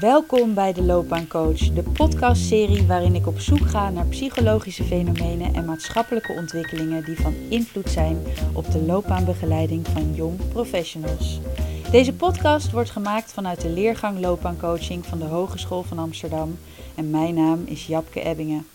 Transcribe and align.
Welkom 0.00 0.54
bij 0.54 0.72
de 0.72 0.82
Loopbaancoach, 0.82 1.58
de 1.58 1.82
podcastserie 1.82 2.86
waarin 2.86 3.14
ik 3.14 3.26
op 3.26 3.38
zoek 3.38 3.68
ga 3.68 3.90
naar 3.90 4.06
psychologische 4.06 4.84
fenomenen 4.84 5.54
en 5.54 5.64
maatschappelijke 5.64 6.32
ontwikkelingen 6.32 7.04
die 7.04 7.20
van 7.20 7.34
invloed 7.48 7.90
zijn 7.90 8.18
op 8.52 8.72
de 8.72 8.82
loopbaanbegeleiding 8.82 9.86
van 9.86 10.14
jong 10.14 10.48
professionals. 10.48 11.40
Deze 11.90 12.14
podcast 12.14 12.70
wordt 12.70 12.90
gemaakt 12.90 13.32
vanuit 13.32 13.60
de 13.60 13.68
leergang 13.68 14.20
loopbaancoaching 14.20 15.06
van 15.06 15.18
de 15.18 15.24
Hogeschool 15.24 15.82
van 15.82 15.98
Amsterdam 15.98 16.58
en 16.94 17.10
mijn 17.10 17.34
naam 17.34 17.62
is 17.64 17.86
Japke 17.86 18.20
Ebbingen. 18.20 18.66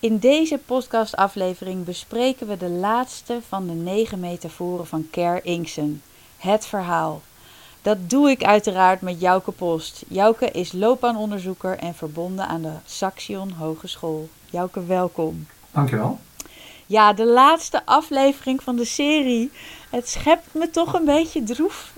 In 0.00 0.18
deze 0.18 0.58
podcastaflevering 0.66 1.84
bespreken 1.84 2.46
we 2.46 2.56
de 2.56 2.68
laatste 2.68 3.40
van 3.48 3.66
de 3.66 3.72
negen 3.72 4.20
metaforen 4.20 4.86
van 4.86 5.06
Ker 5.10 5.44
Inksen, 5.44 6.02
het 6.36 6.66
verhaal. 6.66 7.22
Dat 7.82 8.10
doe 8.10 8.30
ik 8.30 8.44
uiteraard 8.44 9.00
met 9.00 9.20
Jouke 9.20 9.52
Post. 9.52 10.04
Jouke 10.08 10.50
is 10.50 10.72
loopbaanonderzoeker 10.72 11.78
en 11.78 11.94
verbonden 11.94 12.46
aan 12.46 12.62
de 12.62 12.72
Saxion 12.84 13.50
Hogeschool. 13.50 14.28
Jouke, 14.50 14.84
welkom. 14.84 15.46
Dankjewel. 15.70 16.18
Ja, 16.88 17.12
de 17.12 17.26
laatste 17.26 17.86
aflevering 17.86 18.62
van 18.62 18.76
de 18.76 18.84
serie. 18.84 19.50
Het 19.90 20.08
schept 20.08 20.54
me 20.54 20.70
toch 20.70 20.94
een 20.94 21.04
beetje 21.04 21.42
droef. 21.42 21.92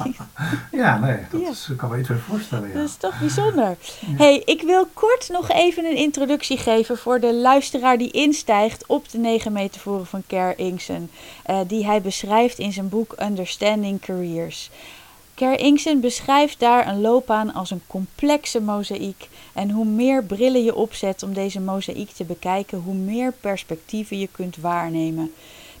ja, 0.72 0.98
nee, 0.98 1.16
dat 1.30 1.40
ja. 1.40 1.48
Is, 1.48 1.68
kan 1.76 1.90
me 1.90 1.98
iets 1.98 2.08
voorstellen. 2.28 2.68
Ja. 2.68 2.74
Dat 2.74 2.84
is 2.84 2.96
toch 2.96 3.18
bijzonder. 3.18 3.76
hey, 4.06 4.42
ik 4.44 4.62
wil 4.62 4.86
kort 4.92 5.28
nog 5.28 5.50
even 5.50 5.84
een 5.84 5.96
introductie 5.96 6.58
geven 6.58 6.98
voor 6.98 7.20
de 7.20 7.34
luisteraar 7.34 7.98
die 7.98 8.10
instijgt 8.10 8.86
op 8.86 9.10
de 9.10 9.18
negen 9.18 9.52
metaforen 9.52 10.06
van 10.06 10.22
Ker 10.26 10.58
Inksen. 10.58 11.10
Uh, 11.50 11.60
die 11.66 11.86
hij 11.86 12.00
beschrijft 12.00 12.58
in 12.58 12.72
zijn 12.72 12.88
boek 12.88 13.14
Understanding 13.22 14.00
Careers. 14.00 14.70
Ker 15.38 15.58
Inksen 15.58 16.00
beschrijft 16.00 16.60
daar 16.60 16.88
een 16.88 17.00
loopbaan 17.00 17.54
als 17.54 17.70
een 17.70 17.82
complexe 17.86 18.60
mozaïek. 18.60 19.28
En 19.52 19.70
hoe 19.70 19.84
meer 19.84 20.24
brillen 20.24 20.64
je 20.64 20.74
opzet 20.74 21.22
om 21.22 21.32
deze 21.32 21.60
mozaïek 21.60 22.10
te 22.10 22.24
bekijken, 22.24 22.78
hoe 22.78 22.94
meer 22.94 23.32
perspectieven 23.32 24.18
je 24.18 24.28
kunt 24.32 24.56
waarnemen. 24.56 25.32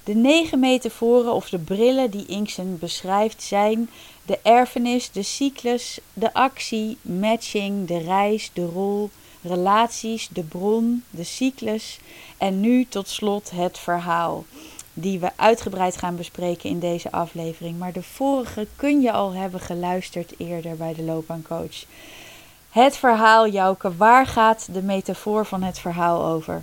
De 0.04 0.14
negen 0.14 0.58
metaforen 0.58 1.32
of 1.32 1.48
de 1.48 1.58
brillen 1.58 2.10
die 2.10 2.26
Inksen 2.26 2.78
beschrijft 2.78 3.42
zijn 3.42 3.90
de 4.26 4.38
erfenis, 4.42 5.10
de 5.10 5.22
cyclus, 5.22 5.98
de 6.12 6.34
actie, 6.34 6.96
matching, 7.02 7.86
de 7.86 7.98
reis, 7.98 8.50
de 8.52 8.64
rol, 8.64 9.10
relaties, 9.42 10.28
de 10.32 10.42
bron, 10.42 11.04
de 11.10 11.24
cyclus 11.24 11.98
en 12.36 12.60
nu 12.60 12.86
tot 12.88 13.08
slot 13.08 13.50
het 13.50 13.78
verhaal 13.78 14.44
die 15.00 15.20
we 15.20 15.30
uitgebreid 15.36 15.96
gaan 15.96 16.16
bespreken 16.16 16.70
in 16.70 16.78
deze 16.78 17.12
aflevering. 17.12 17.78
Maar 17.78 17.92
de 17.92 18.02
vorige 18.02 18.66
kun 18.76 19.00
je 19.00 19.12
al 19.12 19.32
hebben 19.32 19.60
geluisterd 19.60 20.34
eerder 20.38 20.76
bij 20.76 20.94
de 20.94 21.02
loopbaancoach. 21.02 21.84
Het 22.70 22.96
verhaal, 22.96 23.48
Jouke, 23.48 23.96
waar 23.96 24.26
gaat 24.26 24.68
de 24.72 24.82
metafoor 24.82 25.44
van 25.44 25.62
het 25.62 25.78
verhaal 25.78 26.24
over? 26.24 26.62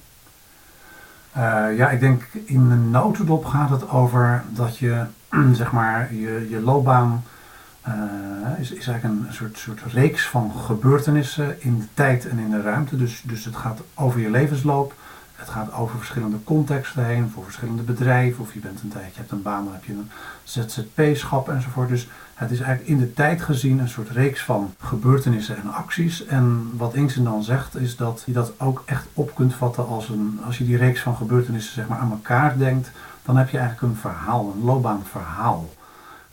Uh, 1.38 1.78
ja, 1.78 1.90
ik 1.90 2.00
denk 2.00 2.24
in 2.46 2.70
de 2.70 2.76
notendop 2.76 3.46
gaat 3.46 3.70
het 3.70 3.90
over 3.90 4.44
dat 4.50 4.78
je, 4.78 5.04
zeg 5.54 5.72
maar, 5.72 6.14
je, 6.14 6.48
je 6.50 6.62
loopbaan 6.62 7.24
uh, 7.88 7.94
is, 8.60 8.72
is 8.72 8.88
eigenlijk 8.88 9.04
een 9.04 9.34
soort, 9.34 9.58
soort 9.58 9.82
reeks 9.82 10.28
van 10.28 10.52
gebeurtenissen 10.66 11.62
in 11.62 11.80
de 11.80 11.88
tijd 11.94 12.28
en 12.28 12.40
in 12.40 12.50
de 12.50 12.62
ruimte. 12.62 12.96
Dus, 12.96 13.24
dus 13.26 13.46
het 13.46 13.56
gaat 13.56 13.80
over 13.94 14.20
je 14.20 14.30
levensloop. 14.30 14.94
Het 15.36 15.50
gaat 15.50 15.74
over 15.74 15.98
verschillende 15.98 16.44
contexten 16.44 17.06
heen, 17.06 17.30
voor 17.34 17.44
verschillende 17.44 17.82
bedrijven. 17.82 18.44
Of 18.44 18.54
je 18.54 18.60
bent 18.60 18.82
een 18.82 18.90
tijdje, 18.90 19.12
je 19.12 19.18
hebt 19.18 19.32
een 19.32 19.42
baan, 19.42 19.64
dan 19.64 19.74
heb 19.74 19.84
je 19.84 19.94
een 19.94 20.10
ZZP-schap 20.44 21.50
enzovoort. 21.50 21.90
Dus 21.90 22.08
het 22.34 22.52
is 22.52 22.60
eigenlijk 22.60 22.90
in 22.90 22.98
de 22.98 23.14
tijd 23.14 23.42
gezien 23.42 23.80
een 23.80 23.90
soort 23.90 24.10
reeks 24.10 24.44
van 24.44 24.74
gebeurtenissen 24.80 25.58
en 25.58 25.74
acties. 25.74 26.26
En 26.26 26.72
wat 26.78 26.94
Inksen 26.94 27.24
dan 27.24 27.44
zegt, 27.44 27.76
is 27.76 27.96
dat 27.96 28.24
je 28.26 28.34
dat 28.34 28.54
ook 28.60 28.84
echt 28.86 29.08
op 29.14 29.36
kunt 29.36 29.54
vatten 29.54 29.88
als 29.88 30.10
een, 30.10 30.40
als 30.46 30.58
je 30.58 30.66
die 30.66 30.78
reeks 30.78 31.02
van 31.02 31.16
gebeurtenissen 31.16 31.74
zeg 31.74 31.88
maar 31.88 32.00
aan 32.00 32.12
elkaar 32.12 32.58
denkt, 32.58 32.92
dan 33.26 33.38
heb 33.38 33.50
je 33.50 33.58
eigenlijk 33.58 33.94
een 33.94 34.00
verhaal, 34.00 34.54
een 34.56 34.64
loopbaanverhaal. 34.64 35.70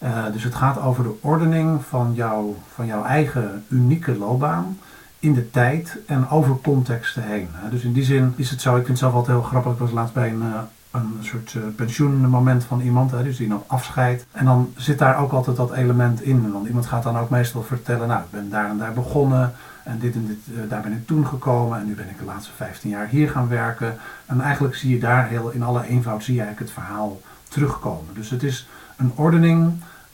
Uh, 0.03 0.25
dus 0.33 0.45
het 0.45 0.55
gaat 0.55 0.81
over 0.81 1.05
de 1.05 1.19
ordening 1.21 1.85
van, 1.89 2.13
jou, 2.15 2.57
van 2.75 2.87
jouw 2.87 3.05
eigen 3.05 3.65
unieke 3.69 4.19
loopbaan 4.19 4.79
in 5.23 5.35
de 5.35 5.51
tijd 5.51 5.99
en 6.07 6.29
over 6.29 6.57
contexten 6.63 7.23
heen. 7.23 7.49
Dus 7.71 7.83
in 7.83 7.93
die 7.93 8.05
zin 8.05 8.33
is 8.37 8.51
het 8.51 8.61
zo, 8.61 8.71
ik 8.71 8.77
vind 8.77 8.89
het 8.89 8.99
zelf 8.99 9.15
altijd 9.15 9.37
heel 9.37 9.47
grappig, 9.47 9.73
ik 9.73 9.79
was 9.79 9.91
laatst 9.91 10.15
bij 10.15 10.31
een, 10.31 10.43
eh, 10.43 10.61
een 10.91 11.17
soort 11.21 11.55
uh, 11.57 11.63
pensioenmoment 11.77 12.65
van 12.65 12.81
iemand, 12.81 13.11
dus 13.11 13.37
die 13.37 13.49
nog 13.49 13.63
afscheidt. 13.67 14.27
En 14.33 14.45
dan 14.45 14.73
zit 14.77 14.99
daar 14.99 15.19
ook 15.19 15.33
altijd 15.33 15.57
dat 15.57 15.73
element 15.73 16.23
in, 16.23 16.53
want 16.53 16.67
iemand 16.67 16.87
gaat 16.87 17.03
dan 17.03 17.19
ook 17.19 17.31
meestal 17.31 17.63
vertellen, 17.63 18.09
nou 18.09 18.21
ik 18.21 18.31
ben 18.31 18.51
daar 18.51 18.71
en 18.71 18.79
daar 18.79 18.93
begonnen 18.93 19.53
en 19.85 19.99
dit 19.99 20.15
en 20.15 20.27
dit, 20.27 20.39
uh, 20.57 20.71
daar 20.71 20.83
ben 20.83 20.93
ik 20.93 21.07
toen 21.07 21.27
gekomen 21.27 21.79
en 21.79 21.87
nu 21.87 21.95
ben 21.95 22.09
ik 22.09 22.19
de 22.19 22.25
laatste 22.25 22.53
15 22.57 22.91
jaar 22.91 23.09
hier 23.09 23.31
gaan 23.31 23.49
werken. 23.49 23.99
En 24.27 24.41
eigenlijk 24.41 24.75
zie 24.75 24.91
je 24.91 25.01
daar 25.01 25.29
heel 25.29 25.51
in 25.51 25.63
alle 25.63 25.87
eenvoud 25.87 26.25
zie 26.25 26.35
je 26.35 26.41
eigenlijk 26.41 26.71
het 26.71 26.85
verhaal 26.85 27.21
terugkomen. 27.49 28.15
Dus 28.15 28.31
het 28.31 28.43
is 28.43 28.69
een 28.97 29.13
ordening, 29.15 29.73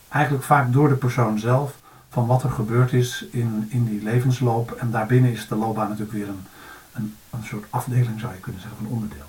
eigenlijk 0.08 0.44
vaak 0.44 0.72
door 0.72 0.88
de 0.88 0.94
persoon 0.94 1.38
zelf, 1.38 1.74
van 2.18 2.26
wat 2.26 2.42
er 2.42 2.50
gebeurd 2.50 2.92
is 2.92 3.24
in, 3.30 3.66
in 3.68 3.84
die 3.84 4.02
levensloop. 4.02 4.70
En 4.70 4.90
daarbinnen 4.90 5.32
is 5.32 5.48
de 5.48 5.54
loopbaan 5.54 5.88
natuurlijk 5.88 6.18
weer 6.18 6.28
een, 6.28 6.44
een, 6.92 7.14
een 7.30 7.44
soort 7.44 7.66
afdeling, 7.70 8.20
zou 8.20 8.32
je 8.32 8.40
kunnen 8.40 8.60
zeggen, 8.60 8.78
van 8.78 8.92
onderdeel. 8.94 9.27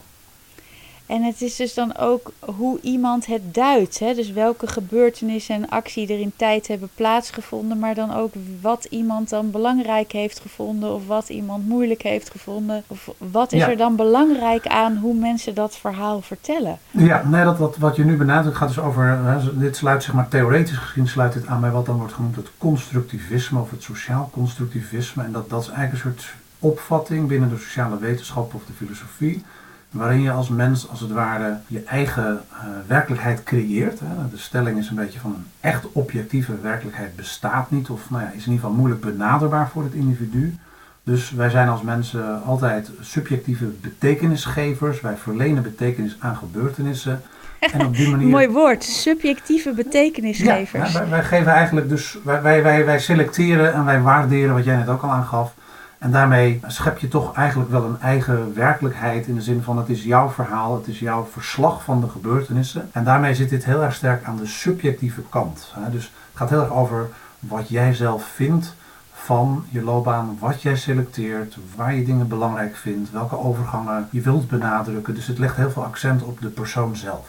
En 1.10 1.24
het 1.24 1.42
is 1.42 1.56
dus 1.56 1.74
dan 1.74 1.98
ook 1.98 2.32
hoe 2.40 2.80
iemand 2.82 3.26
het 3.26 3.54
duidt. 3.54 4.00
Hè? 4.00 4.14
Dus 4.14 4.32
welke 4.32 4.68
gebeurtenissen 4.68 5.56
en 5.56 5.70
actie 5.70 6.14
er 6.14 6.20
in 6.20 6.32
tijd 6.36 6.68
hebben 6.68 6.90
plaatsgevonden. 6.96 7.80
Maar 7.80 7.96
dan 7.96 8.14
ook 8.14 8.34
wat 8.62 8.88
iemand 8.90 9.30
dan 9.30 9.52
belangrijk 9.52 10.12
heeft 10.12 10.40
gevonden. 10.40 10.94
Of 10.94 11.08
wat 11.08 11.30
iemand 11.30 11.68
moeilijk 11.68 12.02
heeft 12.02 12.30
gevonden. 12.30 12.84
Of 12.88 13.10
wat 13.18 13.52
is 13.52 13.62
er 13.62 13.78
dan 13.78 13.96
belangrijk 13.96 14.68
aan 14.68 14.98
hoe 14.98 15.14
mensen 15.14 15.54
dat 15.54 15.78
verhaal 15.78 16.22
vertellen? 16.22 16.78
Ja, 16.92 17.28
nee, 17.28 17.44
dat 17.44 17.58
wat, 17.58 17.78
wat 17.78 17.96
je 17.96 18.06
nu 18.06 18.18
benadrukt 18.18 18.58
gaat 18.58 18.68
dus 18.68 18.80
over. 18.80 19.04
Hè, 19.04 19.60
dit 19.60 19.76
sluit 19.76 20.04
zeg 20.04 20.14
maar 20.14 20.28
theoretisch 20.28 20.78
gezien 20.78 21.08
sluit 21.08 21.34
dit 21.34 21.48
aan 21.48 21.62
bij 21.62 21.72
wat 21.72 21.86
dan 21.86 21.98
wordt 21.98 22.14
genoemd 22.14 22.36
het 22.36 22.52
constructivisme. 22.58 23.60
Of 23.60 23.72
het 23.72 23.84
sociaal 23.84 24.30
constructivisme. 24.34 25.24
En 25.24 25.32
dat, 25.32 25.50
dat 25.50 25.62
is 25.62 25.70
eigenlijk 25.70 26.06
een 26.06 26.12
soort 26.12 26.34
opvatting 26.60 27.28
binnen 27.28 27.50
de 27.50 27.58
sociale 27.58 28.00
wetenschap 28.00 28.54
of 28.54 28.66
de 28.66 28.74
filosofie 28.74 29.44
waarin 29.92 30.22
je 30.22 30.32
als 30.32 30.50
mens 30.50 30.90
als 30.90 31.00
het 31.00 31.12
ware 31.12 31.58
je 31.68 31.84
eigen 31.84 32.42
uh, 32.52 32.60
werkelijkheid 32.88 33.44
creëert. 33.44 34.00
Hè. 34.00 34.30
De 34.32 34.38
stelling 34.38 34.78
is 34.78 34.90
een 34.90 34.96
beetje 34.96 35.20
van 35.20 35.34
een 35.34 35.46
echt 35.60 35.92
objectieve 35.92 36.60
werkelijkheid 36.62 37.16
bestaat 37.16 37.72
niet, 37.72 37.90
of 37.90 38.10
nou 38.10 38.24
ja, 38.24 38.28
is 38.28 38.34
in 38.34 38.52
ieder 38.52 38.54
geval 38.54 38.72
moeilijk 38.72 39.02
benaderbaar 39.02 39.70
voor 39.70 39.84
het 39.84 39.94
individu. 39.94 40.56
Dus 41.04 41.32
wij 41.32 41.50
zijn 41.50 41.70
als 41.70 41.82
mensen 41.82 42.44
altijd 42.44 42.92
subjectieve 43.02 43.66
betekenisgevers. 43.66 45.02
Wij 45.02 45.16
verlenen 45.18 45.64
betekenis 45.64 46.16
aan 46.20 46.36
gebeurtenissen. 46.36 47.22
En 47.60 47.86
op 47.86 47.96
die 47.96 48.10
manier... 48.16 48.28
Mooi 48.28 48.50
woord, 48.50 48.84
subjectieve 48.84 49.74
betekenisgevers. 49.74 50.92
Ja, 50.92 51.00
wij, 51.00 51.10
wij, 51.10 51.24
geven 51.24 51.52
eigenlijk 51.52 51.90
dus, 51.90 52.18
wij, 52.24 52.64
wij, 52.64 52.86
wij 52.86 53.00
selecteren 53.00 53.74
en 53.74 53.86
wij 53.86 54.02
waarderen, 54.02 54.54
wat 54.54 54.64
jij 54.64 54.76
net 54.76 54.88
ook 54.88 55.02
al 55.02 55.12
aangaf, 55.12 55.54
en 56.00 56.12
daarmee 56.12 56.60
schep 56.68 56.98
je 56.98 57.08
toch 57.08 57.36
eigenlijk 57.36 57.70
wel 57.70 57.84
een 57.84 58.02
eigen 58.02 58.54
werkelijkheid 58.54 59.28
in 59.28 59.36
de 59.36 59.42
zin 59.42 59.62
van 59.62 59.78
het 59.78 59.90
is 59.90 60.04
jouw 60.04 60.30
verhaal, 60.30 60.76
het 60.76 60.88
is 60.88 61.00
jouw 61.00 61.28
verslag 61.32 61.84
van 61.84 62.02
de 62.02 62.10
gebeurtenissen. 62.10 62.90
En 62.92 63.04
daarmee 63.04 63.36
zit 63.36 63.50
dit 63.50 63.66
heel 63.66 63.84
erg 63.84 63.96
sterk 63.96 64.24
aan 64.24 64.38
de 64.38 64.46
subjectieve 64.46 65.22
kant. 65.30 65.74
Dus 65.92 66.04
het 66.04 66.14
gaat 66.34 66.50
heel 66.50 66.62
erg 66.62 66.72
over 66.72 67.10
wat 67.40 67.70
jij 67.70 67.94
zelf 67.94 68.24
vindt 68.24 68.76
van 69.14 69.66
je 69.70 69.82
loopbaan, 69.82 70.38
wat 70.40 70.62
jij 70.62 70.76
selecteert, 70.76 71.58
waar 71.76 71.96
je 71.96 72.06
dingen 72.06 72.28
belangrijk 72.28 72.76
vindt, 72.76 73.12
welke 73.12 73.38
overgangen 73.38 74.08
je 74.12 74.22
wilt 74.22 74.48
benadrukken. 74.48 75.16
Dus 75.16 75.28
het 75.28 75.38
legt 75.38 75.56
heel 75.56 75.72
veel 75.72 75.84
accent 75.84 76.24
op 76.24 76.42
de 76.42 76.50
persoon 76.50 76.96
zelf. 76.96 77.28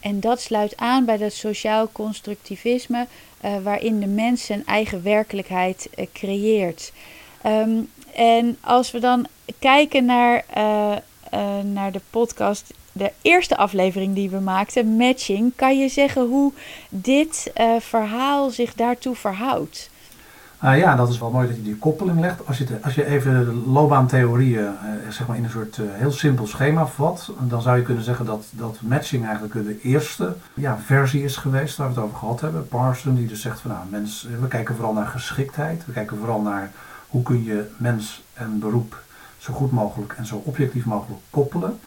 En 0.00 0.20
dat 0.20 0.40
sluit 0.40 0.76
aan 0.76 1.04
bij 1.04 1.16
dat 1.16 1.32
sociaal 1.32 1.88
constructivisme, 1.92 3.06
uh, 3.44 3.56
waarin 3.62 4.00
de 4.00 4.06
mens 4.06 4.44
zijn 4.44 4.66
eigen 4.66 5.02
werkelijkheid 5.02 5.88
uh, 5.96 6.06
creëert. 6.12 6.92
Ehm, 7.44 7.80
en 8.14 8.56
als 8.60 8.90
we 8.90 8.98
dan 8.98 9.26
kijken 9.58 10.04
naar, 10.04 10.44
uh, 10.56 10.96
uh, 11.34 11.40
naar 11.72 11.92
de 11.92 12.00
podcast, 12.10 12.74
de 12.92 13.12
eerste 13.22 13.56
aflevering 13.56 14.14
die 14.14 14.30
we 14.30 14.40
maakten, 14.40 14.96
Matching, 14.96 15.52
kan 15.56 15.78
je 15.78 15.88
zeggen 15.88 16.26
hoe 16.26 16.52
dit 16.88 17.52
uh, 17.60 17.80
verhaal 17.80 18.50
zich 18.50 18.74
daartoe 18.74 19.14
verhoudt? 19.14 19.90
Uh, 20.64 20.78
ja, 20.78 20.96
dat 20.96 21.08
is 21.08 21.18
wel 21.18 21.30
mooi 21.30 21.46
dat 21.46 21.56
je 21.56 21.62
die 21.62 21.76
koppeling 21.76 22.20
legt. 22.20 22.46
Als 22.46 22.58
je, 22.58 22.66
als 22.82 22.94
je 22.94 23.06
even 23.06 23.44
de 23.44 23.70
loopbaantheorieën 23.70 24.62
uh, 24.62 25.10
zeg 25.10 25.26
maar 25.26 25.36
in 25.36 25.44
een 25.44 25.50
soort 25.50 25.78
heel 25.82 26.12
simpel 26.12 26.46
schema 26.46 26.86
vat, 26.86 27.30
dan 27.40 27.62
zou 27.62 27.76
je 27.76 27.82
kunnen 27.82 28.04
zeggen 28.04 28.26
dat, 28.26 28.44
dat 28.50 28.78
matching 28.80 29.24
eigenlijk 29.24 29.54
de 29.54 29.80
eerste 29.80 30.36
ja, 30.54 30.78
versie 30.84 31.24
is 31.24 31.36
geweest 31.36 31.76
waar 31.76 31.88
we 31.88 31.94
het 31.94 32.04
over 32.04 32.18
gehad 32.18 32.40
hebben. 32.40 32.68
Parson 32.68 33.14
die 33.14 33.26
dus 33.26 33.40
zegt 33.40 33.60
van 33.60 33.70
nou, 33.70 34.06
we 34.40 34.48
kijken 34.48 34.74
vooral 34.74 34.92
naar 34.92 35.06
geschiktheid, 35.06 35.86
we 35.86 35.92
kijken 35.92 36.16
vooral 36.16 36.40
naar 36.40 36.70
hoe 37.14 37.22
kun 37.22 37.44
je 37.44 37.70
mens 37.76 38.22
en 38.32 38.58
beroep 38.58 39.02
zo 39.38 39.52
goed 39.52 39.70
mogelijk 39.70 40.12
en 40.12 40.26
zo 40.26 40.42
objectief 40.44 40.84
mogelijk 40.84 41.20
koppelen. 41.30 41.78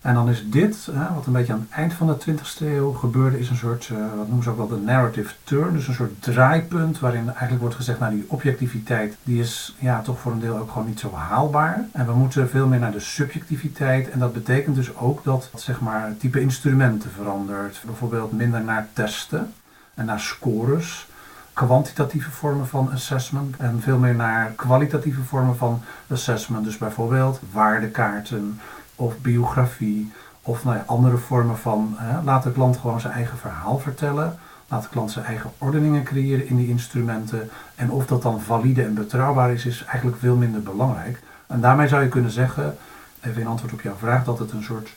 En 0.00 0.14
dan 0.14 0.28
is 0.28 0.50
dit, 0.50 0.88
wat 1.14 1.26
een 1.26 1.32
beetje 1.32 1.52
aan 1.52 1.66
het 1.68 1.78
eind 1.78 1.92
van 1.92 2.06
de 2.06 2.16
20e 2.18 2.66
eeuw 2.66 2.92
gebeurde, 2.92 3.38
is 3.38 3.50
een 3.50 3.56
soort, 3.56 3.88
eh, 3.92 3.96
wat 4.16 4.26
noemen 4.26 4.42
ze 4.42 4.50
ook 4.50 4.56
wel 4.56 4.68
de 4.68 4.76
narrative 4.76 5.34
turn. 5.44 5.72
Dus 5.72 5.88
een 5.88 5.94
soort 5.94 6.22
draaipunt 6.22 6.98
waarin 6.98 7.28
eigenlijk 7.28 7.60
wordt 7.60 7.74
gezegd, 7.74 7.98
nou 7.98 8.12
die 8.14 8.24
objectiviteit, 8.28 9.16
die 9.22 9.40
is 9.40 9.76
ja, 9.78 10.02
toch 10.02 10.18
voor 10.18 10.32
een 10.32 10.40
deel 10.40 10.58
ook 10.58 10.70
gewoon 10.70 10.86
niet 10.86 11.00
zo 11.00 11.12
haalbaar. 11.14 11.88
En 11.92 12.06
we 12.06 12.12
moeten 12.12 12.50
veel 12.50 12.66
meer 12.66 12.78
naar 12.78 12.92
de 12.92 13.00
subjectiviteit. 13.00 14.10
En 14.10 14.18
dat 14.18 14.32
betekent 14.32 14.76
dus 14.76 14.96
ook 14.96 15.24
dat, 15.24 15.50
zeg 15.54 15.80
maar, 15.80 16.16
type 16.16 16.40
instrumenten 16.40 17.10
verandert. 17.10 17.82
Bijvoorbeeld 17.86 18.32
minder 18.32 18.64
naar 18.64 18.88
testen 18.92 19.52
en 19.94 20.04
naar 20.04 20.20
scores 20.20 21.06
kwantitatieve 21.54 22.30
vormen 22.30 22.66
van 22.66 22.90
assessment 22.92 23.56
en 23.56 23.80
veel 23.80 23.98
meer 23.98 24.14
naar 24.14 24.50
kwalitatieve 24.50 25.22
vormen 25.22 25.56
van 25.56 25.82
assessment. 26.10 26.64
Dus 26.64 26.78
bijvoorbeeld 26.78 27.40
waardekaarten 27.52 28.60
of 28.94 29.18
biografie 29.18 30.12
of 30.42 30.64
nou 30.64 30.78
andere 30.86 31.16
vormen 31.16 31.58
van 31.58 31.94
hè, 31.96 32.22
laat 32.22 32.42
de 32.42 32.52
klant 32.52 32.76
gewoon 32.76 33.00
zijn 33.00 33.12
eigen 33.12 33.38
verhaal 33.38 33.78
vertellen. 33.78 34.38
Laat 34.68 34.82
de 34.82 34.88
klant 34.88 35.10
zijn 35.10 35.24
eigen 35.24 35.50
ordeningen 35.58 36.02
creëren 36.02 36.48
in 36.48 36.56
die 36.56 36.68
instrumenten. 36.68 37.50
En 37.74 37.90
of 37.90 38.06
dat 38.06 38.22
dan 38.22 38.40
valide 38.40 38.82
en 38.82 38.94
betrouwbaar 38.94 39.52
is, 39.52 39.66
is 39.66 39.84
eigenlijk 39.84 40.18
veel 40.20 40.36
minder 40.36 40.62
belangrijk. 40.62 41.22
En 41.46 41.60
daarmee 41.60 41.88
zou 41.88 42.02
je 42.02 42.08
kunnen 42.08 42.30
zeggen, 42.30 42.76
even 43.20 43.40
in 43.40 43.46
antwoord 43.46 43.72
op 43.72 43.80
jouw 43.80 43.96
vraag, 43.98 44.24
dat 44.24 44.38
het 44.38 44.52
een 44.52 44.62
soort 44.62 44.88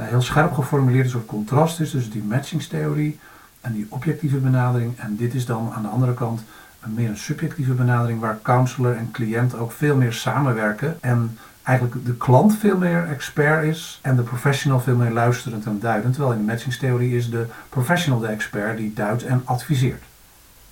uh, 0.00 0.06
heel 0.06 0.22
scherp 0.22 0.52
geformuleerde 0.52 1.08
soort 1.08 1.26
contrast 1.26 1.80
is 1.80 1.90
tussen 1.90 2.12
die 2.12 2.24
matchingstheorie 2.24 3.20
en 3.60 3.72
die 3.72 3.86
objectieve 3.88 4.36
benadering. 4.36 4.98
En 4.98 5.16
dit 5.16 5.34
is 5.34 5.46
dan 5.46 5.72
aan 5.74 5.82
de 5.82 5.88
andere 5.88 6.14
kant 6.14 6.40
een 6.80 6.94
meer 6.94 7.08
een 7.08 7.16
subjectieve 7.16 7.72
benadering 7.72 8.20
waar 8.20 8.38
counselor 8.42 8.96
en 8.96 9.10
cliënt 9.10 9.56
ook 9.56 9.72
veel 9.72 9.96
meer 9.96 10.12
samenwerken. 10.12 10.96
En 11.00 11.38
eigenlijk 11.62 12.04
de 12.04 12.16
klant 12.16 12.56
veel 12.56 12.76
meer 12.76 13.08
expert 13.08 13.64
is 13.64 13.98
en 14.02 14.16
de 14.16 14.22
professional 14.22 14.80
veel 14.80 14.96
meer 14.96 15.10
luisterend 15.10 15.66
en 15.66 15.78
duidend. 15.80 16.14
Terwijl 16.14 16.34
in 16.34 16.46
de 16.46 16.52
matchingstheorie 16.52 17.16
is 17.16 17.30
de 17.30 17.46
professional 17.68 18.20
de 18.20 18.26
expert 18.26 18.76
die 18.76 18.92
duidt 18.94 19.24
en 19.24 19.42
adviseert. 19.44 20.02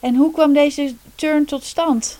En 0.00 0.14
hoe 0.14 0.32
kwam 0.32 0.52
deze 0.52 0.94
turn 1.14 1.44
tot 1.44 1.64
stand? 1.64 2.18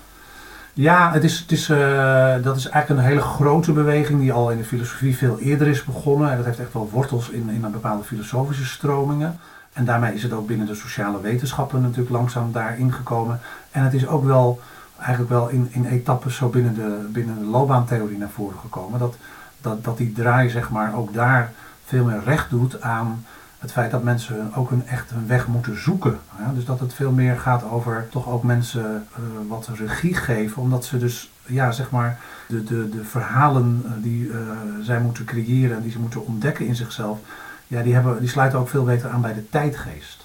Ja, 0.72 1.12
het 1.12 1.24
is, 1.24 1.38
het 1.38 1.52
is, 1.52 1.68
uh, 1.68 2.34
dat 2.42 2.56
is 2.56 2.68
eigenlijk 2.68 3.02
een 3.02 3.08
hele 3.08 3.20
grote 3.20 3.72
beweging 3.72 4.20
die 4.20 4.32
al 4.32 4.50
in 4.50 4.58
de 4.58 4.64
filosofie 4.64 5.16
veel 5.16 5.38
eerder 5.38 5.66
is 5.66 5.84
begonnen. 5.84 6.30
En 6.30 6.36
dat 6.36 6.46
heeft 6.46 6.58
echt 6.58 6.72
wel 6.72 6.90
wortels 6.92 7.28
in, 7.28 7.48
in 7.48 7.70
bepaalde 7.70 8.04
filosofische 8.04 8.64
stromingen. 8.64 9.38
En 9.76 9.84
daarmee 9.84 10.14
is 10.14 10.22
het 10.22 10.32
ook 10.32 10.46
binnen 10.46 10.66
de 10.66 10.74
sociale 10.74 11.20
wetenschappen 11.20 11.82
natuurlijk 11.82 12.10
langzaam 12.10 12.52
daarin 12.52 12.92
gekomen. 12.92 13.40
En 13.70 13.82
het 13.82 13.94
is 13.94 14.06
ook 14.06 14.24
wel 14.24 14.60
eigenlijk 14.98 15.30
wel 15.30 15.48
in, 15.48 15.68
in 15.70 15.84
etappes 15.84 16.36
zo 16.36 16.48
binnen 16.48 16.74
de, 16.74 17.08
binnen 17.12 17.38
de 17.38 17.44
loopbaantheorie 17.44 18.18
naar 18.18 18.28
voren 18.28 18.58
gekomen. 18.58 18.98
Dat, 18.98 19.16
dat, 19.60 19.84
dat 19.84 19.96
die 19.96 20.12
draai 20.12 20.50
zeg 20.50 20.70
maar 20.70 20.94
ook 20.94 21.14
daar 21.14 21.52
veel 21.84 22.04
meer 22.04 22.22
recht 22.24 22.50
doet 22.50 22.80
aan 22.80 23.24
het 23.58 23.72
feit 23.72 23.90
dat 23.90 24.02
mensen 24.02 24.54
ook 24.54 24.70
een, 24.70 24.86
echt 24.86 25.10
een 25.10 25.26
weg 25.26 25.46
moeten 25.46 25.80
zoeken. 25.80 26.18
Dus 26.54 26.64
dat 26.64 26.80
het 26.80 26.94
veel 26.94 27.12
meer 27.12 27.38
gaat 27.38 27.64
over 27.70 28.06
toch 28.10 28.28
ook 28.28 28.42
mensen 28.42 29.06
uh, 29.10 29.24
wat 29.48 29.68
regie 29.74 30.14
geven, 30.14 30.62
omdat 30.62 30.84
ze 30.84 30.98
dus 30.98 31.30
ja, 31.46 31.72
zeg 31.72 31.90
maar 31.90 32.18
de, 32.48 32.64
de, 32.64 32.88
de 32.88 33.04
verhalen 33.04 33.82
uh, 33.84 33.90
die 34.02 34.28
uh, 34.28 34.36
zij 34.82 35.00
moeten 35.00 35.24
creëren 35.24 35.76
en 35.76 35.82
die 35.82 35.90
ze 35.90 35.98
moeten 35.98 36.26
ontdekken 36.26 36.66
in 36.66 36.76
zichzelf, 36.76 37.18
ja, 37.66 37.82
die, 37.82 37.94
hebben, 37.94 38.20
die 38.20 38.28
sluiten 38.28 38.58
ook 38.58 38.68
veel 38.68 38.84
beter 38.84 39.10
aan 39.10 39.20
bij 39.20 39.34
de 39.34 39.48
tijdgeest. 39.48 40.24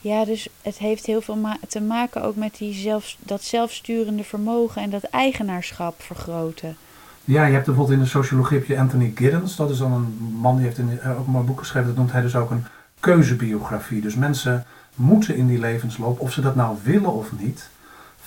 Ja, 0.00 0.24
dus 0.24 0.48
het 0.62 0.78
heeft 0.78 1.06
heel 1.06 1.20
veel 1.20 1.36
ma 1.36 1.56
te 1.68 1.80
maken 1.80 2.22
ook 2.22 2.36
met 2.36 2.56
die 2.56 2.74
zelf, 2.74 3.16
dat 3.18 3.42
zelfsturende 3.42 4.24
vermogen 4.24 4.82
en 4.82 4.90
dat 4.90 5.02
eigenaarschap 5.02 6.02
vergroten. 6.02 6.76
Ja, 7.24 7.44
je 7.44 7.52
hebt 7.52 7.66
bijvoorbeeld 7.66 7.98
in 7.98 8.04
de 8.04 8.10
sociologie 8.10 8.58
heb 8.58 8.66
je 8.66 8.78
Anthony 8.78 9.12
Giddens. 9.14 9.56
Dat 9.56 9.70
is 9.70 9.78
dan 9.78 9.92
een 9.92 10.18
man 10.40 10.56
die 10.56 10.64
heeft 10.64 10.78
in, 10.78 11.00
uh, 11.04 11.20
ook 11.20 11.26
een 11.26 11.46
boek 11.46 11.58
geschreven. 11.58 11.88
Dat 11.88 11.96
noemt 11.96 12.12
hij 12.12 12.22
dus 12.22 12.36
ook 12.36 12.50
een 12.50 12.64
keuzebiografie. 13.00 14.00
Dus 14.00 14.14
mensen 14.14 14.66
moeten 14.94 15.36
in 15.36 15.46
die 15.46 15.58
levensloop, 15.58 16.20
of 16.20 16.32
ze 16.32 16.40
dat 16.40 16.54
nou 16.54 16.76
willen 16.82 17.12
of 17.12 17.32
niet, 17.38 17.68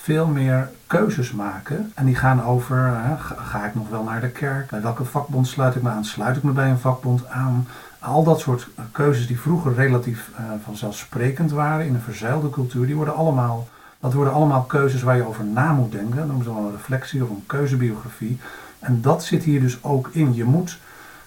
veel 0.05 0.27
meer 0.27 0.69
keuzes 0.87 1.31
maken. 1.31 1.91
En 1.95 2.05
die 2.05 2.15
gaan 2.15 2.43
over, 2.43 2.93
ga, 3.37 3.65
ik 3.65 3.75
nog 3.75 3.89
wel 3.89 4.03
naar 4.03 4.21
de 4.21 4.29
kerk? 4.29 4.69
Bij 4.69 4.81
welke 4.81 5.05
vakbond 5.05 5.47
sluit 5.47 5.75
ik 5.75 5.81
me 5.81 5.89
aan? 5.89 6.05
Sluit 6.05 6.37
ik 6.37 6.43
me 6.43 6.51
bij 6.51 6.69
een 6.69 6.79
vakbond 6.79 7.27
aan? 7.27 7.67
al 8.05 8.23
dat 8.23 8.39
soort 8.39 8.67
keuzes 8.91 9.27
die 9.27 9.39
vroeger 9.39 9.73
relatief 9.73 10.29
uh, 10.31 10.45
vanzelfsprekend 10.63 11.51
waren 11.51 11.85
in 11.85 11.93
een 11.93 12.01
verzuilde 12.01 12.49
cultuur, 12.49 12.85
die 12.85 12.95
worden 12.95 13.15
allemaal, 13.15 13.67
dat 13.99 14.13
worden 14.13 14.33
allemaal 14.33 14.61
keuzes 14.61 15.01
waar 15.01 15.15
je 15.15 15.27
over 15.27 15.45
na 15.45 15.71
moet 15.71 15.91
denken. 15.91 16.27
Noemen 16.27 16.43
ze 16.43 16.53
wel 16.53 16.63
een 16.63 16.71
reflectie 16.71 17.23
of 17.23 17.29
een 17.29 17.43
keuzebiografie. 17.45 18.39
En 18.79 19.01
dat 19.01 19.23
zit 19.23 19.43
hier 19.43 19.61
dus 19.61 19.83
ook 19.83 20.09
in. 20.11 20.33
Je 20.33 20.43
moet 20.43 20.79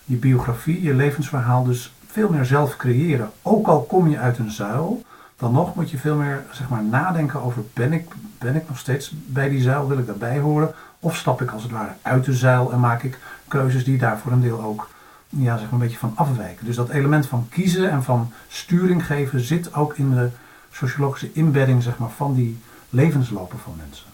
je 0.05 0.17
biografie, 0.17 0.83
je 0.83 0.95
levensverhaal 0.95 1.65
dus 1.65 1.93
veel 2.07 2.29
meer 2.29 2.45
zelf 2.45 2.77
creëren. 2.77 3.31
Ook 3.43 3.67
al 3.67 3.83
kom 3.83 4.09
je 4.09 4.19
uit 4.19 4.39
een 4.39 4.51
zuil, 4.51 5.03
dan 5.38 5.52
nog 5.52 5.75
moet 5.75 5.90
je 5.90 5.99
veel 5.99 6.17
meer 6.17 6.44
zeg 6.50 6.69
maar, 6.69 6.82
nadenken 6.82 7.43
over 7.43 7.62
ben 7.73 7.93
ik, 7.93 8.08
ben 8.38 8.56
ik 8.56 8.69
nog 8.69 8.79
steeds 8.79 9.12
bij 9.26 9.49
die 9.49 9.62
zuil, 9.62 9.88
wil 9.88 9.99
ik 9.99 10.06
daarbij 10.06 10.38
horen? 10.38 10.75
Of 11.00 11.17
stap 11.17 11.43
ik 11.43 11.50
als 11.50 11.62
het 11.62 11.73
ware 11.73 11.93
uit 12.02 12.25
de 12.25 12.32
zuil 12.32 12.73
en 12.73 12.81
maak 12.81 13.02
ik 13.02 13.19
keuzes 13.49 13.85
die 13.85 13.99
daar 13.99 14.19
voor 14.19 14.32
een 14.32 14.40
deel 14.40 14.62
ook 14.62 14.88
ja, 15.29 15.56
zeg 15.56 15.64
maar 15.64 15.73
een 15.73 15.87
beetje 15.87 15.99
van 15.99 16.12
afwijken. 16.14 16.67
Dus 16.67 16.76
dat 16.76 16.88
element 16.88 17.26
van 17.26 17.46
kiezen 17.49 17.90
en 17.90 18.02
van 18.02 18.32
sturing 18.49 19.06
geven 19.06 19.40
zit 19.40 19.75
ook 19.75 19.96
in 19.96 20.14
de 20.14 20.29
sociologische 20.70 21.32
inbedding 21.32 21.82
zeg 21.82 21.99
maar, 21.99 22.11
van 22.11 22.35
die 22.35 22.58
levenslopen 22.90 23.58
van 23.58 23.75
mensen. 23.76 24.06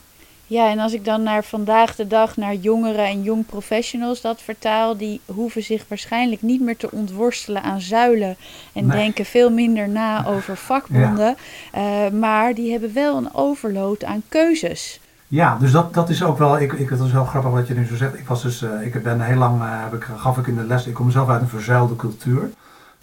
Ja, 0.46 0.70
en 0.70 0.78
als 0.78 0.92
ik 0.92 1.04
dan 1.04 1.22
naar 1.22 1.44
vandaag 1.44 1.94
de 1.96 2.06
dag 2.06 2.36
naar 2.36 2.54
jongeren 2.54 3.04
en 3.04 3.22
jong 3.22 3.46
professionals 3.46 4.20
dat 4.20 4.42
vertaal, 4.42 4.96
die 4.96 5.20
hoeven 5.26 5.62
zich 5.62 5.84
waarschijnlijk 5.88 6.42
niet 6.42 6.60
meer 6.60 6.76
te 6.76 6.90
ontworstelen 6.90 7.62
aan 7.62 7.80
zuilen 7.80 8.36
en 8.72 8.88
denken 8.88 9.24
veel 9.24 9.50
minder 9.50 9.88
na 9.88 10.26
over 10.26 10.56
vakbonden. 10.56 11.36
Ja. 11.72 12.06
Uh, 12.06 12.12
maar 12.12 12.54
die 12.54 12.70
hebben 12.70 12.94
wel 12.94 13.16
een 13.16 13.34
overload 13.34 14.04
aan 14.04 14.22
keuzes. 14.28 15.00
Ja, 15.28 15.56
dus 15.60 15.70
dat, 15.70 15.94
dat 15.94 16.08
is 16.08 16.22
ook 16.22 16.38
wel, 16.38 16.58
ik, 16.58 16.72
ik, 16.72 16.88
het 16.88 17.00
is 17.00 17.12
heel 17.12 17.24
grappig 17.24 17.50
wat 17.50 17.68
je 17.68 17.74
nu 17.74 17.86
zo 17.86 17.96
zegt. 17.96 18.18
Ik 18.18 18.26
was 18.26 18.42
dus, 18.42 18.62
uh, 18.62 18.86
ik 18.86 19.02
ben 19.02 19.20
heel 19.20 19.38
lang, 19.38 19.60
uh, 19.60 19.66
heb 19.68 19.94
ik, 19.94 20.02
gaf 20.16 20.38
ik 20.38 20.46
in 20.46 20.56
de 20.56 20.64
les, 20.64 20.86
ik 20.86 20.94
kom 20.94 21.10
zelf 21.10 21.28
uit 21.28 21.40
een 21.40 21.48
verzuilde 21.48 21.96
cultuur. 21.96 22.50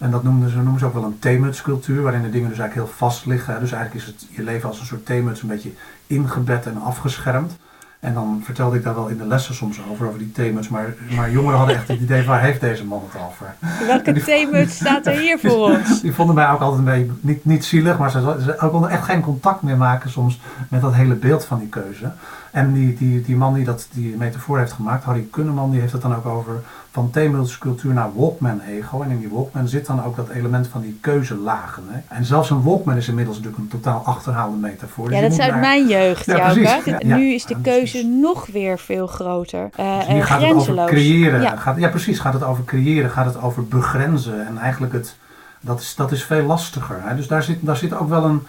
En 0.02 0.10
dat 0.10 0.22
noemden 0.22 0.50
ze, 0.50 0.56
noemen 0.56 0.78
ze 0.78 0.86
ook 0.86 0.94
wel 0.94 1.04
een 1.04 1.18
theemutscultuur, 1.18 2.02
waarin 2.02 2.22
de 2.22 2.30
dingen 2.30 2.48
dus 2.48 2.58
eigenlijk 2.58 2.88
heel 2.88 2.96
vast 2.98 3.26
liggen. 3.26 3.60
Dus 3.60 3.72
eigenlijk 3.72 4.04
is 4.04 4.12
het 4.12 4.26
je 4.30 4.42
leven 4.42 4.68
als 4.68 4.80
een 4.80 4.86
soort 4.86 5.06
theemuts 5.06 5.42
een 5.42 5.48
beetje 5.48 5.70
ingebed 6.06 6.66
en 6.66 6.82
afgeschermd. 6.82 7.56
En 8.00 8.14
dan 8.14 8.40
vertelde 8.44 8.76
ik 8.76 8.82
daar 8.84 8.94
wel 8.94 9.08
in 9.08 9.16
de 9.16 9.26
lessen 9.26 9.54
soms 9.54 9.80
over, 9.90 10.06
over 10.06 10.18
die 10.18 10.32
theemuts. 10.32 10.68
Maar, 10.68 10.94
maar 11.16 11.30
jongeren 11.30 11.58
hadden 11.58 11.76
echt 11.76 11.88
het 11.88 12.00
idee, 12.00 12.24
waar 12.24 12.40
heeft 12.40 12.60
deze 12.60 12.84
man 12.84 13.02
het 13.10 13.22
over? 13.22 13.54
Welke 13.86 14.12
theemuts 14.12 14.74
staat 14.74 15.06
er 15.06 15.18
hier 15.18 15.38
voor 15.38 15.70
ons? 15.70 16.00
Die 16.02 16.12
vonden 16.12 16.34
mij 16.34 16.50
ook 16.50 16.60
altijd 16.60 16.78
een 16.78 17.06
beetje, 17.06 17.12
niet, 17.20 17.44
niet 17.44 17.64
zielig, 17.64 17.98
maar 17.98 18.10
ze, 18.10 18.36
ze 18.44 18.68
konden 18.70 18.90
echt 18.90 19.04
geen 19.04 19.20
contact 19.20 19.62
meer 19.62 19.76
maken 19.76 20.10
soms 20.10 20.40
met 20.68 20.80
dat 20.80 20.94
hele 20.94 21.14
beeld 21.14 21.44
van 21.44 21.58
die 21.58 21.68
keuze. 21.68 22.12
En 22.52 22.72
die, 22.72 22.94
die, 22.94 23.22
die 23.22 23.36
man 23.36 23.54
die 23.54 23.64
dat, 23.64 23.86
die 23.92 24.16
metafoor 24.16 24.58
heeft 24.58 24.72
gemaakt, 24.72 25.04
Harry 25.04 25.26
Kunneman, 25.30 25.70
die 25.70 25.80
heeft 25.80 25.92
het 25.92 26.02
dan 26.02 26.14
ook 26.14 26.26
over 26.26 26.62
van 26.90 27.10
theemutscultuur 27.10 27.92
naar 27.92 28.14
Walkman-ego. 28.14 29.02
En 29.02 29.10
in 29.10 29.18
die 29.18 29.28
Walkman 29.28 29.68
zit 29.68 29.86
dan 29.86 30.04
ook 30.04 30.16
dat 30.16 30.28
element 30.28 30.68
van 30.68 30.80
die 30.80 30.98
keuzelagen. 31.00 31.82
Hè? 31.88 32.16
En 32.16 32.24
zelfs 32.24 32.50
een 32.50 32.62
Walkman 32.62 32.96
is 32.96 33.08
inmiddels 33.08 33.36
natuurlijk 33.36 33.62
een 33.62 33.80
totaal 33.80 34.02
achterhaalde 34.04 34.56
metafoor. 34.56 35.08
Dus 35.08 35.16
ja, 35.16 35.22
dat 35.22 35.32
is 35.32 35.38
uit 35.38 35.60
mijn 35.60 35.88
jeugd, 35.88 36.26
ja, 36.26 36.50
ja, 36.50 36.80
ja, 36.84 37.16
Nu 37.16 37.32
is 37.32 37.44
de 37.44 37.60
keuze 37.62 38.06
nog 38.06 38.46
weer 38.46 38.78
veel 38.78 39.06
groter. 39.06 39.70
Uh, 39.80 39.98
dus 39.98 40.08
nu 40.08 40.22
gaat 40.22 40.42
het 40.42 40.54
over 40.54 40.84
creëren. 40.86 41.40
Ja. 41.40 41.56
Gaat, 41.56 41.78
ja, 41.78 41.88
precies. 41.88 42.18
Gaat 42.18 42.32
het 42.32 42.42
over 42.42 42.64
creëren, 42.64 43.10
gaat 43.10 43.26
het 43.26 43.42
over 43.42 43.66
begrenzen. 43.66 44.46
En 44.46 44.58
eigenlijk 44.58 44.92
het, 44.92 45.16
dat, 45.60 45.80
is, 45.80 45.94
dat 45.94 46.12
is 46.12 46.24
veel 46.24 46.44
lastiger. 46.44 46.96
Hè? 47.02 47.16
Dus 47.16 47.26
daar 47.26 47.42
zit, 47.42 47.58
daar 47.60 47.76
zit 47.76 47.94
ook 47.94 48.08
wel 48.08 48.24
een, 48.24 48.42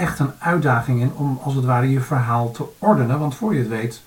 echt 0.00 0.18
een 0.18 0.32
uitdaging 0.38 1.00
in 1.00 1.12
om 1.14 1.40
als 1.42 1.54
het 1.54 1.64
ware 1.64 1.90
je 1.90 2.00
verhaal 2.00 2.50
te 2.50 2.64
ordenen. 2.78 3.18
Want 3.18 3.34
voor 3.34 3.54
je 3.54 3.58
het 3.58 3.68
weet 3.68 4.02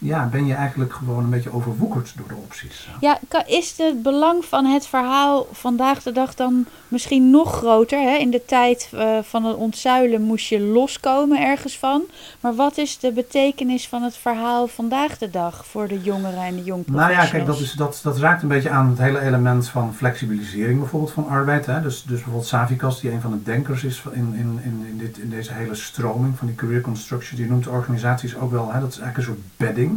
ja, 0.00 0.26
ben 0.26 0.46
je 0.46 0.54
eigenlijk 0.54 0.92
gewoon 0.92 1.24
een 1.24 1.30
beetje 1.30 1.52
overwoekerd 1.52 2.12
door 2.16 2.28
de 2.28 2.34
opties. 2.34 2.88
Ja, 3.00 3.18
is 3.46 3.74
het 3.76 4.02
belang 4.02 4.44
van 4.44 4.64
het 4.64 4.86
verhaal 4.86 5.46
vandaag 5.52 6.02
de 6.02 6.12
dag 6.12 6.34
dan 6.34 6.66
misschien 6.88 7.30
nog 7.30 7.56
groter? 7.56 7.98
Hè? 7.98 8.16
In 8.16 8.30
de 8.30 8.44
tijd 8.44 8.90
uh, 8.94 9.18
van 9.22 9.44
het 9.44 9.56
ontzuilen 9.56 10.22
moest 10.22 10.48
je 10.48 10.60
loskomen 10.60 11.40
ergens 11.40 11.78
van. 11.78 12.02
Maar 12.40 12.54
wat 12.54 12.78
is 12.78 12.98
de 12.98 13.12
betekenis 13.12 13.88
van 13.88 14.02
het 14.02 14.16
verhaal 14.16 14.68
vandaag 14.68 15.18
de 15.18 15.30
dag 15.30 15.66
voor 15.66 15.88
de 15.88 16.00
jongeren 16.00 16.42
en 16.42 16.56
de 16.56 16.64
jongprofessionals? 16.64 17.14
Nou 17.14 17.26
ja, 17.26 17.30
kijk, 17.30 17.46
dat, 17.46 17.60
is, 17.60 17.72
dat, 17.72 18.00
dat 18.02 18.18
raakt 18.18 18.42
een 18.42 18.48
beetje 18.48 18.70
aan 18.70 18.88
het 18.88 18.98
hele 18.98 19.20
element 19.20 19.68
van 19.68 19.94
flexibilisering 19.94 20.78
bijvoorbeeld 20.78 21.12
van 21.12 21.28
arbeid. 21.28 21.66
Hè? 21.66 21.82
Dus, 21.82 22.02
dus 22.02 22.16
bijvoorbeeld 22.16 22.46
Savikas, 22.46 23.00
die 23.00 23.10
een 23.10 23.20
van 23.20 23.30
de 23.30 23.42
denkers 23.42 23.84
is 23.84 24.02
in, 24.12 24.34
in, 24.34 24.60
in, 24.62 24.86
in, 24.88 24.98
dit, 24.98 25.18
in 25.18 25.30
deze 25.30 25.52
hele 25.52 25.74
stroming 25.74 26.38
van 26.38 26.46
die 26.46 26.56
career 26.56 26.80
construction, 26.80 27.36
die 27.36 27.48
noemt 27.48 27.66
organisaties 27.66 28.36
ook 28.36 28.50
wel, 28.50 28.72
hè? 28.72 28.80
dat 28.80 28.92
is 28.92 28.98
eigenlijk 28.98 29.16
een 29.16 29.34
soort 29.34 29.56
bedding 29.56 29.87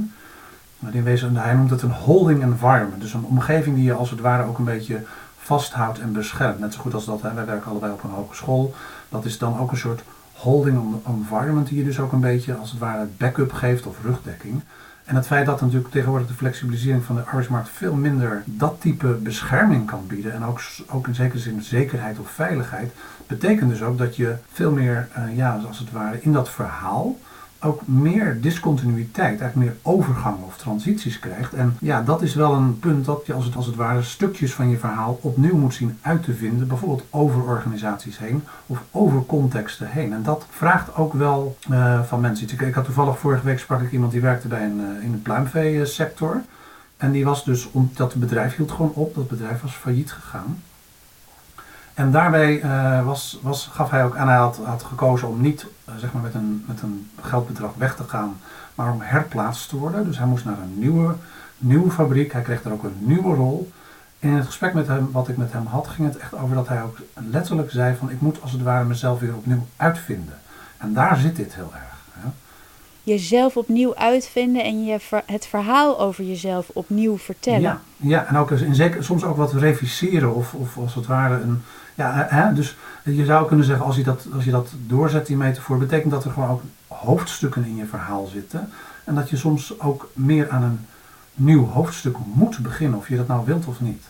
in 0.92 1.04
wezen, 1.04 1.36
hij 1.36 1.54
noemt 1.54 1.70
het 1.70 1.82
een 1.82 1.92
holding 1.92 2.42
environment. 2.42 3.02
Dus 3.02 3.14
een 3.14 3.24
omgeving 3.24 3.76
die 3.76 3.86
je 3.86 3.94
als 3.94 4.10
het 4.10 4.20
ware 4.20 4.44
ook 4.44 4.58
een 4.58 4.66
beetje 4.66 5.04
vasthoudt 5.38 6.00
en 6.00 6.14
beschermt. 6.14 6.60
Net 6.60 6.74
zo 6.74 6.80
goed 6.80 6.94
als 6.94 7.06
dat, 7.06 7.22
hè, 7.22 7.34
wij 7.34 7.46
werken 7.46 7.72
allebei 7.72 7.94
op 7.94 8.04
een 8.04 8.10
hogeschool. 8.10 8.74
Dat 9.10 9.26
is 9.26 9.38
dan 9.38 9.60
ook 9.60 9.72
een 9.72 9.78
soort 9.78 10.04
holding 10.34 10.96
environment 11.08 11.68
die 11.68 11.78
je 11.78 11.84
dus 11.84 12.00
ook 12.00 12.12
een 12.12 12.20
beetje 12.20 12.56
als 12.56 12.72
het 12.72 12.80
ware 12.80 13.08
backup 13.18 13.52
geeft 13.52 13.86
of 13.86 13.98
rugdekking. 14.04 14.62
En 15.04 15.16
het 15.16 15.28
feit 15.28 15.46
dat 15.46 15.62
natuurlijk 15.62 15.92
tegenwoordig 15.92 16.28
de 16.28 16.34
flexibilisering 16.34 17.04
van 17.04 17.16
de 17.16 17.22
arbeidsmarkt 17.22 17.70
veel 17.70 17.94
minder 17.94 18.44
dat 18.46 18.82
type 18.82 19.08
bescherming 19.08 19.86
kan 19.86 20.08
bieden 20.08 20.34
en 20.34 20.46
ook, 20.46 20.62
ook 20.88 21.08
in 21.08 21.16
zekere 21.16 21.40
zin 21.40 21.62
zekerheid 21.62 22.20
of 22.20 22.30
veiligheid, 22.30 22.92
betekent 23.28 23.70
dus 23.70 23.82
ook 23.82 23.98
dat 23.98 24.16
je 24.16 24.36
veel 24.52 24.72
meer, 24.72 25.08
uh, 25.18 25.38
ja, 25.38 25.62
als 25.68 25.80
het 25.80 25.92
ware, 25.92 26.22
in 26.22 26.34
dat 26.34 26.50
verhaal 26.50 27.18
ook 27.62 27.88
meer 27.88 28.42
discontinuïteit, 28.42 29.40
eigenlijk 29.40 29.56
meer 29.56 29.76
overgangen 29.82 30.44
of 30.46 30.58
transities 30.58 31.20
krijgt. 31.20 31.54
En 31.54 31.76
ja, 31.80 32.02
dat 32.02 32.22
is 32.22 32.36
wel 32.36 32.54
een 32.54 32.80
punt 32.80 33.06
dat 33.06 33.26
je 33.26 33.34
als 33.34 33.46
het, 33.46 33.56
als 33.56 33.66
het 33.66 33.76
ware 33.76 34.02
stukjes 34.02 34.54
van 34.54 34.70
je 34.70 34.78
verhaal 34.78 35.20
opnieuw 35.22 35.58
moet 35.58 35.74
zien 35.74 35.98
uit 36.02 36.24
te 36.24 36.34
vinden, 36.34 36.68
bijvoorbeeld 36.68 37.06
over 37.10 37.44
organisaties 37.44 38.18
heen 38.18 38.44
of 38.68 38.84
over 38.92 39.26
contexten 39.26 39.88
heen. 39.88 40.14
En 40.14 40.24
dat 40.24 40.46
vraagt 40.50 40.96
ook 40.96 41.14
wel 41.14 41.58
uh, 41.72 42.02
van 42.04 42.22
mensen 42.22 42.44
iets. 42.44 42.54
Ik, 42.54 42.62
ik, 42.62 42.74
had 42.74 42.86
toevallig 42.86 43.20
vorige 43.20 43.46
week 43.46 43.60
sprak 43.60 43.82
ik 43.82 43.92
iemand 43.92 44.12
die 44.12 44.22
werkte 44.22 44.48
bij 44.48 44.64
een, 44.64 44.80
uh, 44.80 45.04
in 45.04 45.12
de 45.12 45.18
pluimveesector. 45.18 46.42
En 46.98 47.12
die 47.12 47.26
was 47.26 47.44
dus, 47.44 47.72
omdat 47.72 48.12
het 48.12 48.22
bedrijf 48.22 48.56
hield 48.56 48.72
gewoon 48.72 48.94
op, 48.94 49.16
dat 49.16 49.28
bedrijf 49.28 49.62
was 49.62 49.74
failliet 49.74 50.12
gegaan. 50.12 50.58
En 52.02 52.12
daarbij 52.12 52.64
uh, 52.64 53.06
was, 53.06 53.40
was, 53.42 53.70
gaf 53.72 53.90
hij 53.90 54.04
ook 54.06 54.16
aan, 54.16 54.28
hij 54.28 54.38
had, 54.38 54.60
had 54.64 54.84
gekozen 54.84 55.28
om 55.28 55.42
niet 55.42 55.66
uh, 55.90 55.96
zeg 55.98 56.14
maar 56.14 56.22
met, 56.22 56.34
een, 56.34 56.64
met 56.68 56.82
een 56.82 57.10
geldbedrag 57.22 57.72
weg 57.78 57.96
te 57.96 58.04
gaan, 58.04 58.40
maar 58.76 58.92
om 58.92 59.02
herplaatst 59.02 59.70
te 59.70 59.78
worden. 59.78 60.06
Dus 60.06 60.18
hij 60.18 60.28
moest 60.28 60.46
naar 60.46 60.58
een 60.58 60.80
nieuwe, 60.80 61.16
nieuwe 61.58 61.92
fabriek, 61.92 62.32
hij 62.34 62.42
kreeg 62.42 62.62
daar 62.62 62.74
ook 62.74 62.84
een 62.84 62.98
nieuwe 63.00 63.36
rol. 63.36 63.72
En 64.20 64.30
in 64.30 64.36
het 64.36 64.46
gesprek 64.46 64.74
met 64.74 64.88
hem, 64.88 65.10
wat 65.12 65.28
ik 65.28 65.38
met 65.38 65.52
hem 65.52 65.66
had, 65.66 65.88
ging 65.88 66.08
het 66.08 66.18
echt 66.18 66.36
over 66.36 66.56
dat 66.56 66.68
hij 66.68 66.84
ook 66.84 66.98
letterlijk 67.14 67.72
zei 67.72 67.96
van 67.96 68.10
ik 68.10 68.22
moet 68.22 68.42
als 68.42 68.52
het 68.52 68.64
ware 68.64 68.86
mezelf 68.86 69.20
weer 69.20 69.36
opnieuw 69.36 69.68
uitvinden. 69.76 70.40
En 70.78 70.94
daar 70.94 71.18
zit 71.18 71.36
dit 71.36 71.56
heel 71.56 71.72
erg. 71.74 71.98
Hè? 72.12 72.30
Jezelf 73.04 73.58
opnieuw 73.58 73.96
uitvinden 73.96 74.64
en 74.64 74.86
je 74.86 75.00
ver, 75.00 75.24
het 75.26 75.46
verhaal 75.46 76.00
over 76.00 76.24
jezelf 76.24 76.70
opnieuw 76.74 77.18
vertellen. 77.18 77.62
Ja, 77.62 77.82
ja 77.98 78.26
en 78.26 78.38
ook 78.38 78.52
in 78.52 78.76
zeker, 78.76 79.04
soms 79.04 79.24
ook 79.24 79.38
wat 79.38 79.54
reviseren 79.54 80.34
of, 80.36 80.54
of 80.54 80.78
als 80.78 80.96
het 80.96 81.06
ware 81.06 81.42
een, 81.42 81.62
ja, 81.96 82.28
hè, 82.30 82.54
dus 82.54 82.78
je 83.04 83.26
zou 83.26 83.48
kunnen 83.48 83.66
zeggen, 83.66 83.86
als 83.86 83.96
je, 83.96 84.04
dat, 84.04 84.28
als 84.34 84.44
je 84.44 84.52
dat 84.52 84.74
doorzet, 84.88 85.26
die 85.26 85.38
metafoor, 85.38 85.78
betekent 85.78 86.12
dat 86.12 86.26
er 86.26 86.32
gewoon 86.32 86.50
ook 86.50 86.62
hoofdstukken 86.88 87.66
in 87.66 87.76
je 87.76 87.86
verhaal 87.86 88.26
zitten. 88.26 88.70
En 89.04 89.16
dat 89.16 89.30
je 89.30 89.38
soms 89.38 89.80
ook 89.80 90.10
meer 90.14 90.50
aan 90.50 90.64
een 90.64 90.86
nieuw 91.34 91.66
hoofdstuk 91.66 92.16
moet 92.34 92.60
beginnen, 92.60 93.00
of 93.00 93.08
je 93.08 93.16
dat 93.16 93.28
nou 93.28 93.46
wilt 93.46 93.66
of 93.66 93.82
niet. 93.82 94.04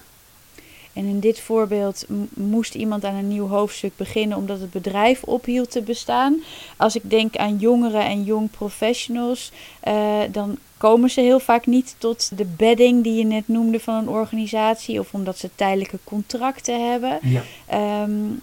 En 0.94 1.06
in 1.06 1.20
dit 1.20 1.40
voorbeeld 1.40 2.06
moest 2.34 2.76
iemand 2.76 3.06
aan 3.06 3.16
een 3.16 3.28
nieuw 3.28 3.48
hoofdstuk 3.48 3.92
beginnen 3.96 4.38
omdat 4.38 4.60
het 4.60 4.72
bedrijf 4.72 5.24
ophield 5.24 5.72
te 5.72 5.82
bestaan. 5.82 6.42
Als 6.78 6.96
ik 6.96 7.10
denk 7.10 7.36
aan 7.36 7.58
jongeren 7.58 8.06
en 8.06 8.24
jong 8.24 8.52
professionals, 8.52 9.52
uh, 9.88 10.20
dan 10.32 10.58
komen 10.78 11.10
ze 11.10 11.22
heel 11.22 11.40
vaak 11.40 11.66
niet 11.66 11.96
tot 11.98 12.38
de 12.38 12.46
bedding 12.46 13.04
die 13.04 13.14
je 13.14 13.26
net 13.26 13.48
noemde 13.48 13.80
van 13.80 13.96
een 13.96 14.10
organisatie 14.10 15.00
of 15.00 15.14
omdat 15.14 15.38
ze 15.38 15.50
tijdelijke 15.56 16.00
contracten 16.04 16.90
hebben. 16.90 17.20
Ja. 17.22 18.04
Um, 18.04 18.42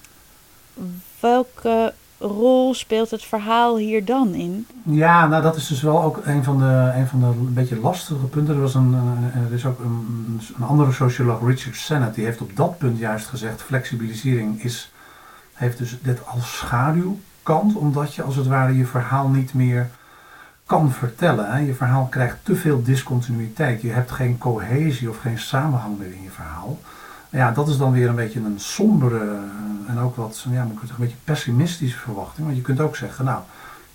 welke 1.21 1.93
rol 2.19 2.75
speelt 2.75 3.11
het 3.11 3.25
verhaal 3.25 3.77
hier 3.77 4.05
dan 4.05 4.35
in? 4.35 4.67
Ja, 4.83 5.27
nou 5.27 5.43
dat 5.43 5.57
is 5.57 5.67
dus 5.67 5.83
wel 5.83 6.03
ook 6.03 6.21
een 6.25 6.45
van 6.45 6.59
de, 6.59 6.93
een 6.95 7.07
van 7.07 7.21
de 7.21 7.27
een 7.27 7.55
beetje 7.55 7.81
lastige 7.81 8.27
punten. 8.27 8.55
Er, 8.55 8.61
was 8.61 8.75
een, 8.75 8.97
er 9.49 9.55
is 9.55 9.67
ook 9.67 9.79
een, 9.79 10.41
een 10.57 10.65
andere 10.65 10.93
socioloog, 10.93 11.47
Richard 11.47 11.77
Sennett, 11.77 12.15
die 12.15 12.25
heeft 12.25 12.41
op 12.41 12.57
dat 12.57 12.79
punt 12.79 12.99
juist 12.99 13.27
gezegd: 13.27 13.63
flexibilisering 13.63 14.63
is, 14.63 14.93
heeft 15.53 15.79
dus 15.79 15.99
dit 16.03 16.27
als 16.27 16.57
schaduwkant, 16.57 17.75
omdat 17.75 18.15
je 18.15 18.23
als 18.23 18.37
het 18.37 18.47
ware 18.47 18.77
je 18.77 18.87
verhaal 18.87 19.29
niet 19.29 19.55
meer 19.55 19.89
kan 20.67 20.93
vertellen. 20.93 21.65
Je 21.65 21.75
verhaal 21.75 22.07
krijgt 22.11 22.37
te 22.43 22.57
veel 22.57 22.83
discontinuïteit. 22.83 23.83
Je 23.83 23.91
hebt 23.91 24.11
geen 24.11 24.39
cohesie 24.39 25.09
of 25.09 25.19
geen 25.19 25.39
samenhang 25.39 25.99
meer 25.99 26.13
in 26.13 26.23
je 26.23 26.31
verhaal. 26.31 26.79
Ja, 27.31 27.51
dat 27.51 27.69
is 27.69 27.77
dan 27.77 27.93
weer 27.93 28.09
een 28.09 28.15
beetje 28.15 28.41
een 28.41 28.61
sombere 28.61 29.39
en 29.87 29.99
ook 29.99 30.17
wat, 30.17 30.47
ja, 30.51 30.63
een 30.63 30.79
beetje 30.99 31.17
pessimistische 31.25 31.99
verwachting. 31.99 32.47
Want 32.47 32.59
je 32.59 32.65
kunt 32.65 32.81
ook 32.81 32.97
zeggen, 32.97 33.25
nou, 33.25 33.43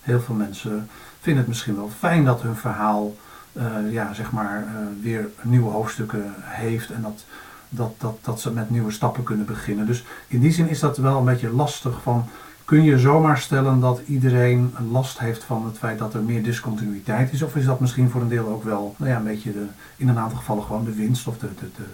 heel 0.00 0.20
veel 0.20 0.34
mensen 0.34 0.88
vinden 1.20 1.42
het 1.42 1.48
misschien 1.48 1.76
wel 1.76 1.90
fijn 1.98 2.24
dat 2.24 2.42
hun 2.42 2.56
verhaal, 2.56 3.16
uh, 3.52 3.92
ja, 3.92 4.14
zeg 4.14 4.32
maar, 4.32 4.64
uh, 4.66 5.02
weer 5.02 5.28
nieuwe 5.42 5.70
hoofdstukken 5.70 6.34
heeft 6.38 6.90
en 6.90 7.02
dat, 7.02 7.24
dat, 7.68 7.94
dat, 7.98 8.18
dat 8.22 8.40
ze 8.40 8.52
met 8.52 8.70
nieuwe 8.70 8.90
stappen 8.90 9.22
kunnen 9.22 9.46
beginnen. 9.46 9.86
Dus 9.86 10.04
in 10.28 10.40
die 10.40 10.52
zin 10.52 10.68
is 10.68 10.80
dat 10.80 10.96
wel 10.96 11.18
een 11.18 11.24
beetje 11.24 11.52
lastig 11.52 12.02
van, 12.02 12.28
kun 12.64 12.82
je 12.82 12.98
zomaar 12.98 13.38
stellen 13.38 13.80
dat 13.80 14.00
iedereen 14.06 14.74
last 14.90 15.18
heeft 15.18 15.44
van 15.44 15.64
het 15.64 15.78
feit 15.78 15.98
dat 15.98 16.14
er 16.14 16.22
meer 16.22 16.42
discontinuïteit 16.42 17.32
is? 17.32 17.42
Of 17.42 17.56
is 17.56 17.64
dat 17.64 17.80
misschien 17.80 18.10
voor 18.10 18.20
een 18.20 18.28
deel 18.28 18.48
ook 18.48 18.64
wel, 18.64 18.94
nou 18.98 19.10
ja, 19.10 19.16
een 19.16 19.24
beetje 19.24 19.52
de, 19.52 19.66
in 19.96 20.08
een 20.08 20.18
aantal 20.18 20.38
gevallen 20.38 20.62
gewoon 20.62 20.84
de 20.84 20.94
winst 20.94 21.26
of 21.26 21.38
de, 21.38 21.48
de, 21.60 21.68
de, 21.76 21.84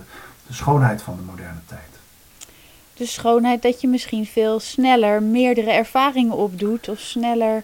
de 0.51 0.57
schoonheid 0.57 1.03
van 1.03 1.17
de 1.17 1.23
moderne 1.23 1.61
tijd? 1.67 1.91
de 3.01 3.07
schoonheid 3.07 3.63
dat 3.63 3.81
je 3.81 3.89
misschien 3.89 4.27
veel 4.27 4.61
sneller 4.61 5.23
meerdere 5.23 5.71
ervaringen 5.71 6.37
opdoet 6.37 6.89
of 6.89 6.99
sneller 6.99 7.63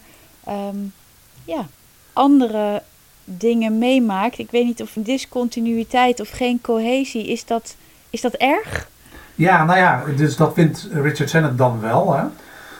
um, 0.49 0.93
ja, 1.45 1.66
andere 2.12 2.83
dingen 3.25 3.78
meemaakt. 3.78 4.38
Ik 4.38 4.50
weet 4.50 4.64
niet 4.64 4.83
of 4.83 4.93
discontinuïteit 4.95 6.21
of 6.21 6.31
geen 6.31 6.61
cohesie, 6.61 7.26
is 7.26 7.45
dat, 7.45 7.76
is 8.11 8.21
dat 8.21 8.33
erg? 8.33 8.88
Ja, 9.35 9.64
nou 9.64 9.78
ja, 9.78 10.02
dus 10.16 10.37
dat 10.37 10.55
vindt 10.55 10.88
Richard 10.93 11.31
Sennett 11.31 11.59
dan 11.59 11.81
wel. 11.81 12.16
Hè? 12.16 12.25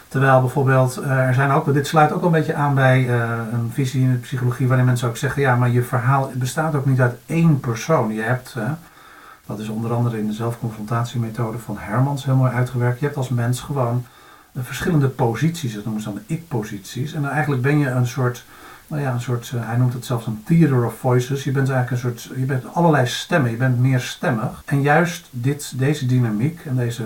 Terwijl 0.08 0.40
bijvoorbeeld, 0.40 0.98
uh, 1.00 1.10
er 1.10 1.34
zijn 1.34 1.50
ook, 1.50 1.72
dit 1.72 1.86
sluit 1.86 2.12
ook 2.12 2.22
een 2.22 2.30
beetje 2.30 2.54
aan 2.54 2.75
bij 2.75 3.00
uh, 3.00 3.38
een 3.52 3.70
visie 3.72 4.02
in 4.02 4.12
de 4.12 4.18
psychologie 4.18 4.68
waarin 4.68 4.86
mensen 4.86 5.08
ook 5.08 5.16
zeggen, 5.16 5.42
ja, 5.42 5.56
maar 5.56 5.70
je 5.70 5.82
verhaal 5.82 6.30
bestaat 6.34 6.75
ook 6.75 6.86
niet 6.86 7.00
uit 7.00 7.16
één 7.26 7.60
persoon. 7.60 8.14
Je 8.14 8.22
hebt, 8.22 8.54
uh, 8.58 8.70
dat 9.46 9.58
is 9.58 9.68
onder 9.68 9.92
andere 9.92 10.18
in 10.18 10.26
de 10.26 10.32
zelfconfrontatiemethode 10.32 11.58
van 11.58 11.78
Hermans 11.78 12.24
heel 12.24 12.36
mooi 12.36 12.52
uitgewerkt. 12.52 12.98
Je 12.98 13.04
hebt 13.04 13.16
als 13.16 13.28
mens 13.28 13.60
gewoon 13.60 14.04
verschillende 14.62 15.08
posities, 15.08 15.74
dat 15.74 15.84
noemen 15.84 16.02
ze 16.02 16.08
dan 16.08 16.20
de 16.26 16.34
ik-posities. 16.34 17.12
En 17.12 17.24
eigenlijk 17.24 17.62
ben 17.62 17.78
je 17.78 17.88
een 17.88 18.06
soort, 18.06 18.44
nou 18.86 19.02
ja, 19.02 19.12
een 19.12 19.20
soort, 19.20 19.52
uh, 19.54 19.66
hij 19.66 19.76
noemt 19.76 19.92
het 19.92 20.04
zelfs 20.04 20.26
een 20.26 20.42
theater 20.44 20.86
of 20.86 20.94
voices. 20.94 21.44
Je 21.44 21.50
bent 21.50 21.70
eigenlijk 21.70 22.02
een 22.02 22.10
soort, 22.10 22.38
je 22.38 22.44
bent 22.44 22.74
allerlei 22.74 23.06
stemmen, 23.06 23.50
je 23.50 23.56
bent 23.56 23.78
meer 23.78 24.00
stemmig. 24.00 24.62
En 24.64 24.82
juist 24.82 25.28
dit, 25.30 25.72
deze 25.78 26.06
dynamiek 26.06 26.60
en 26.64 26.76
deze 26.76 27.04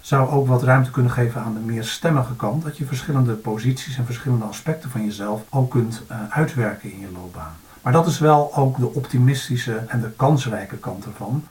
zou 0.00 0.30
ook 0.30 0.46
wat 0.46 0.62
ruimte 0.62 0.90
kunnen 0.90 1.12
geven 1.12 1.42
aan 1.42 1.54
de 1.54 1.60
meer 1.60 1.84
stemmige 1.84 2.36
kant. 2.36 2.62
Dat 2.62 2.76
je 2.76 2.84
verschillende 2.84 3.32
posities 3.32 3.96
en 3.96 4.04
verschillende 4.04 4.44
aspecten 4.44 4.90
van 4.90 5.04
jezelf 5.04 5.42
ook 5.48 5.70
kunt 5.70 6.02
uh, 6.10 6.16
uitwerken 6.28 6.92
in 6.92 7.00
je 7.00 7.12
loopbaan. 7.12 7.56
Maar 7.82 7.92
dat 7.92 8.06
is 8.06 8.18
wel 8.18 8.54
ook 8.56 8.78
de 8.78 8.94
optimistische 8.94 9.76
en 9.86 10.00
de 10.00 10.10
kansrijke 10.16 10.76
kant 10.76 11.04
ervan. 11.04 11.44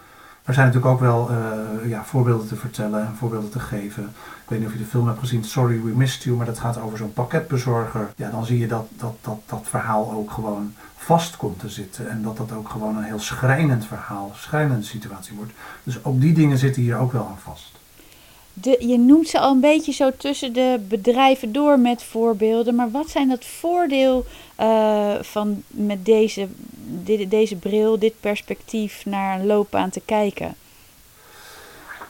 Er 0.47 0.53
zijn 0.53 0.65
natuurlijk 0.65 0.93
ook 0.93 0.99
wel 0.99 1.31
uh, 1.31 1.89
ja, 1.89 2.03
voorbeelden 2.03 2.47
te 2.47 2.55
vertellen 2.55 3.05
en 3.05 3.15
voorbeelden 3.15 3.49
te 3.49 3.59
geven. 3.59 4.03
Ik 4.03 4.49
weet 4.49 4.59
niet 4.59 4.67
of 4.67 4.73
je 4.73 4.79
de 4.79 4.85
film 4.85 5.07
hebt 5.07 5.19
gezien, 5.19 5.43
Sorry 5.43 5.81
We 5.81 5.89
Missed 5.89 6.23
You, 6.23 6.37
maar 6.37 6.45
dat 6.45 6.59
gaat 6.59 6.81
over 6.81 6.97
zo'n 6.97 7.13
pakketbezorger. 7.13 8.09
Ja, 8.15 8.29
dan 8.29 8.45
zie 8.45 8.59
je 8.59 8.67
dat 8.67 8.87
dat, 8.97 9.15
dat 9.21 9.39
dat 9.45 9.61
verhaal 9.63 10.11
ook 10.11 10.31
gewoon 10.31 10.73
vast 10.95 11.37
komt 11.37 11.59
te 11.59 11.69
zitten. 11.69 12.09
En 12.09 12.21
dat 12.21 12.37
dat 12.37 12.51
ook 12.51 12.69
gewoon 12.69 12.97
een 12.97 13.03
heel 13.03 13.19
schrijnend 13.19 13.85
verhaal, 13.85 14.31
schrijnende 14.35 14.85
situatie 14.85 15.35
wordt. 15.35 15.51
Dus 15.83 16.03
ook 16.03 16.21
die 16.21 16.33
dingen 16.33 16.57
zitten 16.57 16.81
hier 16.81 16.97
ook 16.97 17.11
wel 17.11 17.27
aan 17.27 17.39
vast. 17.43 17.76
De, 18.61 18.77
je 18.79 18.99
noemt 18.99 19.27
ze 19.27 19.39
al 19.39 19.51
een 19.51 19.59
beetje 19.59 19.91
zo 19.91 20.11
tussen 20.17 20.53
de 20.53 20.85
bedrijven 20.87 21.51
door 21.51 21.79
met 21.79 22.03
voorbeelden. 22.03 22.75
Maar 22.75 22.91
wat 22.91 23.09
zijn 23.09 23.29
dat 23.29 23.45
voordeel 23.45 24.25
uh, 24.59 25.13
van 25.21 25.63
met 25.67 26.05
deze, 26.05 26.47
deze 27.27 27.55
bril, 27.55 27.99
dit 27.99 28.13
perspectief 28.19 29.05
naar 29.05 29.39
een 29.39 29.45
loopbaan 29.45 29.89
te 29.89 30.01
kijken? 30.05 30.55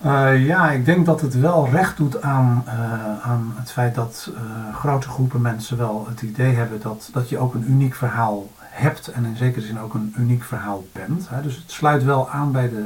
Uh, 0.06 0.46
ja, 0.46 0.72
ik 0.72 0.86
denk 0.86 1.06
dat 1.06 1.22
het 1.22 1.40
wel 1.40 1.70
recht 1.70 1.98
doet 1.98 2.22
aan, 2.22 2.64
uh, 2.68 2.74
aan 3.26 3.54
het 3.56 3.72
feit 3.72 3.96
dat 3.96 4.32
grote 4.74 5.08
groepen 5.08 5.42
mensen 5.42 5.78
wel 5.78 6.06
het 6.10 6.22
idee 6.22 6.54
hebben 6.54 6.82
dat, 6.82 7.10
dat 7.14 7.30
je 7.30 7.38
ook 7.38 7.54
een 7.54 7.70
uniek 7.72 7.96
verhaal 7.96 8.48
hebt 8.58 9.08
en 9.08 9.26
in 9.26 9.36
zekere 9.36 9.66
zin 9.66 9.80
ook 9.80 9.94
een 9.94 10.14
uniek 10.18 10.44
verhaal 10.44 10.86
bent. 10.92 11.30
Hè. 11.30 11.42
Dus 11.42 11.56
het 11.56 11.72
sluit 11.72 12.04
wel 12.04 12.30
aan 12.30 12.52
bij 12.52 12.70
de 12.70 12.86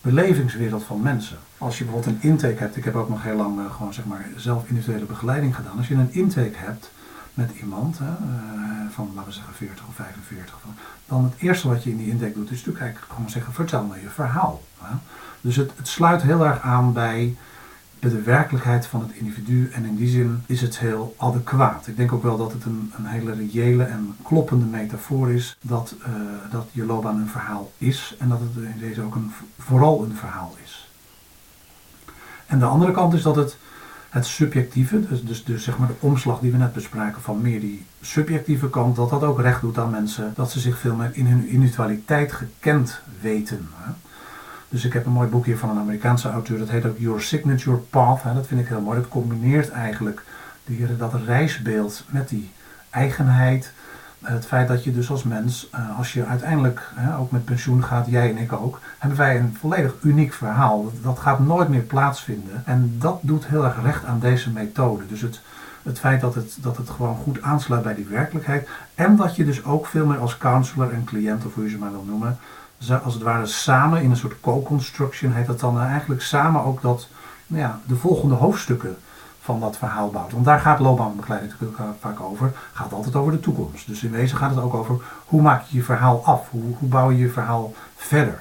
belevingswereld 0.00 0.84
van 0.84 1.02
mensen. 1.02 1.38
Als 1.64 1.78
je 1.78 1.84
bijvoorbeeld 1.84 2.14
een 2.14 2.28
intake 2.30 2.58
hebt, 2.58 2.76
ik 2.76 2.84
heb 2.84 2.94
ook 2.94 3.08
nog 3.08 3.22
heel 3.22 3.36
lang 3.36 3.58
uh, 3.58 3.74
gewoon 3.74 3.94
zeg 3.94 4.04
maar 4.04 4.26
zelf 4.36 4.68
individuele 4.68 5.04
begeleiding 5.04 5.56
gedaan. 5.56 5.76
Als 5.76 5.88
je 5.88 5.94
een 5.94 6.12
intake 6.12 6.56
hebt 6.56 6.90
met 7.34 7.50
iemand 7.60 7.98
hè, 7.98 8.04
uh, 8.04 8.90
van 8.90 9.10
laten 9.14 9.28
we 9.28 9.34
zeggen 9.34 9.54
40 9.54 9.84
of 9.88 9.94
45, 9.94 10.58
dan 11.06 11.24
het 11.24 11.34
eerste 11.38 11.68
wat 11.68 11.84
je 11.84 11.90
in 11.90 11.96
die 11.96 12.08
intake 12.08 12.32
doet 12.32 12.50
is 12.50 12.56
natuurlijk 12.56 12.84
eigenlijk 12.84 13.12
gewoon 13.12 13.30
zeggen 13.30 13.52
vertel 13.52 13.84
me 13.84 14.00
je 14.00 14.08
verhaal. 14.08 14.62
Hè. 14.78 14.94
Dus 15.40 15.56
het, 15.56 15.72
het 15.76 15.88
sluit 15.88 16.22
heel 16.22 16.46
erg 16.46 16.60
aan 16.60 16.92
bij 16.92 17.36
de 17.98 18.22
werkelijkheid 18.22 18.86
van 18.86 19.00
het 19.00 19.12
individu 19.12 19.70
en 19.72 19.84
in 19.84 19.96
die 19.96 20.08
zin 20.08 20.42
is 20.46 20.60
het 20.60 20.78
heel 20.78 21.14
adequaat. 21.18 21.86
Ik 21.86 21.96
denk 21.96 22.12
ook 22.12 22.22
wel 22.22 22.36
dat 22.36 22.52
het 22.52 22.64
een, 22.64 22.92
een 22.96 23.06
hele 23.06 23.34
reële 23.34 23.84
en 23.84 24.16
kloppende 24.22 24.66
metafoor 24.66 25.32
is 25.32 25.56
dat, 25.60 25.94
uh, 26.00 26.06
dat 26.50 26.66
je 26.72 26.84
loopbaan 26.84 27.20
een 27.20 27.28
verhaal 27.28 27.72
is 27.78 28.16
en 28.18 28.28
dat 28.28 28.40
het 28.40 28.64
in 28.64 28.78
deze 28.78 29.02
ook 29.02 29.14
een, 29.14 29.32
vooral 29.58 30.04
een 30.04 30.16
verhaal 30.16 30.56
is. 30.64 30.83
En 32.46 32.58
de 32.58 32.64
andere 32.64 32.92
kant 32.92 33.14
is 33.14 33.22
dat 33.22 33.36
het, 33.36 33.56
het 34.10 34.26
subjectieve, 34.26 35.08
dus, 35.08 35.24
dus, 35.24 35.44
dus 35.44 35.64
zeg 35.64 35.78
maar 35.78 35.88
de 35.88 35.94
omslag 35.98 36.40
die 36.40 36.52
we 36.52 36.56
net 36.56 36.72
bespraken 36.72 37.22
van 37.22 37.42
meer 37.42 37.60
die 37.60 37.86
subjectieve 38.00 38.70
kant, 38.70 38.96
dat 38.96 39.10
dat 39.10 39.22
ook 39.22 39.40
recht 39.40 39.60
doet 39.60 39.78
aan 39.78 39.90
mensen, 39.90 40.32
dat 40.36 40.50
ze 40.50 40.60
zich 40.60 40.78
veel 40.78 40.94
meer 40.94 41.10
in 41.12 41.26
hun 41.26 41.48
individualiteit 41.48 42.32
gekend 42.32 43.00
weten. 43.20 43.68
Dus 44.68 44.84
ik 44.84 44.92
heb 44.92 45.06
een 45.06 45.12
mooi 45.12 45.28
boek 45.28 45.44
hier 45.44 45.58
van 45.58 45.70
een 45.70 45.78
Amerikaanse 45.78 46.30
auteur, 46.30 46.58
dat 46.58 46.68
heet 46.68 46.86
ook 46.86 46.98
Your 46.98 47.20
Signature 47.20 47.76
Path. 47.76 48.22
Hè. 48.22 48.34
Dat 48.34 48.46
vind 48.46 48.60
ik 48.60 48.68
heel 48.68 48.80
mooi. 48.80 49.00
Dat 49.00 49.08
combineert 49.08 49.70
eigenlijk 49.70 50.22
die, 50.64 50.96
dat 50.96 51.14
reisbeeld 51.26 52.04
met 52.08 52.28
die 52.28 52.50
eigenheid. 52.90 53.72
Het 54.24 54.46
feit 54.46 54.68
dat 54.68 54.84
je 54.84 54.92
dus 54.92 55.10
als 55.10 55.22
mens, 55.22 55.68
eh, 55.70 55.98
als 55.98 56.12
je 56.12 56.24
uiteindelijk 56.24 56.90
ook 57.18 57.30
met 57.30 57.44
pensioen 57.44 57.84
gaat, 57.84 58.06
jij 58.06 58.30
en 58.30 58.38
ik 58.38 58.52
ook, 58.52 58.80
hebben 58.98 59.18
wij 59.18 59.38
een 59.38 59.56
volledig 59.60 59.94
uniek 60.02 60.32
verhaal. 60.32 60.92
Dat 61.02 61.18
gaat 61.18 61.38
nooit 61.38 61.68
meer 61.68 61.80
plaatsvinden. 61.80 62.62
En 62.64 62.94
dat 62.98 63.18
doet 63.22 63.46
heel 63.46 63.64
erg 63.64 63.82
recht 63.82 64.04
aan 64.04 64.20
deze 64.20 64.50
methode. 64.50 65.06
Dus 65.06 65.20
het, 65.20 65.40
het 65.82 65.98
feit 65.98 66.20
dat 66.20 66.34
het, 66.34 66.56
dat 66.60 66.76
het 66.76 66.90
gewoon 66.90 67.16
goed 67.16 67.42
aansluit 67.42 67.82
bij 67.82 67.94
die 67.94 68.06
werkelijkheid. 68.06 68.68
En 68.94 69.16
dat 69.16 69.36
je 69.36 69.44
dus 69.44 69.64
ook 69.64 69.86
veel 69.86 70.06
meer 70.06 70.18
als 70.18 70.38
counselor 70.38 70.92
en 70.92 71.04
cliënt, 71.04 71.46
of 71.46 71.54
hoe 71.54 71.64
je 71.64 71.70
ze 71.70 71.78
maar 71.78 71.90
wil 71.90 72.04
noemen, 72.06 72.38
als 73.02 73.14
het 73.14 73.22
ware 73.22 73.46
samen 73.46 74.02
in 74.02 74.10
een 74.10 74.16
soort 74.16 74.40
co-construction 74.40 75.32
heet 75.32 75.46
dat 75.46 75.60
dan 75.60 75.80
eigenlijk 75.80 76.22
samen 76.22 76.64
ook 76.64 76.82
dat, 76.82 77.08
nou 77.46 77.62
ja, 77.62 77.80
de 77.86 77.96
volgende 77.96 78.34
hoofdstukken 78.34 78.96
van 79.44 79.60
dat 79.60 79.76
verhaal 79.76 80.10
bouwt. 80.10 80.32
Want 80.32 80.44
daar 80.44 80.60
gaat 80.60 80.78
loopbaanbegeleiding 80.78 81.52
natuurlijk 81.52 81.80
vaak 82.00 82.20
over. 82.20 82.52
gaat 82.72 82.92
altijd 82.92 83.14
over 83.14 83.32
de 83.32 83.40
toekomst. 83.40 83.86
Dus 83.86 84.02
in 84.02 84.10
wezen 84.10 84.36
gaat 84.36 84.54
het 84.54 84.64
ook 84.64 84.74
over 84.74 84.96
hoe 85.24 85.42
maak 85.42 85.64
je 85.68 85.76
je 85.76 85.82
verhaal 85.82 86.24
af? 86.24 86.50
Hoe, 86.50 86.74
hoe 86.78 86.88
bouw 86.88 87.10
je 87.10 87.18
je 87.18 87.28
verhaal 87.28 87.72
verder? 87.96 88.40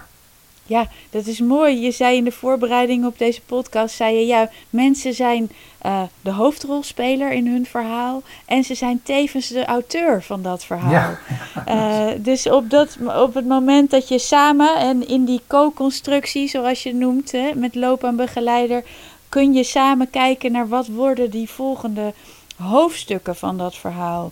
Ja, 0.66 0.88
dat 1.10 1.26
is 1.26 1.40
mooi. 1.40 1.82
Je 1.82 1.92
zei 1.92 2.18
in 2.18 2.24
de 2.24 2.32
voorbereiding 2.32 3.06
op 3.06 3.18
deze 3.18 3.42
podcast, 3.42 3.96
zei 3.96 4.16
je 4.16 4.26
ja, 4.26 4.50
mensen 4.70 5.14
zijn 5.14 5.52
uh, 5.86 6.02
de 6.22 6.32
hoofdrolspeler 6.32 7.32
in 7.32 7.48
hun 7.48 7.66
verhaal 7.66 8.22
en 8.46 8.64
ze 8.64 8.76
zijn 8.76 9.02
tevens 9.04 9.48
de 9.48 9.66
auteur 9.66 10.24
van 10.24 10.42
dat 10.42 10.66
verhaal. 10.66 10.92
Ja. 10.92 11.20
Uh, 11.68 12.20
dus 12.30 12.50
op, 12.50 12.70
dat, 12.70 12.98
op 13.18 13.34
het 13.34 13.48
moment 13.48 13.92
dat 13.92 14.08
je 14.08 14.20
samen 14.20 14.78
en 14.78 15.08
in 15.08 15.26
die 15.26 15.42
co-constructie, 15.48 16.48
zoals 16.48 16.84
je 16.84 16.94
noemt, 16.94 17.32
hè, 17.32 17.52
met 17.56 17.76
loopbaanbegeleider, 17.76 18.84
kun 19.34 19.54
je 19.54 19.64
samen 19.64 20.10
kijken 20.10 20.52
naar 20.52 20.68
wat 20.68 20.88
worden 20.88 21.30
die 21.30 21.50
volgende 21.50 22.14
hoofdstukken 22.56 23.36
van 23.36 23.58
dat 23.58 23.76
verhaal. 23.76 24.32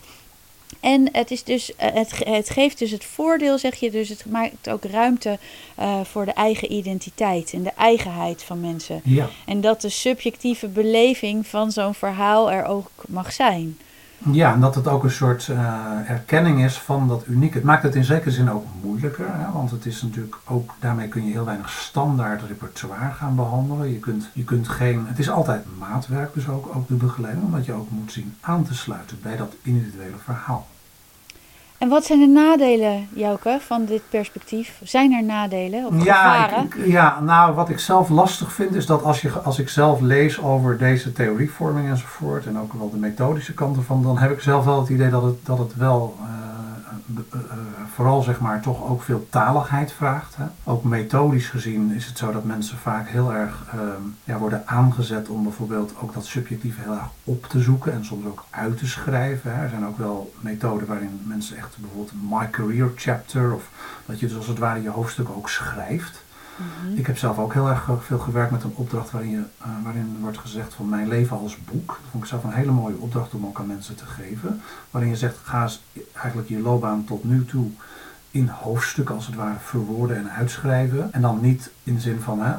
En 0.79 1.10
het, 1.12 1.31
is 1.31 1.43
dus, 1.43 1.75
eh, 1.75 1.93
het, 1.93 2.12
het 2.24 2.50
geeft 2.50 2.79
dus 2.79 2.91
het 2.91 3.05
voordeel, 3.05 3.58
zeg 3.58 3.75
je, 3.75 3.91
dus 3.91 4.10
het 4.10 4.25
maakt 4.25 4.70
ook 4.70 4.84
ruimte 4.84 5.39
uh, 5.79 6.01
voor 6.03 6.25
de 6.25 6.31
eigen 6.31 6.72
identiteit 6.72 7.53
en 7.53 7.63
de 7.63 7.72
eigenheid 7.77 8.43
van 8.43 8.60
mensen. 8.60 9.01
Ja. 9.03 9.29
En 9.46 9.62
dat 9.62 9.81
de 9.81 9.89
subjectieve 9.89 10.67
beleving 10.67 11.48
van 11.48 11.72
zo'n 11.72 11.93
verhaal 11.93 12.51
er 12.51 12.65
ook 12.65 12.89
mag 13.08 13.34
zijn. 13.34 13.77
Ja, 14.30 14.54
en 14.54 14.60
dat 14.60 14.75
het 14.75 14.88
ook 14.88 15.04
een 15.04 15.12
soort 15.12 15.48
uh, 15.48 16.10
erkenning 16.10 16.63
is 16.63 16.78
van 16.78 17.08
dat 17.08 17.24
uniek. 17.28 17.54
Het 17.54 17.63
maakt 17.63 17.84
het 17.84 17.96
in 17.96 18.04
zekere 18.04 18.32
zin 18.32 18.51
ook 18.51 18.66
moeilijker, 18.82 19.25
hè? 19.28 19.51
want 19.51 19.72
het 19.72 19.86
is 19.86 20.01
natuurlijk 20.01 20.36
ook, 20.46 20.74
daarmee 20.80 21.08
kun 21.08 21.25
je 21.25 21.32
heel 21.32 21.46
weinig 21.46 21.70
standaard 21.70 22.42
repertoire 22.42 23.12
gaan 23.12 23.36
behandelen. 23.36 23.92
Je 23.92 24.00
kunt, 24.00 24.30
je 24.34 24.44
kunt 24.44 24.68
geen, 24.68 25.08
het 25.08 25.20
is 25.20 25.30
altijd 25.30 25.66
maatwerk, 25.80 26.34
dus 26.34 26.48
ook, 26.50 26.75
ook 26.75 26.88
de 26.88 26.94
begeleiding, 26.94 27.46
omdat 27.46 27.66
je 27.66 27.74
ook 27.74 27.90
moet 27.90 28.12
zien 28.12 28.36
aan 28.42 28.63
te 28.63 28.74
sluiten 28.74 29.20
bij 29.22 29.38
dat 29.38 29.56
individuele 29.62 30.18
verhaal. 30.24 30.68
En 31.82 31.90
wat 31.90 32.06
zijn 32.06 32.20
de 32.20 32.28
nadelen, 32.28 33.08
Jouke, 33.14 33.58
van 33.62 33.86
dit 33.86 34.02
perspectief? 34.10 34.80
Zijn 34.84 35.12
er 35.12 35.24
nadelen 35.24 35.86
of 35.86 36.04
ja, 36.04 36.62
ik, 36.64 36.86
ja, 36.86 37.20
nou 37.20 37.54
wat 37.54 37.70
ik 37.70 37.80
zelf 37.80 38.10
lastig 38.10 38.54
vind 38.54 38.76
is 38.76 38.86
dat 38.86 39.04
als, 39.04 39.22
je, 39.22 39.30
als 39.32 39.60
ik 39.60 39.70
zelf 39.70 40.00
lees 40.00 40.42
over 40.42 40.78
deze 40.78 41.12
theorievorming 41.12 41.90
enzovoort 41.90 42.46
en 42.46 42.60
ook 42.60 42.74
wel 42.74 42.90
de 42.90 42.98
methodische 42.98 43.54
kanten 43.54 43.84
van, 43.84 44.04
dan 44.04 44.18
heb 44.18 44.32
ik 44.32 44.40
zelf 44.40 44.66
wel 44.66 44.80
het 44.80 44.90
idee 44.90 45.10
dat 45.10 45.24
het, 45.24 45.46
dat 45.46 45.58
het 45.58 45.76
wel 45.76 46.18
uh, 46.20 46.26
uh, 46.26 46.61
vooral 47.94 48.22
zeg 48.22 48.39
maar 48.39 48.62
toch 48.62 48.84
ook 48.84 49.01
veel 49.01 49.27
taligheid 49.30 49.91
vraagt. 49.91 50.36
Hè. 50.36 50.46
Ook 50.63 50.84
methodisch 50.84 51.50
gezien 51.50 51.91
is 51.91 52.06
het 52.06 52.18
zo 52.18 52.32
dat 52.32 52.44
mensen 52.44 52.77
vaak 52.77 53.08
heel 53.08 53.34
erg 53.34 53.65
ehm, 53.72 54.01
ja, 54.24 54.38
worden 54.38 54.68
aangezet 54.68 55.30
om 55.30 55.44
bijvoorbeeld 55.44 55.94
ook 56.01 56.13
dat 56.13 56.25
subjectieve 56.25 56.82
heel 56.82 56.94
erg 56.94 57.10
op 57.24 57.46
te 57.46 57.62
zoeken 57.62 57.94
en 57.94 58.06
soms 58.06 58.25
ook 58.25 58.46
uit 58.50 58.77
te 58.77 58.88
schrijven. 58.88 59.56
Hè. 59.56 59.63
Er 59.63 59.70
zijn 59.70 59.86
ook 59.86 59.98
wel 59.98 60.34
methoden 60.39 60.88
waarin 60.88 61.21
mensen 61.24 61.58
echt 61.58 61.78
bijvoorbeeld 61.78 62.12
My 62.30 62.50
Career 62.50 62.91
Chapter 62.95 63.54
of 63.54 63.69
dat 64.06 64.19
je 64.19 64.28
dus 64.28 64.38
als 64.38 64.47
het 64.47 64.60
ware 64.60 64.82
je 64.82 64.89
hoofdstuk 64.89 65.30
ook 65.30 65.50
schrijft. 65.50 66.24
Mhm. 66.62 66.97
Ik 66.97 67.08
heb 67.08 67.17
zelf 67.17 67.39
ook 67.39 67.54
heel 67.54 67.69
erg 67.69 67.89
veel 68.00 68.19
gewerkt 68.19 68.52
met 68.52 68.63
een 68.63 68.76
opdracht 68.76 69.12
waarin, 69.12 69.30
je, 69.30 69.38
uh, 69.62 69.67
waarin 69.84 70.17
wordt 70.21 70.38
gezegd 70.38 70.74
van 70.74 70.89
mijn 70.89 71.08
leven 71.08 71.39
als 71.39 71.58
boek. 71.63 71.88
Dat 71.88 72.12
vond 72.12 72.24
ik 72.24 72.30
zelf 72.30 72.43
een 72.43 72.52
hele 72.52 72.71
mooie 72.71 72.97
opdracht 72.97 73.34
om 73.34 73.45
ook 73.45 73.60
aan 73.60 73.67
mensen 73.67 73.95
te 73.95 74.06
geven. 74.06 74.62
Waarin 74.91 75.10
je 75.10 75.17
zegt, 75.17 75.38
ga 75.43 75.62
eens 75.62 75.84
eigenlijk 76.13 76.50
je 76.50 76.60
loopbaan 76.60 77.04
tot 77.06 77.24
nu 77.24 77.45
toe 77.45 77.69
in 78.32 78.47
hoofdstukken 78.47 79.15
als 79.15 79.26
het 79.26 79.36
ware 79.36 79.60
verwoorden 79.60 80.17
en 80.17 80.32
uitschrijven. 80.32 81.13
En 81.13 81.21
dan 81.21 81.39
niet 81.41 81.71
in 81.84 81.95
de 81.95 82.02
zin 82.02 82.19
van 82.19 82.39
hè, 82.41 82.54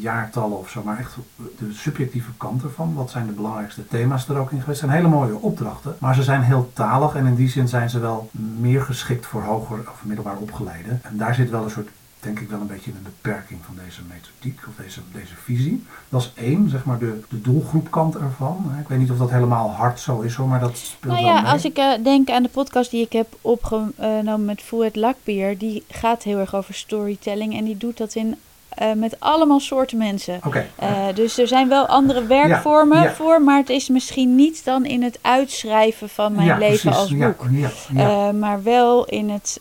jaartallen 0.00 0.58
of 0.58 0.70
zo, 0.70 0.82
maar 0.82 0.98
echt 0.98 1.16
de 1.58 1.72
subjectieve 1.72 2.30
kant 2.36 2.62
ervan. 2.62 2.94
Wat 2.94 3.10
zijn 3.10 3.26
de 3.26 3.32
belangrijkste 3.32 3.86
thema's 3.86 4.28
er 4.28 4.36
ook 4.36 4.50
in 4.50 4.60
geweest? 4.60 4.80
Het 4.80 4.90
zijn 4.90 5.02
hele 5.02 5.14
mooie 5.14 5.34
opdrachten, 5.34 5.96
maar 5.98 6.14
ze 6.14 6.22
zijn 6.22 6.42
heel 6.42 6.70
talig 6.72 7.14
en 7.14 7.26
in 7.26 7.34
die 7.34 7.48
zin 7.48 7.68
zijn 7.68 7.90
ze 7.90 7.98
wel 7.98 8.30
meer 8.58 8.82
geschikt 8.82 9.26
voor 9.26 9.42
hoger 9.42 9.78
of 9.78 10.04
middelbaar 10.04 10.36
opgeleiden. 10.36 11.00
En 11.02 11.16
daar 11.16 11.34
zit 11.34 11.50
wel 11.50 11.64
een 11.64 11.70
soort 11.70 11.88
denk 12.26 12.40
ik 12.40 12.50
wel 12.50 12.60
een 12.60 12.66
beetje 12.66 12.90
een 12.90 13.02
beperking 13.02 13.60
van 13.64 13.74
deze 13.84 14.00
methodiek 14.08 14.60
of 14.68 14.84
deze, 14.84 15.00
deze 15.12 15.34
visie. 15.44 15.84
Dat 16.08 16.20
is 16.20 16.32
één, 16.44 16.68
zeg 16.70 16.84
maar, 16.84 16.98
de, 16.98 17.20
de 17.28 17.40
doelgroepkant 17.40 18.16
ervan. 18.16 18.72
Ik 18.80 18.88
weet 18.88 18.98
niet 18.98 19.10
of 19.10 19.18
dat 19.18 19.30
helemaal 19.30 19.70
hard 19.70 20.00
zo 20.00 20.20
is 20.20 20.34
hoor, 20.34 20.48
maar 20.48 20.60
dat 20.60 20.76
speelt 20.76 21.12
nou 21.12 21.24
ja, 21.24 21.32
wel 21.32 21.42
mee. 21.42 21.52
Als 21.52 21.64
ik 21.64 21.78
uh, 21.78 21.92
denk 22.02 22.30
aan 22.30 22.42
de 22.42 22.48
podcast 22.48 22.90
die 22.90 23.04
ik 23.04 23.12
heb 23.12 23.26
opgenomen 23.40 24.44
met 24.44 24.60
Fouet 24.60 24.96
Lakbier, 24.96 25.58
die 25.58 25.84
gaat 25.88 26.22
heel 26.22 26.38
erg 26.38 26.54
over 26.54 26.74
storytelling 26.74 27.56
en 27.56 27.64
die 27.64 27.76
doet 27.76 27.96
dat 27.96 28.14
in 28.14 28.36
uh, 28.82 28.92
met 28.92 29.20
allemaal 29.20 29.60
soorten 29.60 29.98
mensen. 29.98 30.40
Okay. 30.44 30.68
Uh, 30.82 31.14
dus 31.14 31.38
er 31.38 31.48
zijn 31.48 31.68
wel 31.68 31.86
andere 31.86 32.26
werkvormen 32.26 32.98
ja, 32.98 33.04
ja. 33.04 33.12
voor, 33.12 33.42
maar 33.42 33.58
het 33.58 33.68
is 33.68 33.88
misschien 33.88 34.34
niet 34.34 34.64
dan 34.64 34.84
in 34.84 35.02
het 35.02 35.18
uitschrijven 35.22 36.08
van 36.08 36.32
mijn 36.32 36.46
ja, 36.46 36.58
leven 36.58 36.90
precies. 36.90 37.00
als 37.00 37.16
boek. 37.16 37.46
Uh, 37.94 38.30
maar 38.30 38.62
wel 38.62 39.04
in 39.04 39.30
het 39.30 39.60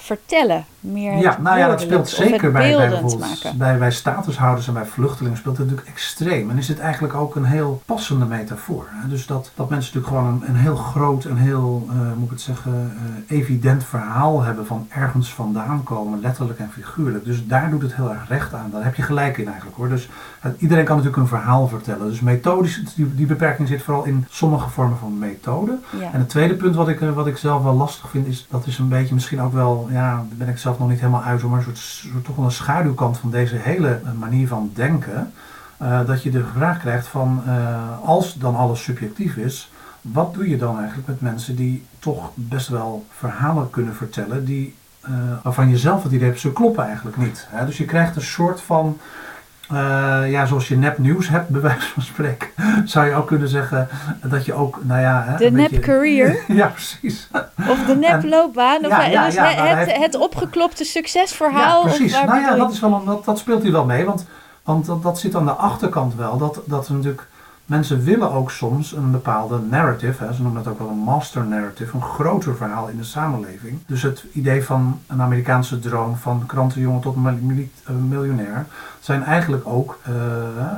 vertellen. 0.00 0.64
Meer 0.80 1.16
ja, 1.16 1.38
nou 1.40 1.58
ja, 1.58 1.68
dat 1.68 1.80
speelt 1.80 2.08
zeker 2.08 2.52
bij, 2.52 2.76
bij, 2.76 2.88
bijvoorbeeld, 2.88 3.52
bij, 3.54 3.78
bij 3.78 3.90
statushouders 3.90 4.66
en 4.66 4.72
bij 4.72 4.84
vluchtelingen 4.84 5.38
speelt 5.38 5.56
het 5.56 5.66
natuurlijk 5.66 5.96
extreem. 5.96 6.50
En 6.50 6.58
is 6.58 6.68
het 6.68 6.78
eigenlijk 6.78 7.14
ook 7.14 7.36
een 7.36 7.44
heel 7.44 7.82
passende 7.86 8.24
metafoor. 8.24 8.86
Hè? 8.90 9.08
Dus 9.08 9.26
dat, 9.26 9.50
dat 9.54 9.68
mensen 9.68 9.94
natuurlijk 9.94 10.22
gewoon 10.22 10.42
een, 10.42 10.48
een 10.48 10.60
heel 10.60 10.76
groot 10.76 11.24
en 11.24 11.36
heel, 11.36 11.88
uh, 11.90 12.12
moet 12.16 12.24
ik 12.24 12.30
het 12.30 12.40
zeggen, 12.40 12.92
uh, 13.28 13.38
evident 13.38 13.84
verhaal 13.84 14.42
hebben 14.42 14.66
van 14.66 14.86
ergens 14.88 15.34
vandaan 15.34 15.82
komen, 15.82 16.20
letterlijk 16.20 16.58
en 16.58 16.70
figuurlijk. 16.72 17.24
Dus 17.24 17.46
daar 17.46 17.70
doet 17.70 17.82
het 17.82 17.94
heel 17.94 18.10
erg 18.10 18.28
recht 18.28 18.54
aan. 18.54 18.70
Daar 18.72 18.84
heb 18.84 18.94
je 18.94 19.02
gelijk 19.02 19.38
in 19.38 19.46
eigenlijk 19.46 19.76
hoor. 19.76 19.88
Dus 19.88 20.08
iedereen 20.58 20.84
kan 20.84 20.96
natuurlijk 20.96 21.22
een 21.22 21.38
verhaal 21.38 21.68
vertellen. 21.68 22.08
Dus 22.08 22.20
methodisch, 22.20 22.82
die, 22.94 23.14
die 23.14 23.26
beperking 23.26 23.68
zit 23.68 23.82
vooral 23.82 24.04
in 24.04 24.26
sommige 24.28 24.70
vormen 24.70 24.98
van 24.98 25.18
methode. 25.18 25.78
Ja. 25.98 26.12
En 26.12 26.18
het 26.18 26.28
tweede 26.28 26.54
punt 26.54 26.74
wat 26.74 26.88
ik, 26.88 27.00
wat 27.00 27.26
ik 27.26 27.36
zelf 27.36 27.62
wel 27.62 27.74
lastig 27.74 28.10
vind, 28.10 28.26
is 28.26 28.46
dat 28.50 28.66
is 28.66 28.78
een 28.78 28.88
beetje 28.88 29.14
misschien 29.14 29.40
ook 29.40 29.52
wel, 29.52 29.88
ja, 29.90 30.14
daar 30.14 30.26
ben 30.36 30.48
ik 30.48 30.58
zelf 30.58 30.78
nog 30.78 30.88
niet 30.88 31.00
helemaal 31.00 31.22
uit, 31.22 31.42
maar 31.42 31.58
een 31.58 31.64
soort, 31.64 31.78
soort, 31.78 32.24
toch 32.24 32.36
wel 32.36 32.44
een 32.44 32.50
schaduwkant 32.50 33.18
van 33.18 33.30
deze 33.30 33.56
hele 33.56 34.00
manier 34.18 34.48
van 34.48 34.70
denken. 34.74 35.32
Uh, 35.82 36.06
dat 36.06 36.22
je 36.22 36.30
de 36.30 36.44
vraag 36.54 36.78
krijgt 36.78 37.06
van, 37.06 37.42
uh, 37.46 37.98
als 38.04 38.34
dan 38.34 38.56
alles 38.56 38.82
subjectief 38.82 39.36
is, 39.36 39.70
wat 40.00 40.34
doe 40.34 40.48
je 40.48 40.56
dan 40.56 40.78
eigenlijk 40.78 41.08
met 41.08 41.20
mensen 41.20 41.56
die 41.56 41.84
toch 41.98 42.30
best 42.34 42.68
wel 42.68 43.06
verhalen 43.10 43.70
kunnen 43.70 43.94
vertellen, 43.94 44.44
die, 44.44 44.74
uh, 45.08 45.10
waarvan 45.42 45.68
je 45.68 45.78
zelf 45.78 46.02
het 46.02 46.12
idee 46.12 46.28
hebt, 46.28 46.40
ze 46.40 46.52
kloppen 46.52 46.84
eigenlijk 46.84 47.16
niet. 47.16 47.46
Hè? 47.50 47.66
Dus 47.66 47.76
je 47.76 47.84
krijgt 47.84 48.16
een 48.16 48.22
soort 48.22 48.60
van 48.60 48.98
ja, 50.26 50.46
zoals 50.46 50.68
je 50.68 50.76
nepnieuws 50.76 51.28
hebt, 51.28 51.48
bij 51.48 51.60
wijze 51.60 51.86
van 51.86 52.02
spreken, 52.02 52.48
zou 52.84 53.06
je 53.06 53.14
ook 53.14 53.26
kunnen 53.26 53.48
zeggen 53.48 53.88
dat 54.22 54.44
je 54.44 54.52
ook, 54.52 54.78
nou 54.82 55.00
ja... 55.00 55.24
Hè, 55.26 55.36
de 55.36 55.50
nep 55.50 55.80
career. 55.80 56.38
ja, 56.60 56.66
precies. 56.66 57.28
Of 57.68 57.84
de 57.86 57.96
nep 57.96 58.24
loopbaan. 58.24 58.84
Of 58.84 58.88
ja, 58.90 59.04
ja, 59.04 59.24
dus 59.24 59.34
ja, 59.34 59.44
het, 59.44 59.86
het, 59.86 59.96
het, 59.96 60.14
opgeklopte 60.14 60.84
succesverhaal. 60.84 61.82
Ja, 61.82 61.88
precies. 61.88 62.12
nou 62.12 62.40
ja, 62.40 62.54
dat, 62.54 62.72
is 62.72 62.80
wel 62.80 63.04
dat, 63.04 63.24
dat 63.24 63.38
speelt 63.38 63.62
hier 63.62 63.72
wel 63.72 63.84
mee, 63.84 64.04
want, 64.04 64.26
want 64.62 64.86
dat, 64.86 65.02
dat 65.02 65.18
zit 65.18 65.34
aan 65.34 65.44
de 65.44 65.52
achterkant 65.52 66.14
wel. 66.14 66.38
Dat, 66.38 66.60
dat 66.64 66.88
natuurlijk 66.88 67.26
Mensen 67.70 68.04
willen 68.04 68.32
ook 68.32 68.50
soms 68.50 68.92
een 68.92 69.10
bepaalde 69.10 69.58
narrative, 69.58 70.34
ze 70.34 70.42
noemen 70.42 70.62
dat 70.62 70.72
ook 70.72 70.78
wel 70.78 70.88
een 70.88 70.98
master 70.98 71.44
narrative, 71.44 71.96
een 71.96 72.02
groter 72.02 72.56
verhaal 72.56 72.88
in 72.88 72.96
de 72.96 73.04
samenleving. 73.04 73.78
Dus 73.86 74.02
het 74.02 74.24
idee 74.32 74.64
van 74.64 75.00
een 75.06 75.22
Amerikaanse 75.22 75.78
droom 75.78 76.16
van 76.16 76.46
krantenjongen 76.46 77.00
tot 77.00 77.16
miljonair 78.08 78.66
zijn 79.00 79.22
eigenlijk 79.22 79.66
ook 79.66 79.98
uh, 80.08 80.14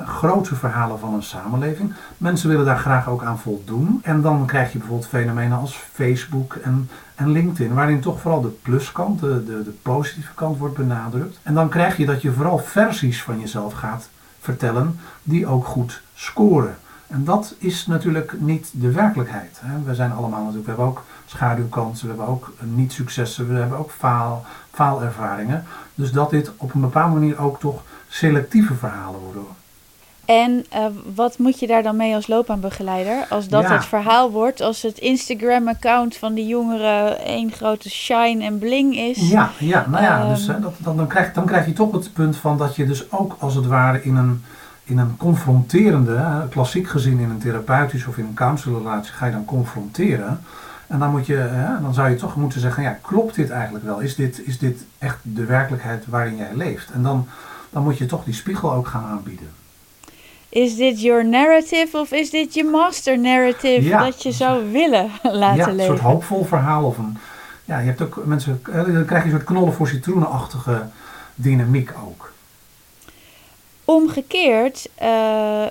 grote 0.09 0.55
verhalen 0.55 0.98
van 0.98 1.14
een 1.14 1.22
samenleving. 1.22 1.94
Mensen 2.16 2.48
willen 2.48 2.64
daar 2.64 2.78
graag 2.78 3.09
ook 3.09 3.24
aan 3.24 3.38
voldoen. 3.38 4.00
En 4.02 4.20
dan 4.20 4.46
krijg 4.46 4.72
je 4.72 4.78
bijvoorbeeld 4.78 5.09
fenomenen 5.09 5.59
als 5.59 5.76
Facebook 5.92 6.55
en, 6.55 6.90
en 7.14 7.31
LinkedIn, 7.31 7.74
waarin 7.74 8.00
toch 8.00 8.20
vooral 8.20 8.40
de 8.40 8.59
pluskant, 8.62 9.20
de, 9.20 9.44
de 9.44 9.74
positieve 9.83 10.35
kant 10.35 10.59
wordt 10.59 10.76
benadrukt. 10.76 11.38
En 11.42 11.55
dan 11.55 11.68
krijg 11.68 11.96
je 11.96 12.07
dat 12.07 12.22
je 12.22 12.33
vooral 12.33 12.59
versies 12.59 13.22
van 13.22 13.40
jezelf 13.40 13.72
gaat 13.72 14.09
vertellen 14.40 14.98
die 15.22 15.46
ook 15.46 15.64
goed 15.64 16.02
scoren. 16.14 16.76
En 17.12 17.25
dat 17.25 17.55
is 17.59 17.87
natuurlijk 17.87 18.35
niet 18.38 18.68
de 18.72 18.90
werkelijkheid. 18.90 19.61
Hè. 19.64 19.83
We 19.85 19.94
zijn 19.94 20.12
allemaal 20.12 20.38
natuurlijk, 20.38 20.64
we 20.64 20.70
hebben 20.70 20.87
ook 20.87 21.05
schaduwkansen, 21.27 22.09
we 22.09 22.14
hebben 22.14 22.35
ook 22.35 22.53
niet-successen, 22.61 23.48
we 23.48 23.55
hebben 23.61 23.79
ook 23.79 23.90
faal, 23.90 24.44
faalervaringen. 24.70 25.64
Dus 25.94 26.12
dat 26.12 26.31
dit 26.31 26.51
op 26.57 26.75
een 26.75 26.81
bepaalde 26.81 27.14
manier 27.20 27.38
ook 27.40 27.61
toch 27.61 27.83
selectieve 28.09 28.75
verhalen 28.75 29.20
worden. 29.20 29.42
En 30.25 30.66
uh, 30.75 30.87
wat 31.14 31.38
moet 31.38 31.59
je 31.61 31.66
daar 31.66 31.83
dan 31.83 31.96
mee 31.96 32.14
als 32.14 32.27
loopbaanbegeleider? 32.27 33.27
Als 33.31 33.48
dat 33.48 33.62
Ja. 33.62 33.72
het 33.72 33.85
verhaal 33.85 34.31
wordt, 34.31 34.61
als 34.61 34.83
het 34.83 34.98
Instagram-account 34.98 36.16
van 36.16 36.35
die 36.35 36.46
jongeren 36.46 37.18
één 37.25 37.53
grote 37.53 37.90
shine 37.90 38.44
en 38.44 38.59
bling 38.59 38.96
is. 38.96 39.31
Ja, 39.31 39.51
ja, 39.59 39.87
nou 39.88 40.03
ja, 40.03 40.29
dus, 40.29 40.46
Ehm. 40.46 40.53
hè, 40.55 40.61
dat, 40.61 40.75
dan, 40.79 40.96
dan, 40.96 41.07
krijg, 41.07 41.33
dan 41.33 41.46
krijg 41.46 41.66
je 41.66 41.72
toch 41.72 41.92
het 41.92 42.12
punt 42.12 42.37
van 42.37 42.59
dat 42.59 42.77
je 42.77 42.87
dus 42.87 43.12
ook 43.12 43.37
als 43.38 43.55
het 43.55 43.66
ware 43.66 44.03
in 44.03 44.16
een, 44.16 44.44
in 44.84 44.98
een 44.98 45.16
confronterende, 45.16 46.46
klassiek 46.50 46.88
gezien 46.88 47.18
in 47.18 47.30
een 47.30 47.38
therapeutische 47.38 48.08
of 48.08 48.18
in 48.18 48.24
een 48.24 48.34
counselrelatie, 48.34 49.12
ga 49.12 49.26
je 49.26 49.32
dan 49.32 49.44
confronteren. 49.44 50.40
En 50.86 50.98
dan, 50.98 51.10
moet 51.10 51.26
je, 51.26 51.34
hè, 51.34 51.80
dan 51.80 51.94
zou 51.94 52.10
je 52.10 52.16
toch 52.16 52.36
moeten 52.36 52.60
zeggen, 52.60 52.82
ja, 52.82 52.98
klopt 53.02 53.34
dit 53.34 53.50
eigenlijk 53.50 53.84
wel? 53.84 54.00
Is 54.00 54.14
dit, 54.14 54.46
is 54.46 54.58
dit 54.58 54.84
echt 54.98 55.18
de 55.22 55.44
werkelijkheid 55.44 56.06
waarin 56.06 56.36
jij 56.36 56.50
leeft? 56.54 56.90
En 56.90 57.02
dan, 57.02 57.26
dan 57.70 57.82
moet 57.82 57.98
je 57.98 58.06
toch 58.06 58.24
die 58.24 58.34
spiegel 58.34 58.72
ook 58.72 58.86
gaan 58.86 59.04
aanbieden. 59.04 59.48
Is 60.48 60.76
dit 60.76 61.00
your 61.00 61.28
narrative 61.28 61.98
of 61.98 62.10
is 62.12 62.30
dit 62.30 62.54
je 62.54 62.64
master 62.64 63.18
narrative 63.18 63.88
Ja. 63.88 64.04
dat 64.04 64.22
je 64.22 64.32
zou 64.32 64.72
willen 64.72 65.10
laten 65.22 65.56
ja, 65.56 65.68
een 65.68 65.74
leven? 65.76 65.96
soort 65.96 66.06
hoopvol 66.12 66.44
verhaal 66.44 66.84
of 66.84 66.98
een, 66.98 67.16
ja, 67.64 67.78
je 67.78 67.86
hebt 67.86 68.02
ook 68.02 68.22
mensen, 68.24 68.60
dan 68.64 69.04
krijg 69.04 69.22
je 69.24 69.30
een 69.30 69.36
soort 69.36 69.44
knollen 69.44 69.72
voor 69.72 69.88
citroenenachtige 69.88 70.82
dynamiek 71.34 71.92
ook. 72.04 72.32
Omgekeerd 73.84 74.88
eh, 74.94 75.64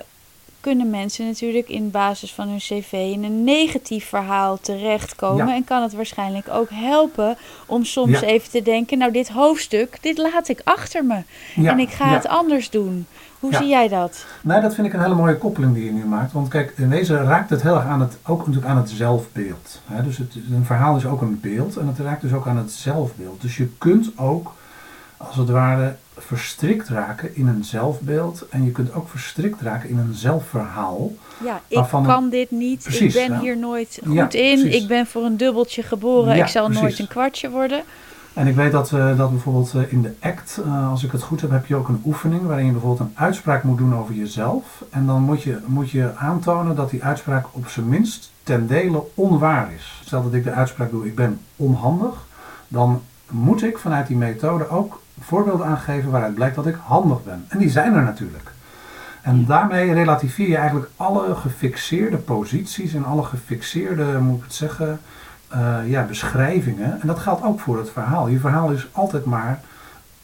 kunnen 0.60 0.90
mensen 0.90 1.26
natuurlijk 1.26 1.68
in 1.68 1.90
basis 1.90 2.32
van 2.32 2.48
hun 2.48 2.58
cv 2.58 2.92
in 2.92 3.24
een 3.24 3.44
negatief 3.44 4.08
verhaal 4.08 4.58
terechtkomen. 4.60 5.46
Ja. 5.46 5.54
En 5.54 5.64
kan 5.64 5.82
het 5.82 5.92
waarschijnlijk 5.92 6.48
ook 6.50 6.68
helpen 6.70 7.36
om 7.66 7.84
soms 7.84 8.20
Ja. 8.20 8.26
even 8.26 8.50
te 8.50 8.62
denken, 8.62 8.98
nou 8.98 9.12
dit 9.12 9.28
hoofdstuk, 9.28 9.98
dit 10.00 10.18
laat 10.18 10.48
ik 10.48 10.60
achter 10.64 11.04
me. 11.04 11.22
Ja, 11.54 11.70
en 11.70 11.78
ik 11.78 11.90
ga 11.90 12.08
het 12.08 12.28
anders 12.28 12.70
doen. 12.70 13.06
Hoe 13.40 13.54
zie 13.54 13.66
jij 13.66 13.88
dat? 13.88 14.24
Nee, 14.42 14.60
dat 14.60 14.74
vind 14.74 14.86
ik 14.86 14.92
een 14.92 15.02
hele 15.02 15.14
mooie 15.14 15.38
koppeling 15.38 15.74
die 15.74 15.84
je 15.84 15.92
nu 15.92 16.04
maakt. 16.04 16.32
Want 16.32 16.48
kijk, 16.48 16.72
in 16.76 16.88
wezen 16.88 17.24
raakt 17.24 17.50
het 17.50 17.62
heel 17.62 17.74
erg 17.74 17.84
aan 17.84 18.00
het, 18.00 18.16
ook 18.26 18.38
natuurlijk 18.38 18.66
aan 18.66 18.76
het 18.76 18.90
zelfbeeld. 18.90 19.80
Hè? 19.86 20.02
Dus 20.02 20.16
het, 20.18 20.34
een 20.34 20.64
verhaal 20.64 20.96
is 20.96 21.06
ook 21.06 21.20
een 21.20 21.40
beeld 21.40 21.76
en 21.76 21.86
het 21.86 21.98
raakt 21.98 22.22
dus 22.22 22.32
ook 22.32 22.46
aan 22.46 22.56
het 22.56 22.70
zelfbeeld. 22.72 23.40
Dus 23.40 23.56
je 23.56 23.68
kunt 23.78 24.18
ook, 24.18 24.52
als 25.16 25.36
het 25.36 25.48
ware, 25.48 25.96
verstrikt 26.16 26.88
raken 26.88 27.36
in 27.36 27.46
een 27.46 27.64
zelfbeeld. 27.64 28.46
En 28.50 28.64
je 28.64 28.70
kunt 28.70 28.94
ook 28.94 29.08
verstrikt 29.08 29.60
raken 29.60 29.88
in 29.88 29.98
een 29.98 30.14
zelfverhaal. 30.14 31.12
Ja, 31.44 31.60
ik 31.68 31.84
kan 31.90 32.28
dit 32.28 32.50
niet. 32.50 32.82
Precies, 32.82 33.14
ik 33.14 33.28
ben 33.28 33.38
hier 33.38 33.58
nooit 33.58 33.98
goed 34.04 34.14
Ja, 34.14 34.22
in. 34.30 34.60
precies. 34.60 34.82
Ik 34.82 34.88
ben 34.88 35.06
voor 35.06 35.24
een 35.24 35.36
dubbeltje 35.36 35.82
geboren. 35.82 36.36
Ja, 36.36 36.44
ik 36.44 36.50
zal 36.50 36.68
nooit 36.68 36.98
een 36.98 37.08
kwartje 37.08 37.50
worden. 37.50 37.82
En 38.32 38.46
ik 38.46 38.54
weet 38.54 38.72
dat, 38.72 38.92
eh, 38.92 39.16
dat 39.16 39.30
bijvoorbeeld 39.30 39.74
eh, 39.74 39.92
in 39.92 40.02
de 40.02 40.14
ACT, 40.20 40.60
eh, 40.64 40.90
als 40.90 41.04
ik 41.04 41.12
het 41.12 41.22
goed 41.22 41.40
heb, 41.40 41.50
heb 41.50 41.66
je 41.66 41.74
ook 41.74 41.88
een 41.88 42.02
oefening 42.04 42.46
waarin 42.46 42.66
je 42.66 42.72
bijvoorbeeld 42.72 43.08
een 43.08 43.16
uitspraak 43.18 43.62
moet 43.62 43.78
doen 43.78 43.94
over 43.96 44.14
jezelf. 44.14 44.84
En 44.90 45.06
dan 45.06 45.22
moet 45.22 45.42
je, 45.42 45.58
moet 45.66 45.90
je 45.90 46.16
aantonen 46.16 46.76
dat 46.76 46.90
die 46.90 47.04
uitspraak 47.04 47.46
op 47.50 47.68
zijn 47.68 47.88
minst 47.88 48.30
ten 48.42 48.66
dele 48.66 49.02
onwaar 49.14 49.72
is. 49.72 50.00
Stel 50.04 50.22
dat 50.22 50.34
ik 50.34 50.44
de 50.44 50.50
uitspraak 50.50 50.90
doe, 50.90 51.06
ik 51.06 51.14
ben 51.14 51.40
onhandig, 51.56 52.26
dan 52.68 53.02
moet 53.30 53.62
ik 53.62 53.78
vanuit 53.78 54.06
die 54.06 54.16
methode 54.16 54.68
ook 54.68 55.01
voorbeelden 55.20 55.66
aangeven 55.66 56.10
waaruit 56.10 56.34
blijkt 56.34 56.54
dat 56.54 56.66
ik 56.66 56.76
handig 56.82 57.24
ben. 57.24 57.44
En 57.48 57.58
die 57.58 57.70
zijn 57.70 57.94
er 57.94 58.02
natuurlijk. 58.02 58.50
En 59.22 59.46
daarmee 59.46 59.92
relativeer 59.92 60.48
je 60.48 60.56
eigenlijk 60.56 60.90
alle 60.96 61.34
gefixeerde 61.34 62.16
posities 62.16 62.94
en 62.94 63.04
alle 63.04 63.22
gefixeerde, 63.22 64.18
moet 64.18 64.38
ik 64.38 64.44
het 64.44 64.54
zeggen, 64.54 65.00
eh, 65.48 65.76
ja, 65.86 66.02
beschrijvingen. 66.02 67.00
En 67.00 67.06
dat 67.06 67.18
geldt 67.18 67.44
ook 67.44 67.60
voor 67.60 67.78
het 67.78 67.90
verhaal. 67.90 68.28
Je 68.28 68.38
verhaal 68.38 68.70
is 68.70 68.88
altijd 68.92 69.24
maar 69.24 69.60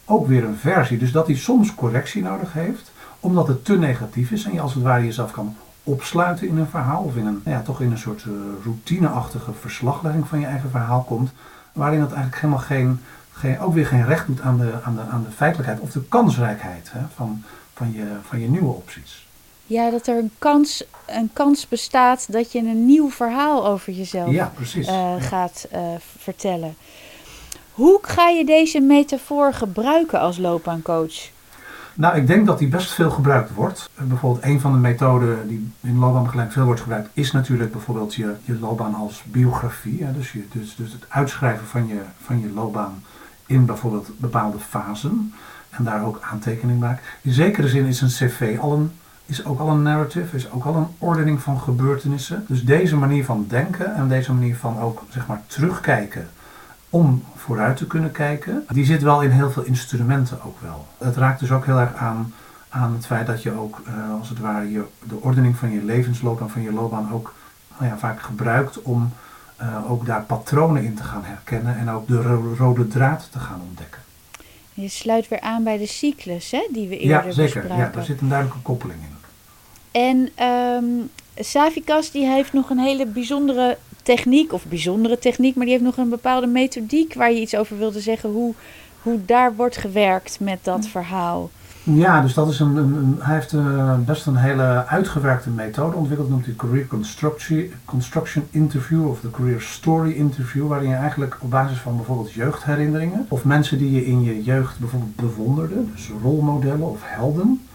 ook 0.05 0.27
weer 0.27 0.43
een 0.43 0.57
versie. 0.57 0.97
Dus 0.97 1.11
dat 1.11 1.27
hij 1.27 1.35
soms 1.35 1.75
correctie 1.75 2.23
nodig 2.23 2.53
heeft, 2.53 2.91
omdat 3.19 3.47
het 3.47 3.65
te 3.65 3.77
negatief 3.77 4.31
is 4.31 4.45
en 4.45 4.53
je 4.53 4.61
als 4.61 4.73
het 4.73 4.83
ware 4.83 5.05
jezelf 5.05 5.31
kan 5.31 5.55
opsluiten 5.83 6.47
in 6.47 6.57
een 6.57 6.67
verhaal 6.67 7.03
of 7.03 7.15
in 7.15 7.25
een, 7.25 7.41
nou 7.43 7.57
ja, 7.57 7.63
toch 7.63 7.81
in 7.81 7.91
een 7.91 7.97
soort 7.97 8.23
eh, 8.23 8.31
routineachtige 8.63 9.51
verslaglegging 9.53 10.27
van 10.27 10.39
je 10.39 10.45
eigen 10.45 10.69
verhaal 10.69 11.03
komt, 11.03 11.31
waarin 11.73 12.01
het 12.01 12.11
eigenlijk 12.11 12.41
helemaal 12.41 12.63
geen, 12.63 12.99
geen, 13.39 13.59
ook 13.59 13.73
weer 13.73 13.85
geen 13.85 14.05
recht 14.05 14.27
doet 14.27 14.41
aan 14.41 14.57
de, 14.57 14.73
aan 14.83 14.95
de, 14.95 15.01
aan 15.01 15.23
de 15.23 15.35
feitelijkheid 15.35 15.79
of 15.79 15.91
de 15.91 16.03
kansrijkheid 16.09 16.91
hè, 16.91 16.99
van, 17.15 17.43
van, 17.73 17.91
je, 17.93 18.05
van 18.27 18.39
je 18.39 18.49
nieuwe 18.49 18.73
opties. 18.73 19.27
Ja, 19.65 19.89
dat 19.89 20.07
er 20.07 20.17
een 20.17 20.31
kans, 20.39 20.83
een 21.05 21.29
kans 21.33 21.67
bestaat 21.67 22.31
dat 22.31 22.51
je 22.51 22.59
een 22.59 22.85
nieuw 22.85 23.09
verhaal 23.09 23.67
over 23.67 23.93
jezelf 23.93 24.31
Ja, 24.31 24.51
eh, 24.73 24.83
Ja. 24.83 25.19
gaat 25.19 25.67
eh, 25.71 25.81
vertellen. 26.17 26.75
Hoe 27.71 27.99
ga 28.01 28.27
je 28.27 28.45
deze 28.45 28.79
metafoor 28.79 29.53
gebruiken 29.53 30.19
als 30.19 30.37
loopbaancoach? 30.37 31.29
Nou, 31.93 32.15
ik 32.17 32.27
denk 32.27 32.45
dat 32.45 32.59
die 32.59 32.67
best 32.67 32.91
veel 32.91 33.09
gebruikt 33.11 33.53
wordt. 33.53 33.89
Eh, 33.95 34.03
Bijvoorbeeld 34.03 34.43
een 34.43 34.59
van 34.59 34.71
de 34.71 34.77
methoden 34.77 35.47
die 35.47 35.71
in 35.81 35.99
loopbaanbegeleiding 35.99 36.53
veel 36.57 36.65
wordt 36.65 36.81
gebruikt, 36.81 37.09
is 37.13 37.31
natuurlijk 37.31 37.71
bijvoorbeeld 37.71 38.15
je, 38.15 38.33
je 38.43 38.59
loopbaan 38.59 38.95
als 38.95 39.23
biografie. 39.25 40.03
Hè? 40.03 40.13
Dus, 40.13 40.31
je, 40.31 40.43
dus, 40.51 40.75
dus 40.75 40.91
het 40.91 41.05
uitschrijven 41.07 41.67
van 41.67 41.87
je, 41.87 42.01
van 42.23 42.39
je 42.39 42.49
loopbaan 42.49 43.03
in 43.49 43.65
bijvoorbeeld 43.65 44.09
bepaalde 44.17 44.59
fasen. 44.59 45.33
En 45.69 45.83
daar 45.83 46.05
ook 46.05 46.19
aantekening 46.21 46.79
maken. 46.79 47.03
In 47.21 47.31
zekere 47.31 47.67
zin 47.67 47.85
is 47.85 48.01
een 48.01 48.07
cv 48.07 48.57
al 48.61 48.73
een, 48.73 48.91
is 49.25 49.45
ook 49.45 49.59
al 49.59 49.69
een 49.69 49.81
narrative, 49.81 50.35
is 50.35 50.51
ook 50.51 50.65
al 50.65 50.75
een 50.75 50.87
ordening 50.97 51.41
van 51.41 51.59
gebeurtenissen. 51.59 52.45
Dus 52.47 52.65
deze 52.65 52.95
manier 52.95 53.25
van 53.25 53.45
denken 53.49 53.95
en 53.95 54.07
deze 54.07 54.33
manier 54.33 54.55
van 54.55 54.79
ook 54.79 55.03
zeg 55.09 55.27
maar 55.27 55.41
terugkijken 55.47 56.29
om 56.89 57.23
vooruit 57.35 57.77
te 57.77 57.87
kunnen 57.87 58.11
kijken, 58.11 58.65
die 58.69 58.85
zit 58.85 59.01
wel 59.01 59.21
in 59.21 59.29
heel 59.29 59.51
veel 59.51 59.63
instrumenten 59.63 60.43
ook 60.43 60.61
wel. 60.61 60.87
Het 60.97 61.15
raakt 61.15 61.39
dus 61.39 61.51
ook 61.51 61.65
heel 61.65 61.79
erg 61.79 61.95
aan, 61.95 62.33
aan 62.69 62.93
het 62.93 63.05
feit 63.05 63.27
dat 63.27 63.43
je 63.43 63.51
ook, 63.51 63.81
eh, 63.85 63.93
als 64.19 64.29
het 64.29 64.39
ware, 64.39 64.71
je, 64.71 64.83
de 65.03 65.21
ordening 65.21 65.55
van 65.55 65.71
je 65.71 65.83
levensloopbaan, 65.83 66.49
van 66.49 66.61
je 66.61 66.73
loopbaan 66.73 67.13
ook 67.13 67.33
nou 67.77 67.91
ja, 67.91 67.97
vaak 67.97 68.21
gebruikt 68.21 68.81
om 68.81 69.13
eh, 69.59 69.91
ook 69.91 70.05
daar 70.05 70.23
patronen 70.23 70.83
in 70.83 70.95
te 70.95 71.03
gaan 71.03 71.23
herkennen 71.23 71.77
en 71.77 71.89
ook 71.89 72.07
de 72.07 72.21
ro- 72.21 72.53
rode 72.57 72.87
draad 72.87 73.27
te 73.31 73.39
gaan 73.39 73.61
ontdekken. 73.69 74.01
Je 74.73 74.89
sluit 74.89 75.27
weer 75.27 75.39
aan 75.41 75.63
bij 75.63 75.77
de 75.77 75.85
cyclus 75.87 76.51
hè, 76.51 76.67
die 76.71 76.87
we 76.87 76.97
eerder 76.99 77.25
Ja, 77.25 77.31
zeker. 77.31 77.67
Ja, 77.77 77.89
daar 77.93 78.03
zit 78.05 78.21
een 78.21 78.29
duidelijke 78.29 78.61
koppeling 78.61 78.99
in. 78.99 79.17
En 79.91 80.29
ehm 80.35 80.85
Savikas 81.35 82.11
die 82.11 82.25
heeft 82.25 82.53
nog 82.53 82.69
een 82.69 82.79
hele 82.79 83.05
bijzondere 83.05 83.77
techniek, 84.03 84.53
of 84.53 84.65
bijzondere 84.65 85.19
techniek, 85.19 85.55
maar 85.55 85.63
die 85.65 85.73
heeft 85.73 85.85
nog 85.85 85.97
een 85.97 86.09
bepaalde 86.09 86.47
methodiek 86.47 87.13
waar 87.13 87.31
je 87.31 87.39
iets 87.41 87.55
over 87.55 87.77
wilde 87.77 87.99
zeggen, 87.99 88.29
hoe, 88.29 88.53
hoe 89.01 89.25
daar 89.25 89.55
wordt 89.55 89.77
gewerkt 89.77 90.39
met 90.39 90.59
dat 90.63 90.87
verhaal. 90.87 91.49
Ja, 91.93 92.21
dus 92.21 92.33
dat 92.33 92.49
is 92.49 92.59
een, 92.59 93.17
hij 93.19 93.35
heeft 93.35 93.53
eh, 93.53 93.95
best 93.97 94.25
een 94.25 94.35
hele 94.35 94.85
uitgewerkte 94.87 95.49
methode 95.49 95.95
ontwikkeld, 95.95 96.29
noemt 96.29 96.45
hij 96.45 96.55
Career 96.55 96.87
Construction, 97.85 98.47
Interview 98.49 99.07
of 99.07 99.19
de 99.19 99.31
Career 99.31 99.61
Story 99.61 100.11
Interview, 100.11 100.67
waarin 100.67 100.89
je 100.89 100.95
eigenlijk 100.95 101.37
op 101.39 101.49
basis 101.49 101.77
van 101.77 101.95
bijvoorbeeld 101.95 102.31
jeugdherinneringen 102.31 103.25
of 103.29 103.43
mensen 103.43 103.77
die 103.77 103.91
je 103.91 104.05
in 104.05 104.23
je 104.23 104.43
jeugd 104.43 104.79
bijvoorbeeld 104.79 105.15
bewonderde, 105.15 105.91
dus 105.91 106.11
rolmodellen 106.21 106.89
of 106.89 106.99
helden, 107.03 107.67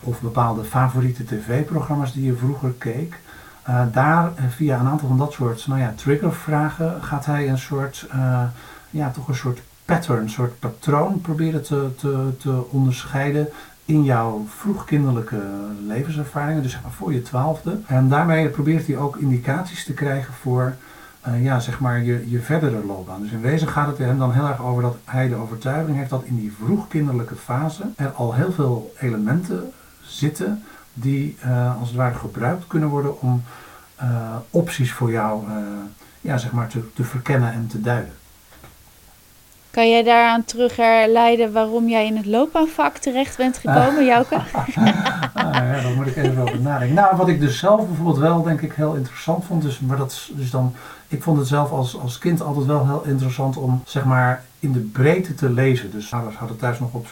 of 0.00 0.20
bepaalde 0.20 0.64
favoriete 0.64 1.24
tv-programma's 1.24 2.12
die 2.12 2.24
je 2.24 2.36
vroeger 2.36 2.72
keek, 2.78 3.20
eh, 3.62 3.82
daar 3.92 4.32
eh, 4.34 4.44
via 4.48 4.80
een 4.80 4.86
aantal 4.86 5.08
van 5.08 5.18
dat 5.18 5.32
soort 5.32 5.66
nou 5.66 5.80
ja, 5.80 5.92
triggervragen 5.96 7.02
gaat 7.02 7.26
hij 7.26 7.48
een 7.48 7.58
soort, 7.58 8.08
ja, 8.90 9.10
toch 9.10 9.28
een 9.28 9.34
soort 9.34 9.60
pattern, 9.86 10.22
een 10.22 10.30
soort 10.30 10.58
patroon 10.58 11.20
proberen 11.20 11.62
te, 11.62 11.88
te, 11.96 12.28
te 12.38 12.70
onderscheiden 12.70 13.48
in 13.84 14.04
jouw 14.04 14.44
vroegkinderlijke 14.48 15.40
levenservaringen, 15.86 16.62
dus 16.62 16.78
voor 16.88 17.12
je 17.12 17.22
twaalfde. 17.22 17.78
En 17.86 18.08
daarmee 18.08 18.48
probeert 18.48 18.86
hij 18.86 18.96
ook 18.96 19.16
indicaties 19.16 19.84
te 19.84 19.92
krijgen 19.92 20.34
voor 20.34 20.74
eh, 21.20 21.44
ja, 21.44 21.60
zeg 21.60 21.80
maar 21.80 22.02
je, 22.02 22.30
je 22.30 22.40
verdere 22.40 22.86
loopbaan. 22.86 23.22
Dus 23.22 23.30
in 23.30 23.40
wezen 23.40 23.68
gaat 23.68 23.86
het 23.86 23.98
hem 23.98 24.18
dan 24.18 24.32
heel 24.32 24.46
erg 24.46 24.62
over 24.62 24.82
dat 24.82 24.96
hij 25.04 25.28
de 25.28 25.34
overtuiging 25.34 25.96
heeft 25.96 26.10
dat 26.10 26.24
in 26.24 26.36
die 26.36 26.52
vroegkinderlijke 26.64 27.36
fase 27.36 27.82
er 27.96 28.10
al 28.10 28.34
heel 28.34 28.52
veel 28.52 28.94
elementen 29.00 29.72
zitten 30.00 30.62
die 30.92 31.36
eh, 31.40 31.78
als 31.78 31.88
het 31.88 31.96
ware 31.96 32.14
gebruikt 32.14 32.66
kunnen 32.66 32.88
worden 32.88 33.20
om 33.20 33.42
eh, 33.96 34.36
opties 34.50 34.92
voor 34.92 35.10
jou 35.10 35.44
ja, 36.20 36.38
zeg 36.38 36.52
maar 36.52 36.68
te, 36.68 36.92
te 36.94 37.04
verkennen 37.04 37.52
en 37.52 37.66
te 37.66 37.80
duiden. 37.80 38.12
Kan 39.76 39.90
jij 39.90 40.02
daaraan 40.02 40.44
terug 40.44 40.76
herleiden 40.76 41.52
waarom 41.52 41.88
jij 41.88 42.06
in 42.06 42.16
het 42.16 42.26
loopbaanvak 42.26 42.96
terecht 42.96 43.36
bent 43.36 43.58
gekomen, 43.58 44.04
Jouke? 44.12 44.34
Ah, 44.34 44.66
ja, 45.34 45.80
daar 45.82 45.94
moet 45.96 46.06
ik 46.06 46.16
even 46.16 46.38
over 46.38 46.60
nadenken. 46.60 46.94
Nou, 46.94 47.16
wat 47.16 47.28
ik 47.28 47.40
dus 47.40 47.58
zelf 47.58 47.86
bijvoorbeeld 47.86 48.18
wel, 48.18 48.42
denk 48.42 48.60
ik, 48.60 48.72
heel 48.72 48.94
interessant 48.94 49.44
vond, 49.44 49.62
dus, 49.62 49.80
maar 49.80 49.96
dat 49.96 50.10
is 50.10 50.30
dus 50.34 50.50
dan, 50.50 50.74
ik 51.08 51.22
vond 51.22 51.38
het 51.38 51.46
zelf 51.46 51.70
als, 51.70 51.98
als 51.98 52.18
kind 52.18 52.42
altijd 52.42 52.66
wel 52.66 52.86
heel 52.86 53.04
interessant 53.04 53.56
om, 53.56 53.82
zeg 53.84 54.04
maar, 54.04 54.44
in 54.58 54.72
de 54.72 54.80
breedte 54.80 55.34
te 55.34 55.50
lezen. 55.50 55.90
Dus 55.90 56.12
ouders 56.12 56.36
hadden 56.36 56.56
thuis 56.56 56.78
nog 56.78 56.92
op, 56.92 57.06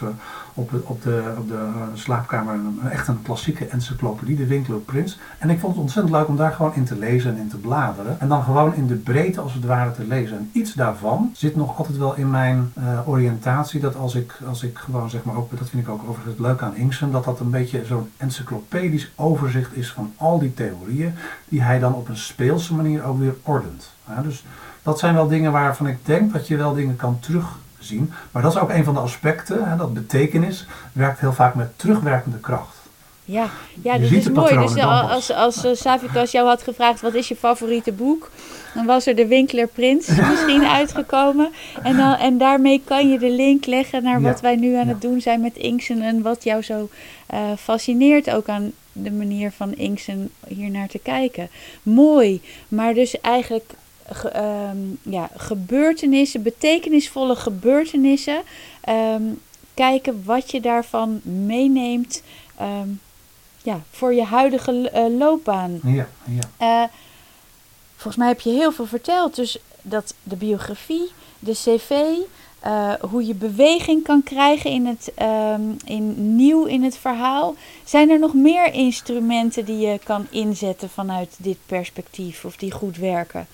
op, 0.53 0.71
op 0.83 1.01
de, 1.03 1.23
op 1.37 1.47
de 1.47 1.53
eh, 1.53 1.81
slaapkamer 1.93 2.53
een, 2.53 2.79
echt 2.89 3.07
een 3.07 3.21
klassieke 3.21 3.65
encyclopedie, 3.65 4.35
de 4.35 4.47
Winkler 4.47 4.79
Prins. 4.79 5.19
En 5.37 5.49
ik 5.49 5.59
vond 5.59 5.73
het 5.73 5.81
ontzettend 5.81 6.15
leuk 6.15 6.27
om 6.27 6.35
daar 6.35 6.51
gewoon 6.51 6.75
in 6.75 6.85
te 6.85 6.97
lezen 6.97 7.31
en 7.31 7.37
in 7.37 7.49
te 7.49 7.57
bladeren. 7.57 8.19
En 8.19 8.27
dan 8.27 8.43
gewoon 8.43 8.75
in 8.75 8.87
de 8.87 8.95
breedte 8.95 9.41
als 9.41 9.53
het 9.53 9.65
ware 9.65 9.91
te 9.91 10.07
lezen. 10.07 10.37
En 10.37 10.49
iets 10.51 10.73
daarvan 10.73 11.29
zit 11.33 11.55
nog 11.55 11.77
altijd 11.77 11.97
wel 11.97 12.15
in 12.15 12.29
mijn 12.29 12.73
uh, 12.77 13.09
oriëntatie. 13.09 13.79
Dat 13.79 13.95
als 13.95 14.15
ik, 14.15 14.39
als 14.47 14.63
ik 14.63 14.77
gewoon 14.77 15.09
zeg 15.09 15.23
maar, 15.23 15.35
ook, 15.35 15.59
dat 15.59 15.69
vind 15.69 15.83
ik 15.83 15.89
ook 15.89 16.01
overigens 16.07 16.39
leuk 16.39 16.61
aan 16.61 16.75
Inksen, 16.75 17.11
dat 17.11 17.23
dat 17.23 17.39
een 17.39 17.49
beetje 17.49 17.85
zo'n 17.85 18.09
encyclopedisch 18.17 19.11
overzicht 19.15 19.75
is 19.75 19.91
van 19.91 20.13
al 20.15 20.39
die 20.39 20.53
theorieën, 20.53 21.13
die 21.49 21.61
hij 21.61 21.79
dan 21.79 21.93
op 21.93 22.09
een 22.09 22.17
speelse 22.17 22.75
manier 22.75 23.03
ook 23.03 23.19
weer 23.19 23.35
ordent. 23.43 23.84
Ja, 24.07 24.21
dus 24.21 24.43
dat 24.83 24.99
zijn 24.99 25.13
wel 25.13 25.27
dingen 25.27 25.51
waarvan 25.51 25.87
ik 25.87 25.97
denk 26.05 26.33
dat 26.33 26.47
je 26.47 26.57
wel 26.57 26.73
dingen 26.73 26.95
kan 26.95 27.19
terugzien. 27.19 28.13
Maar 28.31 28.41
dat 28.41 28.55
is 28.55 28.59
ook 28.59 28.69
een 28.69 28.83
van 28.83 28.93
de 28.93 28.99
aspecten, 28.99 29.69
hè, 29.69 29.77
dat 29.77 29.93
betekenis 29.93 30.67
werkt 30.91 31.19
heel 31.19 31.33
vaak 31.33 31.55
met 31.55 31.79
terugwerkende 31.79 32.39
kracht. 32.39 32.75
Ja, 33.25 33.49
ja 33.81 33.97
dat 33.97 34.11
is 34.11 34.29
mooi. 34.29 34.57
Dus 34.57 34.77
als, 34.77 35.09
als, 35.09 35.31
als 35.31 35.65
uh, 35.65 35.71
Savikas 35.73 36.31
jou 36.31 36.47
had 36.47 36.63
gevraagd 36.63 37.01
wat 37.01 37.13
is 37.13 37.27
je 37.27 37.35
favoriete 37.35 37.91
boek, 37.91 38.31
dan 38.73 38.85
was 38.85 39.07
er 39.07 39.15
de 39.15 39.27
Winkler 39.27 39.67
Prins 39.67 40.07
misschien 40.29 40.65
uitgekomen. 40.65 41.51
En, 41.83 41.97
dan, 41.97 42.15
en 42.15 42.37
daarmee 42.37 42.81
kan 42.85 43.09
je 43.09 43.19
de 43.19 43.31
link 43.31 43.65
leggen 43.65 44.03
naar 44.03 44.21
wat 44.21 44.41
wij 44.41 44.55
nu 44.55 44.75
aan 44.75 44.87
het 44.87 45.01
doen 45.01 45.21
zijn 45.21 45.41
met 45.41 45.55
Inksen 45.55 46.01
en 46.01 46.21
wat 46.21 46.43
jou 46.43 46.61
zo 46.61 46.89
uh, 47.33 47.39
fascineert 47.57 48.31
ook 48.31 48.47
aan 48.47 48.71
de 48.97 49.11
manier 49.11 49.51
van 49.51 49.73
Inksen 49.73 50.29
hier 50.47 50.69
naar 50.69 50.87
te 50.87 50.99
kijken. 50.99 51.49
Mooi, 51.83 52.41
maar 52.67 52.93
dus 52.93 53.21
eigenlijk 53.21 53.73
Ehm, 54.31 54.77
ja, 55.01 55.29
gebeurtenissen, 55.35 56.43
betekenisvolle 56.43 57.35
gebeurtenissen. 57.35 58.41
Ehm, 58.81 59.23
kijken 59.73 60.21
wat 60.25 60.51
je 60.51 60.61
daarvan 60.61 61.21
meeneemt 61.23 62.23
ehm, 62.57 62.89
ja, 63.63 63.81
voor 63.91 64.13
je 64.13 64.23
huidige 64.23 64.91
uh, 64.95 65.17
loopbaan. 65.17 65.79
Ja, 65.83 66.07
ja. 66.25 66.83
Uh, 66.83 66.89
volgens 67.95 68.15
mij 68.15 68.27
heb 68.27 68.39
je 68.39 68.49
heel 68.49 68.71
veel 68.71 68.85
verteld. 68.85 69.35
Dus 69.35 69.57
dat 69.81 70.13
de 70.23 70.35
biografie, 70.35 71.09
de 71.39 71.51
cv, 71.51 71.91
uh, 72.67 72.93
hoe 72.93 73.25
je 73.25 73.35
beweging 73.35 74.03
kan 74.03 74.23
krijgen 74.23 74.71
in 74.71 74.85
het, 74.85 75.11
in, 75.85 76.35
nieuw 76.35 76.65
in 76.65 76.83
het 76.83 76.97
verhaal. 76.97 77.55
Zijn 77.83 78.09
er 78.09 78.19
nog 78.19 78.33
meer 78.33 78.73
instrumenten 78.73 79.65
die 79.65 79.77
je 79.77 79.99
kan 80.03 80.27
inzetten 80.29 80.89
vanuit 80.89 81.35
dit 81.37 81.57
perspectief 81.65 82.45
of 82.45 82.55
die 82.55 82.71
goed 82.71 82.97
werken? 82.97 83.47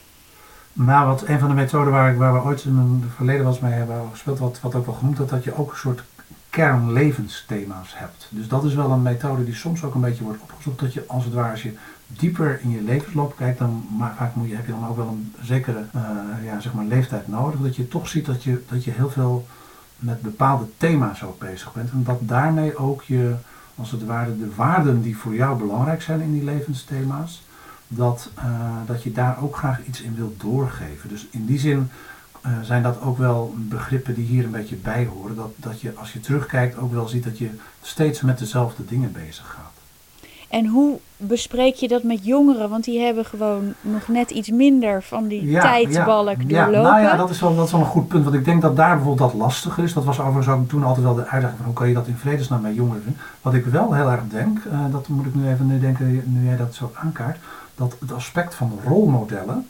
Maar 0.74 1.06
wat 1.06 1.24
een 1.28 1.40
van 1.40 1.50
de 1.50 1.56
methoden 1.56 1.92
waar, 1.92 2.12
ik, 2.12 2.18
waar 2.18 2.34
we 2.34 2.44
ooit 2.44 2.64
in 2.64 3.02
het 3.04 3.14
verleden 3.16 3.46
was 3.46 3.60
mee 3.60 3.72
hebben 3.72 4.08
gespeeld, 4.12 4.40
wat, 4.40 4.60
wat 4.62 4.76
ook 4.76 4.86
wel 4.86 4.96
genoemd 4.96 5.18
had, 5.18 5.30
dat 5.30 5.44
je 5.44 5.58
ook 5.58 5.72
een 5.72 5.78
soort 5.78 6.04
kernlevensthema's 6.50 7.98
hebt. 7.98 8.28
Dus 8.30 8.48
dat 8.48 8.64
is 8.64 8.74
wel 8.74 8.92
een 8.92 9.02
methode 9.02 9.46
die 9.46 9.56
soms 9.56 9.84
ook 9.84 9.94
een 9.96 10.02
beetje 10.02 10.24
wordt 10.24 10.42
opgezocht, 10.42 10.80
dat 10.80 10.94
je 10.94 11.04
als 11.08 11.24
het 11.24 11.34
ware 11.34 11.52
als 11.52 11.64
je 11.64 11.74
dieper 12.18 12.60
in 12.62 12.70
je 12.70 12.82
levensloop 12.82 13.36
kijkt, 13.36 13.60
dan 13.60 13.86
maar 13.98 14.16
vaak 14.18 14.36
moet 14.36 14.50
je, 14.50 14.56
heb 14.56 14.66
je 14.66 14.72
dan 14.72 14.88
ook 14.88 14.96
wel 14.96 15.08
een 15.08 15.34
zekere 15.42 15.86
uh, 15.96 16.02
ja, 16.44 16.60
zeg 16.60 16.74
maar 16.74 16.86
leeftijd 16.86 17.28
nodig, 17.28 17.60
dat 17.60 17.76
je 17.76 17.88
toch 17.88 18.08
ziet 18.08 18.26
dat 18.26 18.44
je, 18.44 18.64
dat 18.70 18.84
je 18.84 18.92
heel 18.92 19.10
veel 19.10 19.48
met 19.96 20.22
bepaalde 20.22 20.66
thema's 20.78 21.24
ook 21.24 21.40
bezig 21.40 21.74
bent. 21.74 21.92
En 21.92 22.04
dat 22.04 22.20
daarmee 22.22 22.78
ook 22.78 23.04
je, 23.04 23.36
als 23.76 23.92
het 23.92 24.06
ware, 24.06 24.38
de 24.38 24.56
waarden 24.56 25.02
die 25.02 25.18
voor 25.18 25.36
jou 25.36 25.58
belangrijk 25.58 26.02
zijn 26.02 26.22
in 26.22 26.32
die 26.32 26.44
levensthema's, 26.44 27.44
dat, 27.88 28.30
uh, 28.38 28.44
dat 28.86 29.04
je 29.04 29.12
daar 29.12 29.42
ook 29.42 29.56
graag 29.56 29.86
iets 29.86 30.02
in 30.02 30.16
wilt 30.16 30.40
doorgeven. 30.42 31.10
Dus 31.10 31.28
in 31.32 31.46
die 31.46 31.60
zin 31.60 31.90
uh, 32.46 32.52
zijn 32.62 32.84
dat 32.84 33.02
ook 33.02 33.18
wel 33.18 33.56
begrippen 33.58 34.14
die 34.14 34.26
hier 34.26 34.44
een 34.44 34.52
beetje 34.52 34.76
bij 34.76 35.06
horen. 35.06 35.36
Dat, 35.36 35.52
dat 35.56 35.82
je 35.82 35.94
als 35.96 36.14
je 36.14 36.20
terugkijkt 36.20 36.78
ook 36.78 36.94
wel 36.94 37.08
ziet 37.08 37.24
dat 37.24 37.38
je 37.38 37.50
steeds 37.82 38.22
met 38.22 38.40
dezelfde 38.40 38.86
dingen 38.86 39.12
bezig 39.12 39.46
gaat. 39.46 39.81
En 40.52 40.66
hoe 40.66 40.98
bespreek 41.18 41.76
je 41.76 41.88
dat 41.88 42.04
met 42.04 42.26
jongeren? 42.26 42.70
Want 42.70 42.84
die 42.84 43.00
hebben 43.00 43.26
gewoon 43.26 43.74
nog 43.82 44.08
net 44.08 44.32
iets 44.32 44.50
minder 44.50 45.04
van 45.04 45.28
die 45.28 45.46
ja, 45.46 45.62
tijdsbalk 45.62 46.42
ja, 46.48 46.66
doorlopen. 46.66 46.90
Ja, 46.90 46.92
nou 46.92 47.02
ja, 47.02 47.16
dat 47.16 47.30
is, 47.30 47.40
wel, 47.40 47.56
dat 47.56 47.66
is 47.66 47.72
wel 47.72 47.82
een 47.82 47.88
goed 47.88 48.08
punt. 48.08 48.24
Want 48.24 48.36
ik 48.36 48.46
denk 48.46 48.62
dat 48.62 48.76
daar 48.76 48.96
bijvoorbeeld 48.96 49.32
dat 49.32 49.40
lastiger 49.40 49.84
is. 49.84 49.94
Dat 49.94 50.04
was 50.04 50.20
overigens 50.20 50.48
ook 50.48 50.70
toen 50.70 50.84
altijd 50.84 51.06
wel 51.06 51.16
de 51.16 51.28
uitdaging 51.28 51.58
van 51.58 51.66
hoe 51.66 51.76
kan 51.76 51.88
je 51.88 51.94
dat 51.94 52.08
in 52.08 52.18
vredesnaam 52.18 52.62
met 52.62 52.76
jongeren 52.76 53.04
doen. 53.04 53.18
Wat 53.42 53.54
ik 53.54 53.66
wel 53.66 53.94
heel 53.94 54.12
erg 54.12 54.22
denk, 54.30 54.64
uh, 54.64 54.80
dat 54.92 55.08
moet 55.08 55.26
ik 55.26 55.36
nu 55.36 55.50
even 55.50 55.68
nu 55.68 55.80
denken, 55.80 56.24
nu 56.26 56.46
jij 56.46 56.58
dat 56.58 56.76
zo 56.76 56.92
aankaart 56.94 57.38
dat 57.76 57.96
het 58.00 58.14
aspect 58.14 58.56
van 58.56 58.80
rolmodellen 58.86 59.68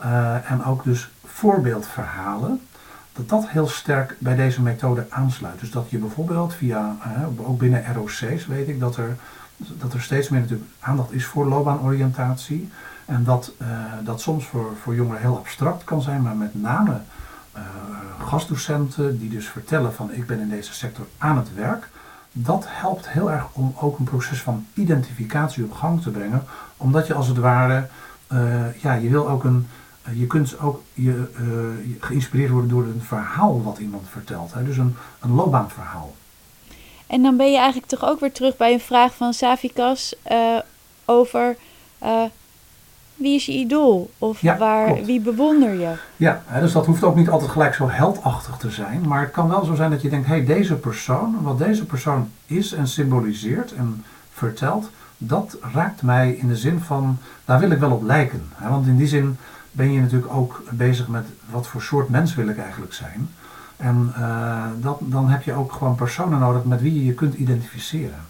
uh, 0.00 0.50
en 0.50 0.64
ook 0.64 0.84
dus 0.84 1.10
voorbeeldverhalen, 1.24 2.60
dat 3.12 3.28
dat 3.28 3.48
heel 3.48 3.68
sterk 3.68 4.16
bij 4.18 4.36
deze 4.36 4.62
methode 4.62 5.06
aansluit. 5.08 5.60
Dus 5.60 5.70
dat 5.70 5.90
je 5.90 5.98
bijvoorbeeld 5.98 6.54
via, 6.54 6.96
uh, 7.06 7.48
ook 7.48 7.58
binnen 7.58 7.84
ROC's 7.94 8.46
weet 8.46 8.68
ik 8.68 8.80
dat 8.80 8.96
er, 8.96 9.16
dat 9.58 9.92
er 9.92 10.02
steeds 10.02 10.28
meer 10.28 10.40
natuurlijk 10.40 10.70
aandacht 10.80 11.12
is 11.12 11.24
voor 11.24 11.46
loopbaanoriëntatie. 11.46 12.68
En 13.04 13.24
dat 13.24 13.52
uh, 13.62 13.68
dat 14.04 14.20
soms 14.20 14.44
voor, 14.46 14.76
voor 14.82 14.94
jongeren 14.94 15.20
heel 15.20 15.38
abstract 15.38 15.84
kan 15.84 16.02
zijn, 16.02 16.22
maar 16.22 16.36
met 16.36 16.62
name 16.62 17.00
gastdocenten 18.18 19.18
die 19.18 19.30
dus 19.30 19.48
vertellen 19.48 19.94
van 19.94 20.12
ik 20.12 20.26
ben 20.26 20.40
in 20.40 20.48
deze 20.48 20.72
sector 20.74 21.06
aan 21.18 21.36
het 21.36 21.54
werk 21.54 21.88
dat 22.32 22.64
helpt 22.68 23.08
heel 23.08 23.30
erg 23.30 23.46
om 23.52 23.74
ook 23.80 23.98
een 23.98 24.04
proces 24.04 24.42
van 24.42 24.66
identificatie 24.74 25.64
op 25.64 25.72
gang 25.72 26.02
te 26.02 26.10
brengen. 26.10 26.42
Omdat 26.76 27.06
je 27.06 27.14
als 27.14 27.28
het 27.28 27.36
ware, 27.36 27.88
uh, 28.32 28.80
ja, 28.82 28.94
je 28.94 29.08
wil 29.08 29.28
ook 29.28 29.44
een, 29.44 29.66
je 30.12 30.26
kunt 30.26 30.58
ook 30.58 30.82
je, 30.92 31.24
geïnspireerd 32.00 32.50
worden 32.50 32.70
door 32.70 32.82
een 32.82 33.02
verhaal 33.02 33.62
wat 33.62 33.78
iemand 33.78 34.08
vertelt. 34.08 34.52
Hè? 34.52 34.64
Dus 34.64 34.76
een, 34.76 34.96
een 35.20 35.34
loopbaanverhaal. 35.34 36.14
En 37.08 37.22
dan 37.22 37.36
ben 37.36 37.50
je 37.50 37.56
eigenlijk 37.56 37.86
toch 37.86 38.04
ook 38.04 38.20
weer 38.20 38.32
terug 38.32 38.56
bij 38.56 38.72
een 38.72 38.80
vraag 38.80 39.14
van 39.14 39.32
Savikas 39.32 40.14
over 41.04 41.56
wie 43.14 43.34
is 43.34 43.46
je 43.46 43.52
idool? 43.52 44.10
Of 44.18 44.40
waar, 44.40 45.04
wie 45.04 45.20
bewonder 45.20 45.72
je? 45.80 45.92
Ja, 46.16 46.42
dus 46.60 46.72
dat 46.72 46.86
hoeft 46.86 47.02
ook 47.02 47.16
niet 47.16 47.28
altijd 47.28 47.50
gelijk 47.50 47.74
zo 47.74 47.88
heldachtig 47.88 48.56
te 48.56 48.70
zijn. 48.70 49.08
Maar 49.08 49.20
het 49.20 49.30
kan 49.30 49.48
wel 49.48 49.64
zo 49.64 49.74
zijn 49.74 49.90
dat 49.90 50.02
je 50.02 50.08
denkt, 50.08 50.26
hé, 50.26 50.34
hey, 50.34 50.44
deze 50.44 50.74
persoon, 50.74 51.42
wat 51.42 51.58
deze 51.58 51.84
persoon 51.84 52.30
is 52.46 52.72
en 52.72 52.88
symboliseert 52.88 53.74
en 53.74 54.04
vertelt, 54.32 54.90
dat 55.16 55.56
raakt 55.72 56.02
mij 56.02 56.32
in 56.32 56.48
de 56.48 56.56
zin 56.56 56.80
van, 56.80 57.18
daar 57.44 57.58
wil 57.60 57.70
ik 57.70 57.78
wel 57.78 57.92
op 57.92 58.02
lijken. 58.02 58.48
Want 58.68 58.86
in 58.86 58.96
die 58.96 59.06
zin 59.06 59.36
ben 59.72 59.92
je 59.92 60.00
natuurlijk 60.00 60.34
ook 60.34 60.62
bezig 60.70 61.08
met 61.08 61.24
wat 61.50 61.66
voor 61.66 61.82
soort 61.82 62.08
mens 62.08 62.34
wil 62.34 62.48
ik 62.48 62.58
eigenlijk 62.58 62.92
zijn. 62.94 63.30
En 63.78 64.14
uh, 64.18 64.64
dat, 64.80 64.98
dan 65.00 65.28
heb 65.28 65.42
je 65.42 65.52
ook 65.52 65.72
gewoon 65.72 65.94
personen 65.94 66.38
nodig 66.38 66.64
met 66.64 66.80
wie 66.80 66.94
je 66.94 67.04
je 67.04 67.14
kunt 67.14 67.34
identificeren. 67.34 68.26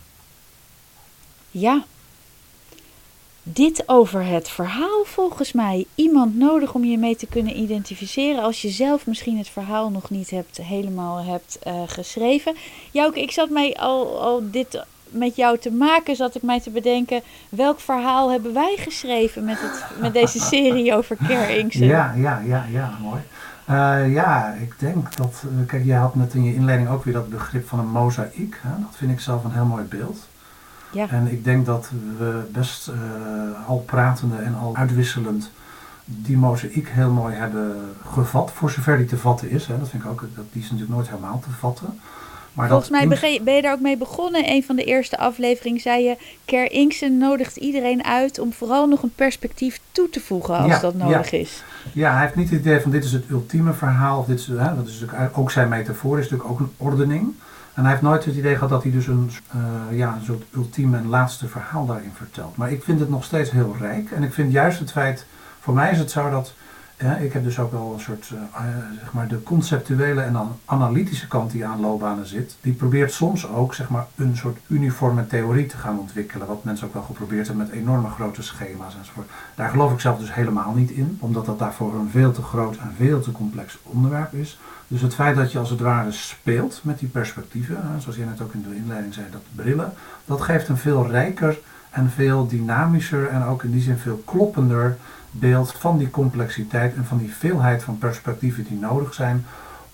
Ja, 1.51 1.85
dit 3.43 3.83
over 3.87 4.25
het 4.25 4.49
verhaal 4.49 5.05
volgens 5.05 5.53
mij. 5.53 5.87
Iemand 5.95 6.37
nodig 6.37 6.75
om 6.75 6.85
je 6.85 6.99
mee 6.99 7.17
te 7.17 7.27
kunnen 7.27 7.61
identificeren 7.61 8.43
als 8.43 8.63
je 8.63 8.69
zelf 8.69 9.07
misschien 9.07 9.39
het 9.39 9.49
verhaal 9.49 9.91
nog 9.91 10.11
niet 10.11 10.31
hebt, 10.31 10.57
helemaal 10.57 11.25
hebt 11.25 11.59
uh, 11.67 11.83
geschreven. 11.87 12.55
Jouke, 12.91 13.23
ik 13.23 13.31
zat 13.31 13.51
mij 13.51 13.77
al, 13.77 14.21
al 14.21 14.51
dit 14.51 14.85
met 15.11 15.37
jou 15.37 15.59
te 15.59 15.71
maken, 15.71 16.17
zat 16.17 16.35
ik 16.35 16.43
mij 16.43 16.61
te 16.61 16.71
bedenken, 16.71 17.23
welk 17.49 17.81
verhaal 17.81 18.31
hebben 18.31 18.55
wij 18.55 18.77
geschreven 18.79 19.45
met, 19.45 19.61
het, 19.61 20.01
met 20.01 20.13
deze 20.13 20.41
serie 20.41 20.95
over 20.95 21.17
Care 21.17 21.67
Ja, 21.69 22.15
ja, 22.17 22.43
ja, 22.47 22.67
ja, 22.71 22.99
mooi. 23.03 23.21
Uh, 23.71 24.13
ja, 24.13 24.53
ik 24.53 24.75
denk 24.79 25.17
dat, 25.17 25.43
uh, 25.47 25.67
kijk, 25.67 25.85
jij 25.85 25.97
had 25.97 26.15
net 26.15 26.35
in 26.35 26.45
je 26.45 26.55
inleiding 26.55 26.89
ook 26.89 27.05
weer 27.05 27.15
dat 27.15 27.29
begrip 27.29 27.69
van 27.69 27.79
een 27.79 27.91
mozaïek. 27.91 28.61
Hè? 28.63 28.81
Dat 28.81 28.97
vind 28.97 29.11
ik 29.11 29.21
zelf 29.21 29.45
een 29.45 29.53
heel 29.53 29.65
mooi 29.65 29.85
beeld. 29.85 30.29
Ja. 30.93 31.09
En 31.09 31.33
ik 31.33 31.45
denk 31.45 31.67
dat 31.67 31.91
we 32.19 32.49
best 32.53 32.89
uh, 32.89 33.69
al 33.69 33.79
pratende 33.79 34.37
en 34.37 34.55
al 34.55 34.77
uitwisselend 34.77 35.51
die 36.05 36.37
mozaïek 36.37 36.89
heel 36.89 37.11
mooi 37.11 37.35
hebben 37.35 37.95
gevat, 38.13 38.53
voor 38.53 38.71
zover 38.71 38.97
die 38.97 39.07
te 39.07 39.19
vatten 39.19 39.51
is. 39.51 39.67
Hè. 39.67 39.79
Dat 39.79 39.89
vind 39.89 40.03
ik 40.03 40.11
ook, 40.11 40.21
dat, 40.21 40.45
die 40.53 40.63
is 40.63 40.71
natuurlijk 40.71 40.97
nooit 40.97 41.09
helemaal 41.09 41.41
te 41.41 41.51
vatten. 41.51 42.01
Maar 42.59 42.69
Volgens 42.69 42.91
mij 42.91 43.41
ben 43.45 43.55
je 43.55 43.63
daar 43.63 43.73
ook 43.73 43.81
mee 43.81 43.97
begonnen. 43.97 44.51
Een 44.51 44.65
van 44.65 44.77
de 44.77 44.85
eerste 44.85 45.19
afleveringen 45.19 45.81
zei 45.81 46.05
je... 46.05 46.17
Ker 46.45 46.73
Inksen 46.73 47.19
nodigt 47.19 47.57
iedereen 47.57 48.05
uit 48.05 48.39
om 48.39 48.53
vooral 48.53 48.87
nog 48.87 49.03
een 49.03 49.13
perspectief 49.15 49.81
toe 49.93 50.11
te 50.11 50.21
voegen 50.21 50.57
als 50.57 50.81
dat 50.81 50.95
nodig 50.95 51.31
ja. 51.31 51.39
is. 51.39 51.63
Ja, 51.93 52.13
hij 52.13 52.23
heeft 52.23 52.35
niet 52.35 52.51
het 52.51 52.61
idee 52.61 52.81
van 52.81 52.91
dit 52.91 53.05
is 53.05 53.13
het 53.13 53.25
ultieme 53.31 53.73
verhaal. 53.73 54.19
Of 54.19 54.27
dit 54.27 54.39
is, 54.39 54.47
hè, 54.47 54.75
dat 54.75 54.87
is 54.87 55.01
natuurlijk 55.01 55.39
ook 55.39 55.51
zijn 55.51 55.69
metafoor, 55.69 56.19
is 56.19 56.29
natuurlijk 56.29 56.51
ook 56.51 56.61
een 56.61 56.73
ordening. 56.77 57.35
En 57.75 57.83
hij 57.83 57.91
heeft 57.91 58.03
nooit 58.03 58.25
het 58.25 58.37
idee 58.37 58.55
gehad 58.55 58.69
dat 58.69 58.83
hij 58.83 58.93
dus 58.93 59.07
een, 59.07 59.31
uh, 59.57 59.99
ja, 59.99 60.15
een 60.15 60.25
soort 60.25 60.45
ultieme 60.55 60.97
en 60.97 61.09
laatste 61.09 61.49
verhaal 61.49 61.87
daarin 61.87 62.13
vertelt. 62.15 62.57
Maar 62.57 62.73
ik 62.73 62.83
vind 62.83 63.01
het 63.01 63.11
nog 63.11 63.25
steeds 63.25 63.51
heel 63.51 63.77
rijk. 63.81 64.11
En 64.11 64.23
ik 64.23 64.33
vind 64.33 64.53
juist 64.53 64.79
het 64.79 64.93
feit, 64.93 65.27
voor 65.61 65.75
mij 65.75 65.91
is 65.91 65.99
het 65.99 66.11
zo 66.11 66.31
dat 66.31 66.53
ja, 66.99 67.17
ik 67.17 67.33
heb 67.33 67.45
dus 67.45 67.59
ook 67.59 67.73
wel 67.73 67.93
een 67.95 68.01
soort, 68.01 68.31
uh, 68.35 68.41
zeg 69.01 69.13
maar, 69.13 69.29
de 69.29 69.43
conceptuele 69.43 70.21
en 70.21 70.33
dan 70.33 70.57
analytische 70.65 71.29
kant 71.29 71.51
die 71.51 71.67
aan 71.67 71.81
loopbanen 71.81 72.27
zit. 72.27 72.57
Die 72.61 72.73
probeert 72.73 73.13
soms 73.13 73.49
ook, 73.49 73.75
zeg 73.75 73.89
maar, 73.89 74.07
een 74.17 74.37
soort 74.37 74.59
uniforme 74.67 75.27
theorie 75.27 75.67
te 75.67 75.77
gaan 75.77 75.99
ontwikkelen. 75.99 76.47
Wat 76.47 76.65
mensen 76.65 76.87
ook 76.87 76.95
wel 76.95 77.03
geprobeerd 77.03 77.47
hebben 77.47 77.67
met 77.67 77.75
enorme 77.75 78.09
grote 78.09 78.43
schema's 78.43 78.97
enzovoort. 78.99 79.29
Daar 79.55 79.71
geloof 79.71 79.93
ik 79.93 80.01
zelf 80.01 80.19
dus 80.19 80.35
helemaal 80.35 80.75
niet 80.75 80.91
in, 80.91 81.17
omdat 81.21 81.47
dat 81.47 81.59
daarvoor 81.59 81.95
een 81.95 82.11
veel 82.11 82.33
te 82.33 82.43
groot 82.43 82.77
en 82.77 82.95
veel 82.97 83.21
te 83.21 83.33
complex 83.33 83.79
onderwerp 83.83 84.35
is. 84.35 84.59
Dus 84.89 85.01
het 85.01 85.15
feit 85.15 85.37
dat 85.37 85.53
je 85.53 85.59
als 85.59 85.71
het 85.71 85.81
ware 85.81 86.13
speelt 86.13 86.81
met 86.83 86.99
die 86.99 87.09
perspectieven, 87.09 87.77
zoals 87.99 88.17
jij 88.17 88.27
net 88.27 88.41
ook 88.41 88.53
in 88.53 88.65
de 88.69 88.77
inleiding 88.77 89.15
zei, 89.15 89.27
dat 89.31 89.43
brillen, 89.55 89.93
dat 90.25 90.41
geeft 90.41 90.69
een 90.69 90.77
veel 90.77 91.07
rijker 91.11 91.59
en 91.91 92.11
veel 92.11 92.47
dynamischer 92.47 93.29
en 93.29 93.45
ook 93.45 93.63
in 93.63 93.71
die 93.71 93.83
zin 93.83 93.99
veel 93.99 94.23
kloppender 94.25 94.97
beeld 95.31 95.73
van 95.73 95.99
die 95.99 96.11
complexiteit 96.11 96.95
en 96.95 97.05
van 97.05 97.19
die 97.19 97.35
veelheid 97.35 97.83
van 97.83 97.99
perspectieven 97.99 98.65
die 98.65 98.79
nodig 98.79 99.15
zijn 99.15 99.45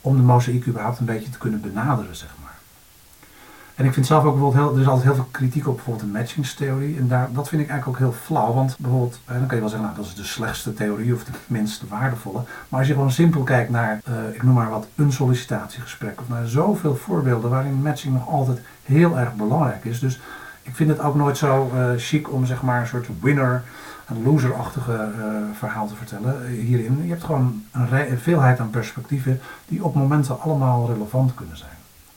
om 0.00 0.16
de 0.16 0.22
mozaïek 0.22 0.66
überhaupt 0.66 0.98
een 0.98 1.07
beetje 1.07 1.30
te 1.30 1.38
kunnen 1.38 1.61
benaderen, 1.61 2.16
zeg 2.16 2.28
maar. 2.42 2.44
En 3.74 3.85
ik 3.85 3.92
vind 3.92 4.07
zelf 4.07 4.24
ook 4.24 4.33
bijvoorbeeld 4.33 4.64
heel, 4.64 4.74
er 4.74 4.80
is 4.80 4.87
altijd 4.87 5.07
heel 5.07 5.14
veel 5.14 5.28
kritiek 5.30 5.68
op 5.68 5.74
bijvoorbeeld 5.74 6.07
de 6.07 6.18
matchingstheorie. 6.18 6.98
En 6.98 7.09
daar, 7.09 7.28
dat 7.33 7.48
vind 7.48 7.62
ik 7.62 7.68
eigenlijk 7.68 8.00
ook 8.00 8.09
heel 8.09 8.20
flauw. 8.22 8.52
Want 8.52 8.76
bijvoorbeeld, 8.78 9.20
dan 9.24 9.46
kan 9.46 9.57
je 9.57 9.62
wel 9.62 9.68
zeggen, 9.68 9.88
nou 9.88 9.96
dat 9.96 10.07
is 10.07 10.14
de 10.14 10.24
slechtste 10.24 10.74
theorie 10.74 11.14
of 11.14 11.24
de 11.24 11.33
minst 11.46 11.88
waardevolle. 11.88 12.42
Maar 12.68 12.78
als 12.78 12.88
je 12.88 12.94
gewoon 12.94 13.11
simpel 13.11 13.42
kijkt 13.42 13.70
naar, 13.70 14.00
uh, 14.09 14.35
ik 14.35 14.42
noem 14.42 14.54
maar 14.54 14.70
wat, 14.70 14.87
een 14.94 15.12
sollicitatiegesprek. 15.12 16.20
Of 16.20 16.28
naar 16.28 16.46
zoveel 16.46 16.96
voorbeelden 16.96 17.50
waarin 17.50 17.83
matching 17.83 18.14
nog 18.14 18.28
altijd 18.28 18.59
heel 18.83 19.18
erg 19.18 19.35
belangrijk 19.35 19.85
is. 19.85 20.00
Dus 20.00 20.20
ik 20.64 20.74
vind 20.74 20.90
het 20.90 21.00
ook 21.00 21.14
nooit 21.14 21.38
zo 21.38 21.70
uh, 21.74 21.90
chic 21.96 22.33
om 22.33 22.46
zeg 22.46 22.62
maar 22.62 22.81
een 22.81 22.87
soort 22.87 23.09
winner 23.20 23.64
een 24.09 24.22
loserachtige 24.22 25.11
uh, 25.18 25.27
verhaal 25.59 25.87
te 25.87 25.94
vertellen 25.94 26.46
hierin. 26.46 27.00
Je 27.03 27.11
hebt 27.11 27.24
gewoon 27.24 27.62
een, 27.72 28.11
een, 28.11 28.18
veelheid 28.18 28.61
aan 28.61 28.70
perspectieven 28.70 29.40
die 29.68 29.85
op 29.85 29.94
momenten 29.94 30.40
allemaal 30.40 30.87
relevant 30.92 31.35
kunnen 31.35 31.57
zijn. 31.57 31.70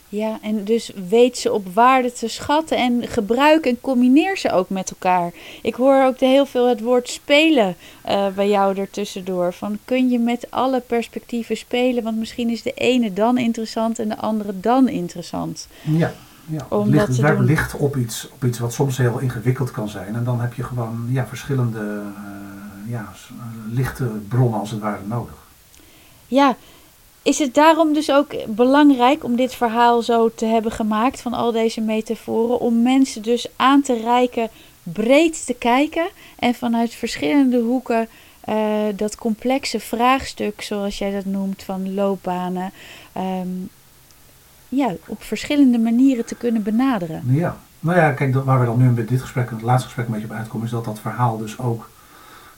Ja, 0.10 0.38
en 0.42 0.64
dus 0.64 0.92
weet 1.10 1.38
ze 1.38 1.54
op 1.54 1.74
waarde 1.74 2.12
te 2.12 2.28
schatten 2.28 2.78
en 2.78 3.08
gebruik 3.08 3.66
en 3.66 3.82
combineer 3.82 4.38
ze 4.38 4.52
ook 4.52 4.70
met 4.70 4.90
elkaar. 4.90 5.32
Ik 5.62 5.76
hoor 5.76 6.04
ook 6.04 6.20
heel 6.20 6.46
veel 6.46 6.68
het 6.68 6.82
woord 6.82 7.10
spelen 7.10 7.76
uh, 8.08 8.28
bij 8.28 8.50
jou 8.50 8.78
ertussendoor. 8.78 9.54
Van 9.54 9.78
kun 9.86 10.10
je 10.10 10.20
met 10.20 10.52
alle 10.52 10.80
perspectieven 10.80 11.58
spelen, 11.58 12.04
want 12.04 12.18
misschien 12.18 12.50
is 12.50 12.62
de 12.62 12.74
ene 12.74 13.14
dan 13.14 13.38
interessant 13.38 14.00
en 14.00 14.10
de 14.10 14.18
andere 14.18 14.60
dan 14.60 14.88
interessant. 14.88 15.68
Ja, 15.82 16.14
ja, 16.48 16.66
het 16.70 16.88
ligt, 16.88 17.08
het 17.08 17.18
werkt 17.18 17.40
licht 17.40 17.74
op 17.74 17.96
iets, 17.96 18.30
op 18.32 18.44
iets 18.44 18.60
wat 18.60 18.74
soms 18.74 18.98
heel 18.98 19.20
ingewikkeld 19.20 19.72
kan 19.72 19.90
zijn. 19.90 20.16
En 20.16 20.24
dan 20.24 20.40
heb 20.40 20.54
je 20.54 20.64
gewoon 20.64 21.08
ja, 21.10 21.28
verschillende 21.28 21.80
uh, 21.80 22.92
ja, 22.92 23.14
lichte 23.70 24.06
bronnen 24.28 24.60
als 24.60 24.72
het 24.72 24.80
ware 24.80 25.06
nodig. 25.06 25.36
Ja, 26.28 26.56
is 27.22 27.40
het 27.40 27.54
daarom 27.54 27.94
dus 27.94 28.12
ook 28.12 28.56
belangrijk 28.56 29.24
om 29.24 29.36
dit 29.36 29.56
verhaal 29.56 30.02
zo 30.02 30.32
te 30.36 30.46
hebben 30.46 30.72
gemaakt 30.72 31.22
van 31.22 31.34
al 31.34 31.52
deze 31.52 31.82
metaforen? 31.82 32.60
Om 32.60 32.82
mensen 32.82 33.22
dus 33.22 33.48
aan 33.56 33.82
te 33.82 34.00
reiken 34.02 34.50
breed 34.84 35.46
te 35.46 35.54
kijken 35.54 36.08
en 36.40 36.54
vanuit 36.54 36.94
verschillende 36.94 37.60
hoeken 37.60 38.08
uh, 38.50 38.56
dat 38.96 39.16
complexe 39.16 39.80
vraagstuk, 39.80 40.62
zoals 40.62 40.98
jij 40.98 41.12
dat 41.12 41.26
noemt, 41.26 41.64
van 41.64 41.94
loopbanen, 41.94 42.72
um, 43.18 43.70
ja, 44.70 44.94
op 45.06 45.24
verschillende 45.24 45.80
manieren 45.80 46.26
te 46.26 46.36
kunnen 46.36 46.64
benaderen. 46.64 47.22
Ja, 47.26 47.58
nou 47.80 47.98
ja, 47.98 48.12
kijk, 48.12 48.36
waar 48.36 48.60
we 48.60 48.66
dan 48.66 48.78
nu 48.78 48.90
met 48.90 49.08
dit 49.08 49.22
gesprek, 49.22 49.50
het 49.50 49.62
laatste 49.62 49.86
gesprek 49.86 50.06
een 50.06 50.14
beetje 50.14 50.28
op 50.28 50.34
uitkomen, 50.34 50.66
is 50.66 50.72
dat 50.72 50.86
dat 50.86 51.00
verhaal 51.00 51.38
dus 51.38 51.60
ook 51.60 51.90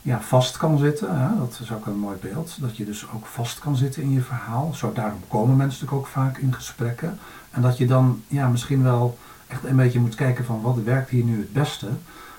ja, 0.02 0.20
vast 0.20 0.56
kan 0.56 0.78
zitten. 0.78 1.18
Hè? 1.18 1.38
Dat 1.38 1.58
is 1.62 1.72
ook 1.72 1.86
een 1.86 1.98
mooi 1.98 2.16
beeld. 2.20 2.56
Dat 2.60 2.76
je 2.76 2.84
dus 2.84 3.06
ook 3.14 3.26
vast 3.26 3.58
kan 3.58 3.76
zitten 3.76 4.02
in 4.02 4.12
je 4.12 4.20
verhaal. 4.20 4.74
Zo, 4.74 4.92
daarom 4.92 5.20
komen 5.28 5.56
mensen 5.56 5.80
natuurlijk 5.80 6.06
ook 6.06 6.12
vaak 6.22 6.38
in 6.38 6.54
gesprekken. 6.54 7.18
En 7.50 7.62
dat 7.62 7.78
je 7.78 7.86
dan 7.86 8.22
ja, 8.28 8.48
misschien 8.48 8.82
wel 8.82 9.18
echt 9.46 9.64
een 9.64 9.76
beetje 9.76 10.00
moet 10.00 10.14
kijken 10.14 10.44
van 10.44 10.60
wat 10.60 10.82
werkt 10.82 11.10
hier 11.10 11.24
nu 11.24 11.38
het 11.38 11.52
beste. 11.52 11.86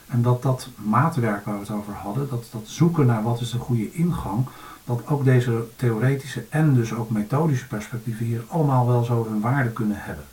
En 0.07 0.21
dat 0.21 0.41
dat 0.41 0.67
maatwerk 0.75 1.45
waar 1.45 1.53
we 1.53 1.59
het 1.59 1.71
over 1.71 1.93
hadden, 1.93 2.29
dat, 2.29 2.45
dat 2.51 2.63
zoeken 2.65 3.05
naar 3.05 3.23
wat 3.23 3.41
is 3.41 3.51
de 3.51 3.57
goede 3.57 3.91
ingang, 3.91 4.45
dat 4.83 5.07
ook 5.07 5.25
deze 5.25 5.63
theoretische 5.75 6.45
en 6.49 6.73
dus 6.73 6.93
ook 6.93 7.09
methodische 7.09 7.67
perspectieven 7.67 8.25
hier 8.25 8.43
allemaal 8.47 8.87
wel 8.87 9.03
zo 9.03 9.25
hun 9.29 9.41
waarde 9.41 9.71
kunnen 9.71 9.97
hebben. 9.99 10.25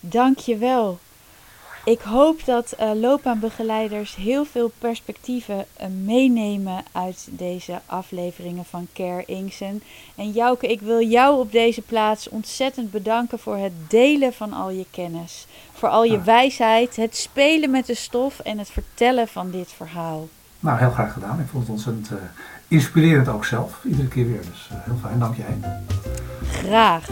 Dank 0.00 0.38
je 0.38 0.56
wel. 0.56 0.98
Ik 1.84 2.00
hoop 2.00 2.44
dat 2.44 2.74
uh, 2.80 2.90
loopbaanbegeleiders 2.94 4.16
heel 4.16 4.44
veel 4.44 4.72
perspectieven 4.78 5.66
uh, 5.80 5.86
meenemen 6.04 6.84
uit 6.92 7.28
deze 7.30 7.80
afleveringen 7.86 8.64
van 8.64 8.88
Care 8.92 9.24
Inksen. 9.26 9.82
En 10.14 10.30
Jouke, 10.30 10.66
ik 10.66 10.80
wil 10.80 11.00
jou 11.00 11.38
op 11.38 11.52
deze 11.52 11.82
plaats 11.82 12.28
ontzettend 12.28 12.90
bedanken 12.90 13.38
voor 13.38 13.56
het 13.56 13.72
delen 13.88 14.32
van 14.32 14.52
al 14.52 14.70
je 14.70 14.86
kennis. 14.90 15.46
Voor 15.72 15.88
al 15.88 16.04
je 16.04 16.22
wijsheid, 16.22 16.96
het 16.96 17.16
spelen 17.16 17.70
met 17.70 17.86
de 17.86 17.94
stof 17.94 18.38
en 18.40 18.58
het 18.58 18.70
vertellen 18.70 19.28
van 19.28 19.50
dit 19.50 19.72
verhaal. 19.72 20.28
Nou, 20.62 20.78
heel 20.78 20.90
graag 20.90 21.12
gedaan. 21.12 21.40
Ik 21.40 21.46
vond 21.50 21.62
het 21.62 21.72
ontzettend 21.72 22.10
uh, 22.10 22.18
inspirerend 22.68 23.28
ook 23.28 23.44
zelf. 23.44 23.80
Iedere 23.84 24.08
keer 24.08 24.26
weer. 24.26 24.40
Dus 24.40 24.70
heel 24.72 24.96
fijn. 25.02 25.18
Dank 25.18 25.36
jij. 25.36 25.70
Graag. 26.42 27.08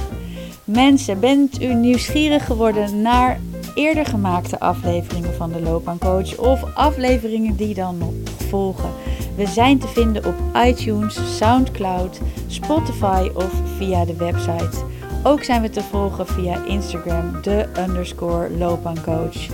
Mensen, 0.65 1.21
bent 1.21 1.63
u 1.63 1.75
nieuwsgierig 1.75 2.45
geworden 2.45 3.03
naar 3.03 3.39
eerder 3.75 4.07
gemaakte 4.07 4.61
afleveringen 4.61 5.35
van 5.35 5.53
de 5.53 5.61
Loopbaancoach 5.61 6.37
of 6.37 6.75
afleveringen 6.75 7.57
die 7.57 7.75
dan 7.75 7.99
nog 7.99 8.13
volgen? 8.49 8.91
We 9.37 9.47
zijn 9.47 9.79
te 9.79 9.89
vinden 9.89 10.25
op 10.25 10.35
iTunes, 10.67 11.37
SoundCloud, 11.37 12.21
Spotify 12.47 13.31
of 13.35 13.53
via 13.77 14.05
de 14.05 14.17
website. 14.17 14.85
Ook 15.23 15.43
zijn 15.43 15.63
we 15.63 15.71
te 15.71 15.83
volgen 15.83 16.27
via 16.27 16.65
Instagram, 16.65 17.43
de 17.43 17.69
underscore 17.79 18.51
loopbaancoach. 18.51 19.49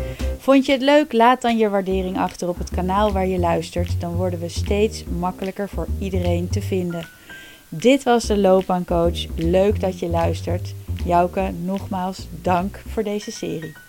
Vond 0.47 0.67
je 0.67 0.73
het 0.73 0.83
leuk? 0.83 1.13
Laat 1.13 1.43
dan 1.43 1.57
je 1.57 1.69
waardering 1.69 2.19
achter 2.19 2.49
op 2.49 2.59
het 2.59 2.71
kanaal 2.71 3.13
waar 3.13 3.27
je 3.27 3.39
luistert. 3.39 4.01
Dan 4.01 4.15
worden 4.15 4.41
we 4.41 4.49
steeds 4.49 5.05
makkelijker 5.05 5.69
voor 5.69 5.87
iedereen 5.99 6.49
te 6.49 6.63
vinden. 6.63 7.09
Dit 7.69 8.03
was 8.03 8.25
de 8.25 8.39
Loopbaancoach. 8.39 9.27
Leuk 9.37 9.81
dat 9.81 9.99
je 9.99 10.09
luistert. 10.09 10.75
Jouke, 11.05 11.53
nogmaals 11.65 12.27
dank 12.43 12.83
voor 12.89 13.03
deze 13.03 13.31
serie. 13.31 13.86